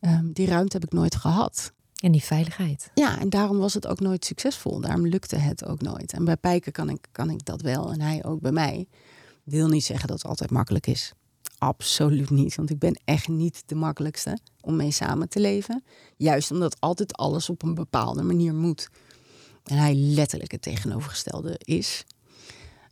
Ehm, 0.00 0.32
die 0.32 0.46
ruimte 0.46 0.76
heb 0.76 0.84
ik 0.84 0.92
nooit 0.92 1.14
gehad. 1.16 1.72
En 2.02 2.12
die 2.12 2.22
veiligheid. 2.22 2.90
Ja, 2.94 3.18
en 3.20 3.28
daarom 3.28 3.58
was 3.58 3.74
het 3.74 3.86
ook 3.86 4.00
nooit 4.00 4.24
succesvol. 4.24 4.80
Daarom 4.80 5.06
lukte 5.06 5.36
het 5.36 5.64
ook 5.64 5.82
nooit. 5.82 6.12
En 6.12 6.24
bij 6.24 6.36
Pijker 6.36 6.72
kan 6.72 6.88
ik, 6.88 7.08
kan 7.12 7.30
ik 7.30 7.44
dat 7.44 7.60
wel 7.60 7.92
en 7.92 8.00
hij 8.00 8.24
ook 8.24 8.40
bij 8.40 8.52
mij. 8.52 8.88
Wil 9.42 9.68
niet 9.68 9.84
zeggen 9.84 10.08
dat 10.08 10.16
het 10.16 10.26
altijd 10.26 10.50
makkelijk 10.50 10.86
is. 10.86 11.12
Absoluut 11.58 12.30
niet, 12.30 12.54
want 12.54 12.70
ik 12.70 12.78
ben 12.78 13.00
echt 13.04 13.28
niet 13.28 13.62
de 13.66 13.74
makkelijkste 13.74 14.38
om 14.60 14.76
mee 14.76 14.90
samen 14.90 15.28
te 15.28 15.40
leven. 15.40 15.84
Juist 16.16 16.50
omdat 16.50 16.80
altijd 16.80 17.16
alles 17.16 17.48
op 17.48 17.62
een 17.62 17.74
bepaalde 17.74 18.22
manier 18.22 18.54
moet. 18.54 18.88
En 19.64 19.76
hij 19.76 19.94
letterlijk 19.94 20.52
het 20.52 20.62
tegenovergestelde 20.62 21.54
is. 21.58 22.04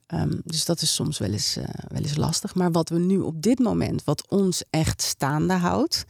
Ehm, 0.06 0.38
dus 0.44 0.64
dat 0.64 0.80
is 0.80 0.94
soms 0.94 1.18
wel 1.18 1.32
eens, 1.32 1.56
eh, 1.56 1.64
wel 1.88 2.02
eens 2.02 2.16
lastig. 2.16 2.54
Maar 2.54 2.70
wat 2.70 2.88
we 2.88 2.98
nu 2.98 3.18
op 3.18 3.42
dit 3.42 3.58
moment, 3.58 4.04
wat 4.04 4.28
ons 4.28 4.62
echt 4.70 5.02
staande 5.02 5.54
houdt. 5.54 6.04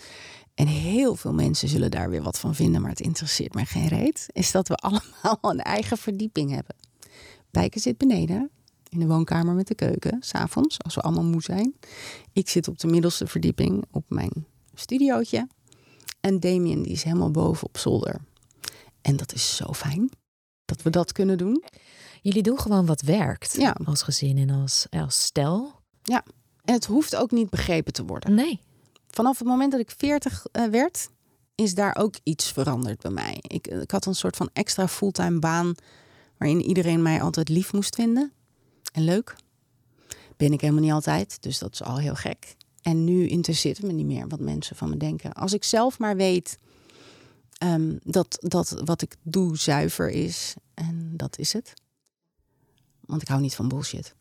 En 0.54 0.66
heel 0.66 1.16
veel 1.16 1.32
mensen 1.32 1.68
zullen 1.68 1.90
daar 1.90 2.10
weer 2.10 2.22
wat 2.22 2.38
van 2.38 2.54
vinden, 2.54 2.80
maar 2.80 2.90
het 2.90 3.00
interesseert 3.00 3.54
mij 3.54 3.64
geen 3.66 3.88
reet. 3.88 4.26
Is 4.32 4.50
dat 4.50 4.68
we 4.68 4.74
allemaal 4.86 5.38
een 5.40 5.62
eigen 5.62 5.98
verdieping 5.98 6.50
hebben. 6.50 6.76
Pijker 7.50 7.80
zit 7.80 7.98
beneden 7.98 8.50
in 8.90 8.98
de 8.98 9.06
woonkamer 9.06 9.54
met 9.54 9.66
de 9.66 9.74
keuken, 9.74 10.16
s'avonds, 10.20 10.76
als 10.78 10.94
we 10.94 11.00
allemaal 11.00 11.24
moe 11.24 11.42
zijn. 11.42 11.74
Ik 12.32 12.48
zit 12.48 12.68
op 12.68 12.78
de 12.78 12.86
middelste 12.86 13.26
verdieping 13.26 13.84
op 13.90 14.04
mijn 14.08 14.46
studiootje. 14.74 15.48
En 16.20 16.40
Damien 16.40 16.82
die 16.82 16.92
is 16.92 17.02
helemaal 17.02 17.30
boven 17.30 17.66
op 17.66 17.78
zolder. 17.78 18.20
En 19.02 19.16
dat 19.16 19.32
is 19.32 19.56
zo 19.56 19.72
fijn 19.72 20.10
dat 20.64 20.82
we 20.82 20.90
dat 20.90 21.12
kunnen 21.12 21.38
doen. 21.38 21.64
Jullie 22.22 22.42
doen 22.42 22.58
gewoon 22.58 22.86
wat 22.86 23.00
werkt 23.00 23.56
Ja. 23.56 23.76
als 23.84 24.02
gezin 24.02 24.38
en 24.38 24.50
als, 24.50 24.86
als 24.90 25.22
stel. 25.22 25.78
En 26.64 26.74
het 26.74 26.84
hoeft 26.86 27.16
ook 27.16 27.30
niet 27.30 27.50
begrepen 27.50 27.92
te 27.92 28.04
worden. 28.04 28.34
Nee. 28.34 28.60
Vanaf 29.08 29.38
het 29.38 29.48
moment 29.48 29.72
dat 29.72 29.80
ik 29.80 29.90
40 29.96 30.46
eh, 30.52 30.64
werd, 30.66 31.08
is 31.54 31.74
daar 31.74 31.96
ook 31.96 32.14
iets 32.22 32.52
veranderd 32.52 33.00
bij 33.00 33.10
mij. 33.10 33.38
Ik, 33.40 33.66
ik 33.66 33.90
had 33.90 34.06
een 34.06 34.14
soort 34.14 34.36
van 34.36 34.50
extra 34.52 34.88
fulltime 34.88 35.38
baan 35.38 35.74
waarin 36.38 36.62
iedereen 36.62 37.02
mij 37.02 37.22
altijd 37.22 37.48
lief 37.48 37.72
moest 37.72 37.94
vinden 37.94 38.32
en 38.92 39.04
leuk. 39.04 39.36
Ben 40.36 40.52
ik 40.52 40.60
helemaal 40.60 40.82
niet 40.82 40.92
altijd, 40.92 41.42
dus 41.42 41.58
dat 41.58 41.72
is 41.72 41.82
al 41.82 41.98
heel 41.98 42.14
gek. 42.14 42.56
En 42.82 43.04
nu 43.04 43.28
interesseert 43.28 43.76
het 43.76 43.86
me 43.86 43.92
niet 43.92 44.06
meer 44.06 44.28
wat 44.28 44.40
mensen 44.40 44.76
van 44.76 44.90
me 44.90 44.96
denken. 44.96 45.32
Als 45.32 45.52
ik 45.52 45.64
zelf 45.64 45.98
maar 45.98 46.16
weet 46.16 46.58
ehm, 47.58 47.96
dat, 48.02 48.36
dat 48.40 48.82
wat 48.84 49.02
ik 49.02 49.16
doe 49.22 49.56
zuiver 49.56 50.10
is, 50.10 50.54
en 50.74 51.12
dat 51.16 51.38
is 51.38 51.52
het. 51.52 51.74
Want 53.00 53.22
ik 53.22 53.28
hou 53.28 53.40
niet 53.40 53.54
van 53.54 53.68
bullshit. 53.68 54.14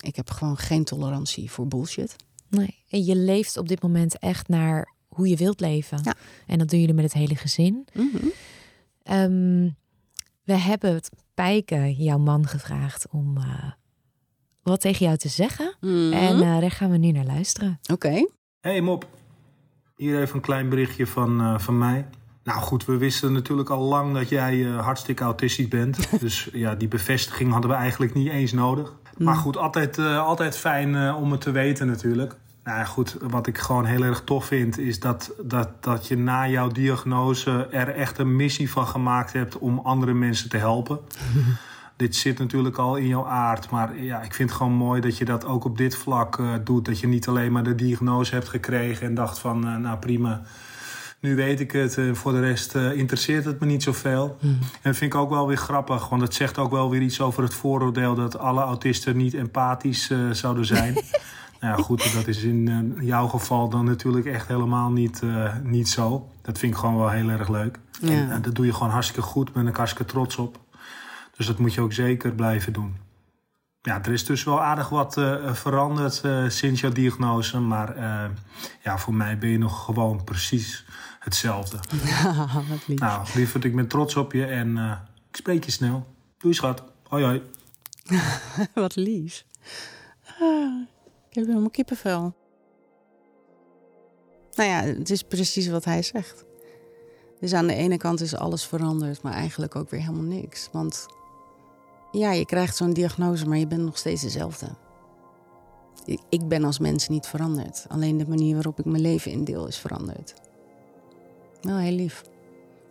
Ik 0.00 0.16
heb 0.16 0.30
gewoon 0.30 0.56
geen 0.56 0.84
tolerantie 0.84 1.50
voor 1.50 1.66
bullshit. 1.66 2.16
Nee, 2.48 2.84
en 2.88 3.04
je 3.04 3.16
leeft 3.16 3.56
op 3.56 3.68
dit 3.68 3.82
moment 3.82 4.18
echt 4.18 4.48
naar 4.48 4.94
hoe 5.08 5.28
je 5.28 5.36
wilt 5.36 5.60
leven. 5.60 6.00
Ja. 6.02 6.14
En 6.46 6.58
dat 6.58 6.68
doen 6.68 6.80
jullie 6.80 6.94
met 6.94 7.04
het 7.04 7.12
hele 7.12 7.36
gezin. 7.36 7.86
Mhm. 7.92 8.26
Ehm, 9.02 9.70
we 10.44 10.56
hebben 10.56 10.94
het 10.94 11.10
Pijke, 11.34 11.94
jouw 11.94 12.18
man, 12.18 12.46
gevraagd 12.46 13.08
om 13.10 13.36
eh, 13.36 13.72
wat 14.62 14.80
tegen 14.80 15.06
jou 15.06 15.16
te 15.16 15.28
zeggen. 15.28 15.74
Mhm. 15.80 16.12
En 16.12 16.40
eh, 16.40 16.60
daar 16.60 16.70
gaan 16.70 16.90
we 16.90 16.96
nu 16.96 17.10
naar 17.10 17.24
luisteren. 17.24 17.80
Oké. 17.92 18.26
Hey 18.60 18.80
Mop, 18.80 19.06
hier 19.96 20.20
even 20.20 20.34
een 20.34 20.40
klein 20.40 20.68
berichtje 20.68 21.06
van, 21.06 21.40
eh, 21.40 21.58
van 21.58 21.78
mij. 21.78 22.06
Nou 22.44 22.62
goed, 22.62 22.84
we 22.84 22.96
wisten 22.96 23.32
natuurlijk 23.32 23.70
al 23.70 23.82
lang 23.82 24.14
dat 24.14 24.28
jij 24.28 24.66
eh, 24.66 24.84
hartstikke 24.84 25.24
autistisch 25.24 25.68
bent. 25.68 26.10
dus 26.20 26.48
ja, 26.52 26.74
die 26.74 26.88
bevestiging 26.88 27.52
hadden 27.52 27.70
we 27.70 27.76
eigenlijk 27.76 28.14
niet 28.14 28.30
eens 28.30 28.52
nodig. 28.52 28.92
Maar 29.18 29.34
goed, 29.34 29.56
altijd, 29.56 29.98
eh, 29.98 30.26
altijd 30.26 30.56
fijn 30.56 30.94
eh, 30.94 31.16
om 31.20 31.30
het 31.30 31.40
te 31.40 31.50
weten 31.50 31.86
natuurlijk. 31.86 32.36
Nou 32.64 32.78
ja, 32.78 32.84
goed, 32.84 33.16
wat 33.20 33.46
ik 33.46 33.58
gewoon 33.58 33.84
heel 33.84 34.02
erg 34.02 34.22
tof 34.24 34.44
vind... 34.44 34.78
is 34.78 35.00
dat, 35.00 35.32
dat, 35.42 35.82
dat 35.82 36.08
je 36.08 36.16
na 36.16 36.48
jouw 36.48 36.68
diagnose 36.68 37.66
er 37.70 37.88
echt 37.88 38.18
een 38.18 38.36
missie 38.36 38.70
van 38.70 38.86
gemaakt 38.86 39.32
hebt... 39.32 39.58
om 39.58 39.78
andere 39.78 40.14
mensen 40.14 40.48
te 40.48 40.56
helpen. 40.56 40.98
dit 42.00 42.16
zit 42.16 42.38
natuurlijk 42.38 42.76
al 42.76 42.96
in 42.96 43.06
jouw 43.06 43.26
aard. 43.26 43.70
Maar 43.70 43.98
ja, 43.98 44.22
ik 44.22 44.34
vind 44.34 44.48
het 44.48 44.58
gewoon 44.58 44.72
mooi 44.72 45.00
dat 45.00 45.18
je 45.18 45.24
dat 45.24 45.44
ook 45.44 45.64
op 45.64 45.78
dit 45.78 45.96
vlak 45.96 46.38
eh, 46.38 46.54
doet. 46.64 46.84
Dat 46.84 47.00
je 47.00 47.06
niet 47.06 47.28
alleen 47.28 47.52
maar 47.52 47.62
de 47.62 47.74
diagnose 47.74 48.34
hebt 48.34 48.48
gekregen 48.48 49.06
en 49.06 49.14
dacht 49.14 49.38
van, 49.38 49.66
eh, 49.66 49.76
nou 49.76 49.98
prima, 49.98 50.42
nu 51.20 51.36
weet 51.36 51.60
ik 51.60 51.72
het. 51.72 51.96
En 51.98 52.16
voor 52.16 52.32
de 52.32 52.40
rest 52.40 52.74
eh, 52.74 52.92
interesseert 52.92 53.44
het 53.44 53.60
me 53.60 53.66
niet 53.66 53.82
zoveel. 53.82 54.36
En 54.40 54.58
dat 54.82 54.96
vind 54.96 55.14
ik 55.14 55.20
ook 55.20 55.30
wel 55.30 55.46
weer 55.46 55.56
grappig, 55.56 56.08
want 56.08 56.22
het 56.22 56.34
zegt 56.34 56.58
ook 56.58 56.70
wel 56.70 56.90
weer 56.90 57.02
iets 57.02 57.20
over 57.20 57.42
het 57.42 57.54
vooroordeel 57.54 58.14
dat 58.14 58.38
alle 58.38 58.62
autisten 58.62 59.16
niet 59.16 59.34
empathisch 59.34 60.10
eh, 60.10 60.30
zouden 60.30 60.66
zijn. 60.66 60.94
nou 61.60 61.76
ja, 61.76 61.82
goed, 61.82 62.12
dat 62.14 62.26
is 62.26 62.42
in 62.42 62.68
eh, 62.68 63.06
jouw 63.06 63.26
geval 63.26 63.68
dan 63.68 63.84
natuurlijk 63.84 64.26
echt 64.26 64.48
helemaal 64.48 64.90
niet, 64.90 65.22
eh, 65.22 65.54
niet 65.62 65.88
zo. 65.88 66.28
Dat 66.42 66.58
vind 66.58 66.72
ik 66.72 66.78
gewoon 66.78 66.96
wel 66.96 67.10
heel 67.10 67.28
erg 67.28 67.48
leuk. 67.48 67.78
Ja. 68.00 68.10
En, 68.10 68.30
eh, 68.30 68.42
dat 68.42 68.54
doe 68.54 68.66
je 68.66 68.72
gewoon 68.72 68.90
hartstikke 68.90 69.22
goed, 69.22 69.52
ben 69.52 69.66
ik 69.66 69.76
hartstikke 69.76 70.12
trots 70.12 70.36
op. 70.36 70.58
Dus 71.40 71.48
dat 71.48 71.58
moet 71.58 71.74
je 71.74 71.80
ook 71.80 71.92
zeker 71.92 72.32
blijven 72.32 72.72
doen. 72.72 72.96
Ja, 73.82 74.04
er 74.04 74.12
is 74.12 74.24
dus 74.24 74.44
wel 74.44 74.62
aardig 74.62 74.88
wat 74.88 75.16
eh, 75.16 75.54
veranderd 75.54 76.20
eh, 76.20 76.48
sinds 76.48 76.80
jouw 76.80 76.92
diagnose. 76.92 77.58
Maar 77.58 77.96
eh, 77.96 78.30
ja, 78.82 78.98
voor 78.98 79.14
mij 79.14 79.38
ben 79.38 79.48
je 79.48 79.58
nog 79.58 79.84
gewoon 79.84 80.24
precies 80.24 80.84
hetzelfde. 81.18 81.76
wat 82.68 82.88
lief. 82.88 82.98
Nou, 82.98 83.26
lieverd, 83.34 83.64
ik 83.64 83.76
ben 83.76 83.86
trots 83.86 84.16
op 84.16 84.32
je 84.32 84.46
en 84.46 84.76
ik 85.28 85.36
spreek 85.36 85.64
je 85.64 85.70
snel. 85.70 86.06
Doei 86.38 86.54
schat. 86.54 86.82
Hoi 87.08 87.24
hoi. 87.24 87.42
Wat 88.74 88.96
lief. 88.96 89.44
Ah, 90.40 90.80
ik 91.28 91.34
heb 91.34 91.46
helemaal 91.46 91.70
kippenvel. 91.70 92.36
Nou 94.54 94.70
ja, 94.70 94.82
het 94.82 95.10
is 95.10 95.22
precies 95.22 95.68
wat 95.68 95.84
hij 95.84 96.02
zegt. 96.02 96.44
Dus 97.38 97.52
aan 97.52 97.66
de 97.66 97.74
ene 97.74 97.96
kant 97.96 98.20
is 98.20 98.36
alles 98.36 98.66
veranderd, 98.66 99.22
maar 99.22 99.32
eigenlijk 99.32 99.76
ook 99.76 99.90
weer 99.90 100.00
helemaal 100.00 100.22
niks. 100.22 100.68
Want 100.72 101.06
ja, 102.12 102.32
je 102.32 102.46
krijgt 102.46 102.76
zo'n 102.76 102.92
diagnose, 102.92 103.48
maar 103.48 103.58
je 103.58 103.66
bent 103.66 103.82
nog 103.82 103.98
steeds 103.98 104.22
dezelfde. 104.22 104.66
Ik- 106.28 106.48
ben 106.48 106.64
als 106.64 106.78
mens 106.78 107.08
niet 107.08 107.26
veranderd. 107.26 107.84
Alleen 107.88 108.18
de 108.18 108.28
manier 108.28 108.54
waarop 108.54 108.78
ik 108.78 108.84
mijn 108.84 109.02
leven 109.02 109.30
indeel 109.32 109.66
is 109.66 109.78
veranderd. 109.78 110.34
Wel 111.60 111.76
heel 111.76 111.92
lief. 111.92 112.22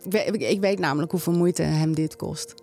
Ik 0.04 0.12
weet, 0.12 0.42
ik- 0.42 0.60
weet 0.60 0.78
namelijk 0.78 1.10
hoeveel 1.10 1.32
moeite 1.32 1.62
hem 1.62 1.94
dit 1.94 2.16
kost. 2.16 2.54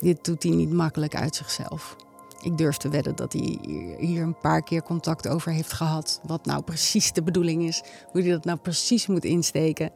Dit 0.00 0.24
doet 0.24 0.42
hij 0.42 0.52
niet 0.52 0.72
makkelijk 0.72 1.14
uit 1.16 1.34
zichzelf. 1.36 1.96
Ik 2.42 2.58
durf 2.58 2.76
te 2.76 2.88
wedden 2.88 3.16
dat 3.16 3.32
hij 3.32 3.58
hier 3.98 4.22
een 4.22 4.38
paar 4.38 4.62
keer 4.62 4.82
contact 4.82 5.28
over 5.28 5.52
heeft 5.52 5.72
gehad. 5.72 6.20
Wat 6.26 6.44
nou 6.46 6.62
precies 6.62 7.12
de 7.12 7.22
bedoeling 7.22 7.62
is. 7.62 7.82
Hoe 8.12 8.20
hij 8.20 8.30
dat 8.30 8.44
nou 8.44 8.58
precies 8.58 9.06
moet 9.06 9.24
insteken. 9.24 9.90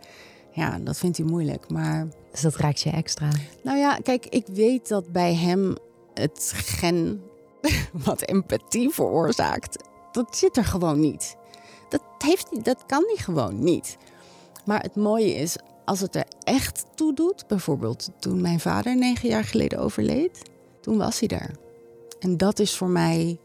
Ja, 0.56 0.78
dat 0.78 0.96
vindt 0.98 1.16
hij 1.16 1.26
moeilijk. 1.26 1.70
Maar 1.70 2.08
Dus 2.30 2.40
dat 2.40 2.56
raakt 2.56 2.80
je 2.80 2.90
extra. 2.90 3.28
nou 3.62 3.78
ja, 3.78 3.98
kijk, 4.02 4.26
ik 4.26 4.46
weet 4.46 4.88
dat 4.88 5.12
bij 5.12 5.34
hem 5.34 5.74
het 6.14 6.52
gen 6.54 7.22
wat 8.06 8.22
empathie 8.22 8.90
veroorzaakt, 8.90 9.82
dat 10.12 10.36
zit 10.36 10.56
er 10.56 10.64
gewoon 10.64 11.00
niet. 11.00 11.36
Dat, 11.88 12.02
heeft, 12.18 12.46
hij- 12.50 12.62
dat 12.62 12.86
kan 12.86 13.02
hij 13.06 13.16
gewoon 13.16 13.58
niet. 13.64 13.96
Maar 14.64 14.82
het 14.82 14.96
mooie 14.96 15.34
is, 15.34 15.56
als 15.84 16.00
het 16.00 16.16
er 16.16 16.24
echt 16.42 16.84
toe 16.94 17.14
doet, 17.14 17.46
bijvoorbeeld 17.46 18.10
toen 18.18 18.40
mijn 18.40 18.60
vader 18.60 18.96
negen 18.96 19.28
jaar 19.28 19.44
geleden 19.44 19.78
overleed, 19.78 20.50
toen 20.80 20.96
was 20.96 21.20
hij 21.20 21.28
er. 21.28 21.50
En 22.20 22.36
dat 22.36 22.58
is 22.58 22.76
voor 22.76 22.88
mij, 22.88 23.38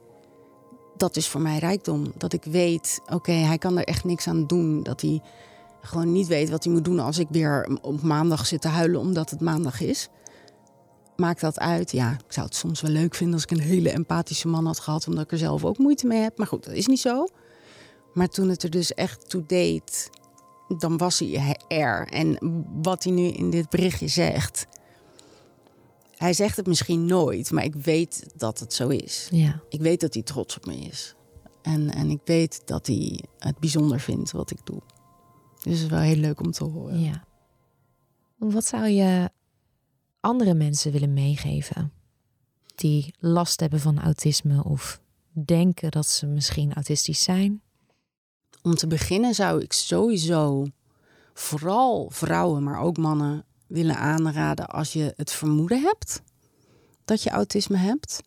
dat 0.97 1.15
is 1.15 1.27
voor 1.27 1.41
mij 1.41 1.57
rijkdom. 1.57 2.11
Dat 2.17 2.33
ik 2.33 2.43
weet, 2.43 2.99
oké, 3.13 3.31
hij 3.31 3.57
kan 3.57 3.77
er 3.77 3.83
echt 3.83 4.03
niks 4.03 4.27
aan 4.27 4.47
doen. 4.47 4.83
Dat 4.83 5.01
hij 5.01 5.21
gewoon 5.81 6.11
niet 6.11 6.27
weet 6.27 6.49
wat 6.49 6.63
hij 6.63 6.73
moet 6.73 6.85
doen 6.85 6.99
als 6.99 7.17
ik 7.17 7.27
weer 7.29 7.79
op 7.81 8.01
maandag 8.01 8.45
zit 8.45 8.61
te 8.61 8.67
huilen 8.67 8.99
omdat 8.99 9.29
het 9.29 9.41
maandag 9.41 9.81
is. 9.81 10.09
Maakt 11.15 11.41
dat 11.41 11.59
uit? 11.59 11.91
Ja, 11.91 12.11
ik 12.11 12.33
zou 12.33 12.45
het 12.45 12.55
soms 12.55 12.81
wel 12.81 12.91
leuk 12.91 13.15
vinden 13.15 13.35
als 13.35 13.43
ik 13.43 13.51
een 13.51 13.59
hele 13.59 13.91
empathische 13.91 14.47
man 14.47 14.65
had 14.65 14.79
gehad, 14.79 15.07
omdat 15.07 15.23
ik 15.23 15.31
er 15.31 15.37
zelf 15.37 15.65
ook 15.65 15.77
moeite 15.77 16.07
mee 16.07 16.21
heb. 16.21 16.37
Maar 16.37 16.47
goed, 16.47 16.65
dat 16.65 16.73
is 16.73 16.87
niet 16.87 16.99
zo. 16.99 17.27
Maar 18.13 18.27
toen 18.27 18.49
het 18.49 18.63
er 18.63 18.69
dus 18.69 18.93
echt 18.93 19.29
toe 19.29 19.43
deed, 19.45 20.09
dan 20.77 20.97
was 20.97 21.19
hij 21.19 21.57
er. 21.67 22.07
En 22.07 22.37
wat 22.81 23.03
hij 23.03 23.13
nu 23.13 23.23
in 23.23 23.49
dit 23.49 23.69
berichtje 23.69 24.07
zegt, 24.07 24.67
hij 26.15 26.33
zegt 26.33 26.57
het 26.57 26.67
misschien 26.67 27.05
nooit, 27.05 27.51
maar 27.51 27.63
ik 27.63 27.75
weet 27.75 28.25
dat 28.35 28.59
het 28.59 28.73
zo 28.73 28.87
is. 28.87 29.27
Ja. 29.31 29.61
Ik 29.69 29.81
weet 29.81 29.99
dat 30.01 30.13
hij 30.13 30.23
trots 30.23 30.57
op 30.57 30.65
me 30.65 30.75
is. 30.75 31.15
En, 31.61 31.93
en 31.93 32.09
ik 32.09 32.19
weet 32.25 32.61
dat 32.65 32.87
hij 32.87 33.23
het 33.39 33.59
bijzonder 33.59 33.99
vindt 33.99 34.31
wat 34.31 34.51
ik 34.51 34.59
doe. 34.63 34.81
Dus 35.61 35.73
het 35.73 35.83
is 35.83 35.87
wel 35.87 35.99
heel 35.99 36.15
leuk 36.15 36.39
om 36.39 36.51
te 36.51 36.63
horen. 36.63 36.99
ja. 36.99 37.23
Wat 38.37 38.65
zou 38.65 38.87
je 38.87 39.29
andere 40.19 40.53
mensen 40.53 40.91
willen 40.91 41.13
meegeven 41.13 41.91
die 42.75 43.13
last 43.19 43.59
hebben 43.59 43.79
van 43.79 43.99
autisme 43.99 44.63
of 44.63 45.01
denken 45.31 45.91
dat 45.91 46.07
ze 46.07 46.25
misschien 46.25 46.73
autistisch 46.73 47.23
zijn? 47.23 47.61
Om 48.61 48.75
te 48.75 48.87
beginnen 48.87 49.33
zou 49.33 49.61
ik 49.61 49.73
sowieso 49.73 50.65
vooral 51.33 52.09
vrouwen, 52.09 52.63
maar 52.63 52.79
ook 52.79 52.97
mannen 52.97 53.45
willen 53.67 53.97
aanraden 53.97 54.67
als 54.67 54.93
je 54.93 55.13
het 55.15 55.31
vermoeden 55.31 55.81
hebt 55.81 56.21
dat 57.05 57.23
je 57.23 57.29
autisme 57.29 57.77
hebt, 57.77 58.21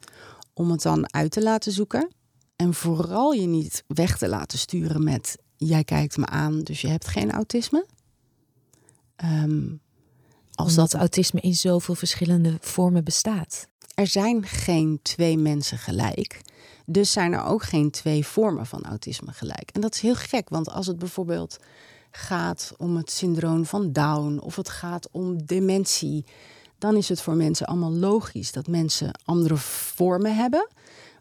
om 0.53 0.71
het 0.71 0.83
dan 0.83 1.13
uit 1.13 1.31
te 1.31 1.43
laten 1.43 1.73
zoeken. 1.73 2.09
En 2.57 2.75
vooral 2.75 3.33
je 3.33 3.47
niet 3.47 3.85
weg 3.87 4.19
te 4.19 4.29
laten 4.29 4.59
sturen 4.59 5.05
met 5.05 5.39
jij 5.57 5.85
kijkt 5.85 6.17
me 6.17 6.27
aan, 6.27 6.63
dus 6.63 6.81
je 6.81 6.89
hebt 6.89 7.07
geen 7.07 7.33
autisme. 7.33 7.87
Ehm, 9.17 9.63
als 10.55 10.75
dat 10.75 10.95
autisme 10.95 11.41
in 11.41 11.55
zoveel 11.55 11.95
verschillende 11.95 12.57
vormen 12.61 13.05
bestaat. 13.05 13.69
er 13.95 14.07
zijn 14.07 14.47
geen 14.47 14.99
twee 15.03 15.39
mensen 15.39 15.79
gelijk. 15.79 16.41
Dus 16.87 17.13
zijn 17.13 17.33
er 17.33 17.45
ook 17.45 17.63
geen 17.63 17.91
twee 17.91 18.27
vormen 18.27 18.67
van 18.67 18.85
autisme 18.85 19.33
gelijk. 19.33 19.71
En 19.73 19.81
dat 19.81 19.95
is 19.95 20.01
heel 20.01 20.15
gek, 20.15 20.49
want 20.49 20.71
als 20.71 20.87
het 20.87 20.99
bijvoorbeeld 20.99 21.59
gaat 22.11 22.73
om 22.77 22.97
het 22.97 23.11
syndroom 23.11 23.67
van 23.67 23.93
Down 23.93 24.39
of 24.39 24.57
het 24.57 24.69
gaat 24.69 25.09
om 25.11 25.47
dementie, 25.47 26.25
dan 26.79 26.97
is 26.97 27.09
het 27.09 27.21
voor 27.21 27.35
mensen 27.35 27.67
allemaal 27.67 27.93
logisch 27.93 28.53
dat 28.53 28.67
mensen 28.67 29.19
andere 29.25 29.57
vormen 29.57 30.37
hebben. 30.37 30.69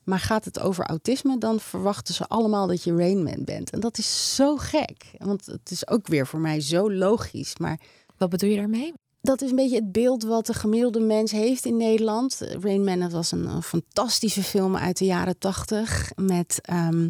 Maar 0.04 0.20
gaat 0.20 0.46
het 0.46 0.60
over 0.60 0.86
autisme, 0.86 1.38
dan 1.38 1.60
verwachten 1.60 2.14
ze 2.14 2.28
allemaal 2.28 2.68
dat 2.68 2.84
je 2.84 2.96
Rainman 2.96 3.44
bent. 3.44 3.70
En 3.70 3.80
dat 3.80 3.98
is 3.98 4.36
zo 4.36 4.58
gek, 4.58 5.06
want 5.18 5.46
het 5.46 5.72
is 5.72 5.88
ook 5.88 6.08
weer 6.08 6.28
voor 6.28 6.40
mij 6.40 6.62
zo 6.62 6.92
logisch. 6.92 7.58
Maar 7.58 7.80
Wat 8.18 8.30
bedoel 8.30 8.50
je 8.50 8.56
daarmee? 8.58 8.94
dat 9.24 9.42
is 9.42 9.50
een 9.50 9.56
beetje 9.56 9.76
het 9.76 9.92
beeld 9.92 10.24
wat 10.24 10.46
de 10.46 10.54
gemiddelde 10.54 11.00
mens 11.00 11.32
heeft 11.32 11.66
in 11.66 11.78
Nederland. 11.78 12.42
Rain 12.62 12.84
Man, 12.84 13.10
was 13.10 13.32
een, 13.32 13.46
een 13.46 13.64
fantastische 13.64 14.44
film 14.44 14.76
uit 14.76 14.98
de 14.98 15.06
jaren 15.06 15.38
tachtig 15.38 16.12
met 16.16 16.60
ehm, 16.62 17.10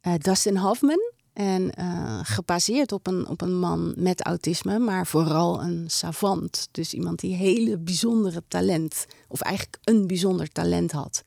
eh, 0.00 0.14
Dustin 0.18 0.56
Hoffman. 0.56 1.12
En 1.32 1.74
eh, 1.74 2.20
gebaseerd 2.22 2.92
op 2.92 3.06
een, 3.06 3.28
op 3.28 3.40
een 3.40 3.58
man 3.58 3.94
met 3.96 4.22
autisme, 4.22 4.78
maar 4.78 5.06
vooral 5.06 5.62
een 5.62 5.84
savant. 5.90 6.68
Dus 6.70 6.94
iemand 6.94 7.18
die 7.18 7.34
hele 7.34 7.78
bijzondere 7.78 8.42
talent, 8.48 9.06
of 9.28 9.40
eigenlijk 9.40 9.78
een 9.84 10.06
bijzonder 10.06 10.48
talent 10.48 10.92
had. 10.92 11.24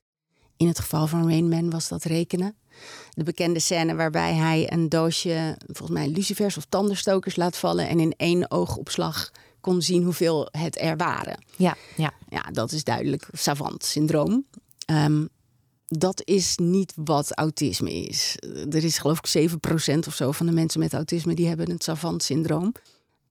In 0.58 0.68
het 0.68 0.80
geval 0.80 1.08
van 1.08 1.30
Rain 1.30 1.50
Man 1.50 1.70
was 1.70 1.88
dat 1.88 2.04
rekenen. 2.04 2.56
De 3.10 3.24
bekende 3.24 3.60
scène 3.60 3.96
waarbij 3.96 4.34
hij 4.34 4.72
een 4.72 4.90
doosje, 4.90 5.58
volgens 5.66 6.00
mij 6.00 6.10
lucifers 6.10 6.58
of 6.58 6.66
tandenstokers 6.70 7.36
laat 7.36 7.58
vallen 7.58 7.88
en 7.88 8.00
in 8.00 8.14
één 8.18 8.52
oogopslag 8.52 9.32
kon 9.62 9.82
zien 9.82 10.04
hoeveel 10.04 10.48
het 10.52 10.82
er 10.82 10.98
waren. 10.98 11.44
Ja, 11.56 11.76
ja. 11.96 12.14
Ja, 12.30 12.42
dat 12.52 12.72
is 12.72 12.84
duidelijk 12.84 13.28
savant 13.32 13.84
syndroom. 13.84 14.46
Ehm, 14.86 15.26
dat 15.88 16.22
is 16.26 16.58
niet 16.58 16.94
wat 16.96 17.36
autisme 17.36 17.94
is. 17.94 18.36
Er 18.70 18.84
is 18.84 18.98
geloof 18.98 19.18
ik 19.18 19.28
7% 19.28 20.08
of 20.08 20.16
zo 20.16 20.32
van 20.32 20.46
de 20.46 20.52
mensen 20.52 20.80
met 20.80 20.94
autisme 20.94 21.36
die 21.36 21.48
hebben 21.48 21.70
het 21.70 21.84
savant 21.84 22.24
syndroom. 22.24 22.72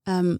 Um, 0.04 0.38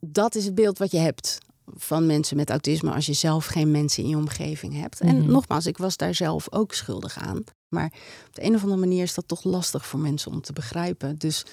dat 0.00 0.34
is 0.34 0.44
het 0.44 0.54
beeld 0.54 0.78
wat 0.78 0.90
je 0.90 0.98
hebt 0.98 1.38
van 1.76 2.06
mensen 2.06 2.36
met 2.36 2.50
autisme 2.50 2.90
als 2.92 3.06
je 3.06 3.12
zelf 3.12 3.46
geen 3.46 3.70
mensen 3.70 4.02
in 4.02 4.08
je 4.08 4.16
omgeving 4.16 4.80
hebt. 4.80 5.00
En 5.00 5.18
Mhm. 5.18 5.30
nogmaals, 5.30 5.66
ik 5.66 5.78
was 5.78 5.96
daar 5.96 6.14
zelf 6.14 6.52
ook 6.52 6.74
schuldig 6.74 7.18
aan. 7.18 7.44
Maar 7.68 7.92
op 8.26 8.34
de 8.34 8.44
een 8.44 8.54
of 8.54 8.62
andere 8.62 8.80
manier 8.80 9.02
is 9.02 9.14
dat 9.14 9.28
toch 9.28 9.44
lastig 9.44 9.86
voor 9.86 10.00
mensen 10.00 10.32
om 10.32 10.40
te 10.40 10.52
begrijpen. 10.52 11.18
Dus 11.18 11.44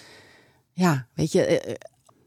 ja, 0.74 1.08
weet 1.14 1.32
je, 1.32 1.46
eh, 1.46 1.70
eh, 1.72 1.76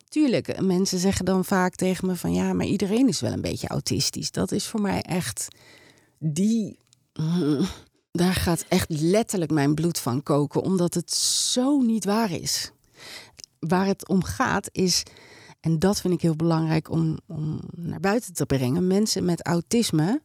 tuurlijk, 0.09 0.61
mensen 0.61 0.99
zeggen 0.99 1.25
dan 1.25 1.45
vaak 1.45 1.75
tegen 1.75 2.07
me 2.07 2.17
van 2.17 2.33
ja, 2.33 2.53
maar 2.53 2.67
iedereen 2.67 3.09
is 3.09 3.21
wel 3.21 3.33
een 3.33 3.41
beetje 3.41 3.69
autistisch. 3.69 4.31
Dat 4.31 4.53
is 4.53 4.67
voor 4.67 4.81
mij 4.81 5.03
echt 5.03 5.49
die. 6.19 6.79
daar 8.13 8.35
gaat 8.35 8.65
echt 8.69 8.89
letterlijk 8.91 9.51
mijn 9.51 9.75
bloed 9.75 9.99
van 9.99 10.23
koken, 10.23 10.63
omdat 10.63 10.95
het 10.95 11.13
zo 11.15 11.81
niet 11.81 12.05
waar 12.05 12.31
is. 12.31 12.71
Waar 13.59 13.87
het 13.87 14.09
om 14.09 14.25
gaat 14.25 14.69
is, 14.73 15.03
en 15.61 15.79
dat 15.79 16.01
vind 16.01 16.15
ik 16.15 16.21
heel 16.21 16.37
belangrijk 16.37 16.91
om, 16.91 17.19
om 17.27 17.61
naar 17.77 18.01
buiten 18.01 18.35
te 18.35 18.47
brengen, 18.47 18.87
mensen 18.87 19.25
met 19.25 19.47
autisme. 19.47 20.23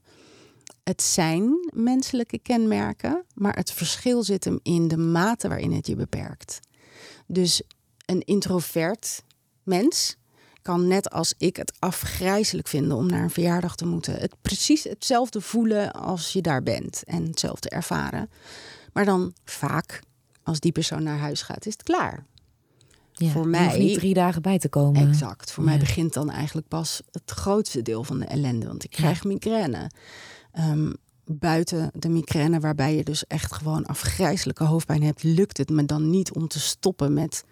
Het 0.84 1.02
zijn 1.02 1.70
menselijke 1.74 2.38
kenmerken, 2.38 3.26
maar 3.34 3.56
het 3.56 3.72
verschil 3.72 4.24
zit 4.24 4.44
hem 4.44 4.60
in 4.64 4.88
de 4.88 4.98
mate 4.98 5.48
waarin 5.48 5.72
het 5.72 5.88
je 5.88 5.96
beperkt. 5.96 6.60
Dus 7.28 7.62
een 8.06 8.22
introvert 8.22 9.24
mens 9.64 10.18
kan 10.62 10.88
net 10.88 11.10
als 11.10 11.34
ik 11.38 11.56
het 11.56 11.74
afgrijzelijk 11.80 12.68
vinden 12.68 12.98
om 12.98 13.06
naar 13.06 13.24
een 13.24 13.30
verjaardag 13.30 13.76
te 13.76 13.86
moeten. 13.86 14.14
Het 14.14 14.36
precies 14.42 14.84
hetzelfde 14.84 15.42
voelen 15.42 15.92
als 15.92 16.34
je 16.34 16.42
daar 16.42 16.64
bent 16.64 17.04
en 17.04 17.26
hetzelfde 17.26 17.70
ervaren. 17.70 18.30
Maar 18.94 19.06
dan 19.06 19.34
vaak, 19.46 20.02
als 20.44 20.60
die 20.60 20.72
persoon 20.72 21.04
naar 21.04 21.18
huis 21.18 21.42
gaat, 21.42 21.66
is 21.66 21.74
het 21.74 21.84
klaar. 21.84 22.26
Ja. 23.14 23.30
Voor 23.30 23.47
mij- 23.47 23.78
niet 23.80 23.93
drie 23.97 24.14
dagen 24.14 24.41
bij 24.41 24.59
te 24.59 24.70
komen. 24.70 25.07
Exact. 25.07 25.51
Voor 25.51 25.64
mij 25.64 25.78
begint 25.80 26.14
dan 26.14 26.30
eigenlijk 26.30 26.68
pas 26.68 27.01
het 27.11 27.32
grootste 27.32 27.82
deel 27.82 28.03
van 28.03 28.20
de 28.20 28.26
ellende. 28.26 28.68
Want 28.68 28.84
ik 28.84 28.89
krijg 28.89 29.24
migraine. 29.24 29.89
Ehm, 30.51 30.91
buiten 31.26 31.91
de 31.93 32.09
migraine, 32.09 32.59
waarbij 32.59 32.95
je 32.95 33.03
dus 33.03 33.28
echt 33.28 33.53
gewoon 33.53 33.86
afgrijzelijke 33.86 34.64
hoofdpijn 34.64 35.03
hebt, 35.03 35.24
lukt 35.24 35.57
het 35.57 35.70
me 35.70 35.86
dan 35.86 36.09
niet 36.09 36.32
om 36.32 36.47
te 36.47 36.59
stoppen 36.59 37.14
met, 37.14 37.43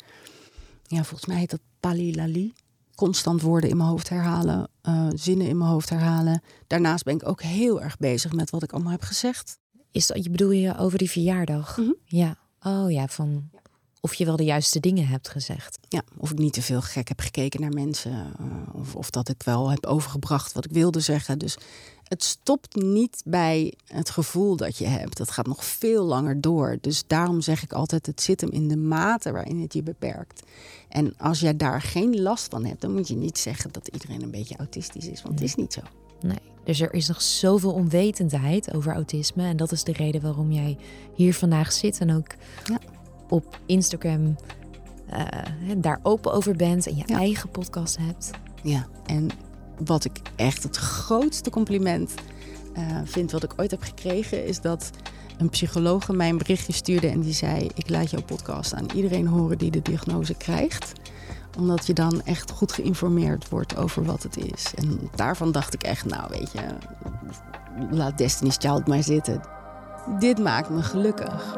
ja, 0.84 1.04
volgens 1.04 1.26
mij 1.26 1.38
heet 1.38 1.50
dat 1.50 1.60
palilali. 1.80 2.54
Constant 2.96 3.42
woorden 3.42 3.70
in 3.70 3.78
mijn 3.78 3.90
hoofd 3.90 4.10
herhalen, 4.10 4.68
eh, 4.82 5.08
zinnen 5.14 5.48
in 5.48 5.58
mijn 5.58 5.70
hoofd 5.70 5.90
herhalen. 5.90 6.42
Daarnaast 6.68 7.04
ben 7.04 7.16
ik 7.16 7.28
ook 7.28 7.42
heel 7.42 7.82
erg 7.82 7.98
bezig 7.98 8.34
met 8.34 8.50
wat 8.50 8.64
ik 8.64 8.72
allemaal 8.72 8.92
heb 8.92 9.02
gezegd. 9.02 9.58
Is 9.92 10.08
dat, 10.08 10.24
je 10.24 10.30
bedoel 10.30 10.52
je 10.52 10.78
over 10.78 10.98
die 10.98 11.10
verjaardag? 11.10 11.78
Mhm. 11.78 11.92
Ja. 12.06 12.38
Oh 12.62 12.92
ja, 12.92 13.08
van 13.08 13.50
of 14.02 14.14
je 14.14 14.26
wel 14.26 14.36
de 14.36 14.44
juiste 14.44 14.80
dingen 14.80 15.08
hebt 15.08 15.30
gezegd. 15.30 15.80
Ja, 15.90 16.02
of 16.18 16.32
ik 16.32 16.38
niet 16.38 16.54
te 16.54 16.62
veel 16.62 16.82
gek 16.82 17.08
heb 17.08 17.20
gekeken 17.20 17.62
naar 17.62 17.74
mensen. 17.74 18.12
eh, 18.40 18.46
of, 18.76 18.96
of 18.96 19.10
dat 19.10 19.30
ik 19.30 19.44
wel 19.44 19.70
heb 19.70 19.86
overgebracht 19.86 20.54
wat 20.54 20.66
ik 20.66 20.72
wilde 20.72 21.00
zeggen. 21.00 21.40
Dus 21.40 21.58
het 22.04 22.24
stopt 22.24 22.76
niet 22.76 23.22
bij 23.26 23.74
het 23.86 24.10
gevoel 24.10 24.56
dat 24.56 24.78
je 24.78 24.86
hebt. 24.88 25.18
Dat 25.18 25.32
gaat 25.32 25.48
nog 25.48 25.66
veel 25.66 26.04
langer 26.06 26.42
door. 26.42 26.78
Dus 26.82 27.04
daarom 27.08 27.42
zeg 27.42 27.64
ik 27.64 27.74
altijd: 27.74 28.06
het 28.06 28.22
zit 28.22 28.42
hem 28.42 28.50
in 28.50 28.68
de 28.68 28.78
mate 28.78 29.32
waarin 29.32 29.62
het 29.62 29.74
je 29.74 29.84
beperkt. 29.84 30.42
En 30.90 31.14
als 31.18 31.40
jij 31.40 31.58
daar 31.58 31.82
geen 31.82 32.22
last 32.22 32.48
van 32.50 32.66
hebt, 32.66 32.82
dan 32.82 32.94
moet 32.94 33.08
je 33.08 33.16
niet 33.16 33.38
zeggen 33.38 33.72
dat 33.72 33.88
iedereen 33.88 34.22
een 34.22 34.32
beetje 34.32 34.58
autistisch 34.58 35.08
is. 35.08 35.22
Want 35.22 35.40
het 35.40 35.44
is 35.48 35.56
niet 35.56 35.74
zo. 35.74 35.82
Nee. 36.22 36.38
Dus 36.64 36.80
er 36.80 36.94
is 36.94 37.08
nog 37.08 37.22
zoveel 37.22 37.74
onwetendheid 37.74 38.74
over 38.74 38.94
autisme. 38.94 39.44
En 39.44 39.58
dat 39.58 39.72
is 39.72 39.84
de 39.84 39.94
reden 39.94 40.22
waarom 40.22 40.52
jij 40.52 40.78
hier 41.16 41.34
vandaag 41.34 41.72
zit. 41.72 42.00
En 42.00 42.16
ook 42.16 42.28
Ja. 42.64 42.80
Op 43.32 43.60
Instagram 43.66 44.36
eh, 45.10 45.26
daar 45.78 46.00
open 46.04 46.34
over 46.34 46.56
bent. 46.56 46.88
En 46.88 46.96
je 46.96 47.04
Ja. 47.06 47.18
eigen 47.18 47.50
podcast 47.50 47.98
hebt. 47.98 48.32
Ja, 48.64 48.88
en 49.06 49.28
wat 49.86 50.06
ik 50.06 50.20
echt 50.36 50.64
het 50.64 50.78
grootste 50.78 51.50
compliment 51.50 52.14
eh, 52.74 52.84
vind 53.04 53.32
wat 53.32 53.44
ik 53.44 53.54
ooit 53.58 53.72
heb 53.72 53.82
gekregen, 53.82 54.46
is 54.46 54.62
dat 54.62 54.90
een 55.38 55.50
psycholoog 55.50 56.10
mij 56.12 56.30
een 56.30 56.38
berichtje 56.38 56.74
stuurde 56.74 57.08
en 57.08 57.20
die 57.20 57.34
zei: 57.34 57.70
Ik 57.76 57.90
laat 57.90 58.10
jouw 58.12 58.22
podcast 58.22 58.74
aan 58.74 58.86
iedereen 58.96 59.28
horen 59.28 59.58
die 59.58 59.72
de 59.72 59.82
diagnose 59.82 60.34
krijgt. 60.34 60.94
Omdat 61.58 61.86
je 61.88 61.94
dan 61.94 62.22
echt 62.24 62.52
goed 62.52 62.72
geïnformeerd 62.72 63.50
wordt 63.50 63.78
over 63.78 64.04
wat 64.04 64.24
het 64.24 64.38
is. 64.38 64.74
En 64.76 65.10
daarvan 65.16 65.52
dacht 65.52 65.74
ik 65.74 65.84
echt, 65.84 66.06
nou 66.06 66.24
weet 66.30 66.52
je, 66.52 66.62
laat 67.90 68.18
Destiny's 68.18 68.58
Child 68.60 68.88
maar 68.88 69.04
zitten. 69.04 69.42
Dit 70.20 70.40
maakt 70.40 70.70
me 70.70 70.82
gelukkig. 70.84 71.58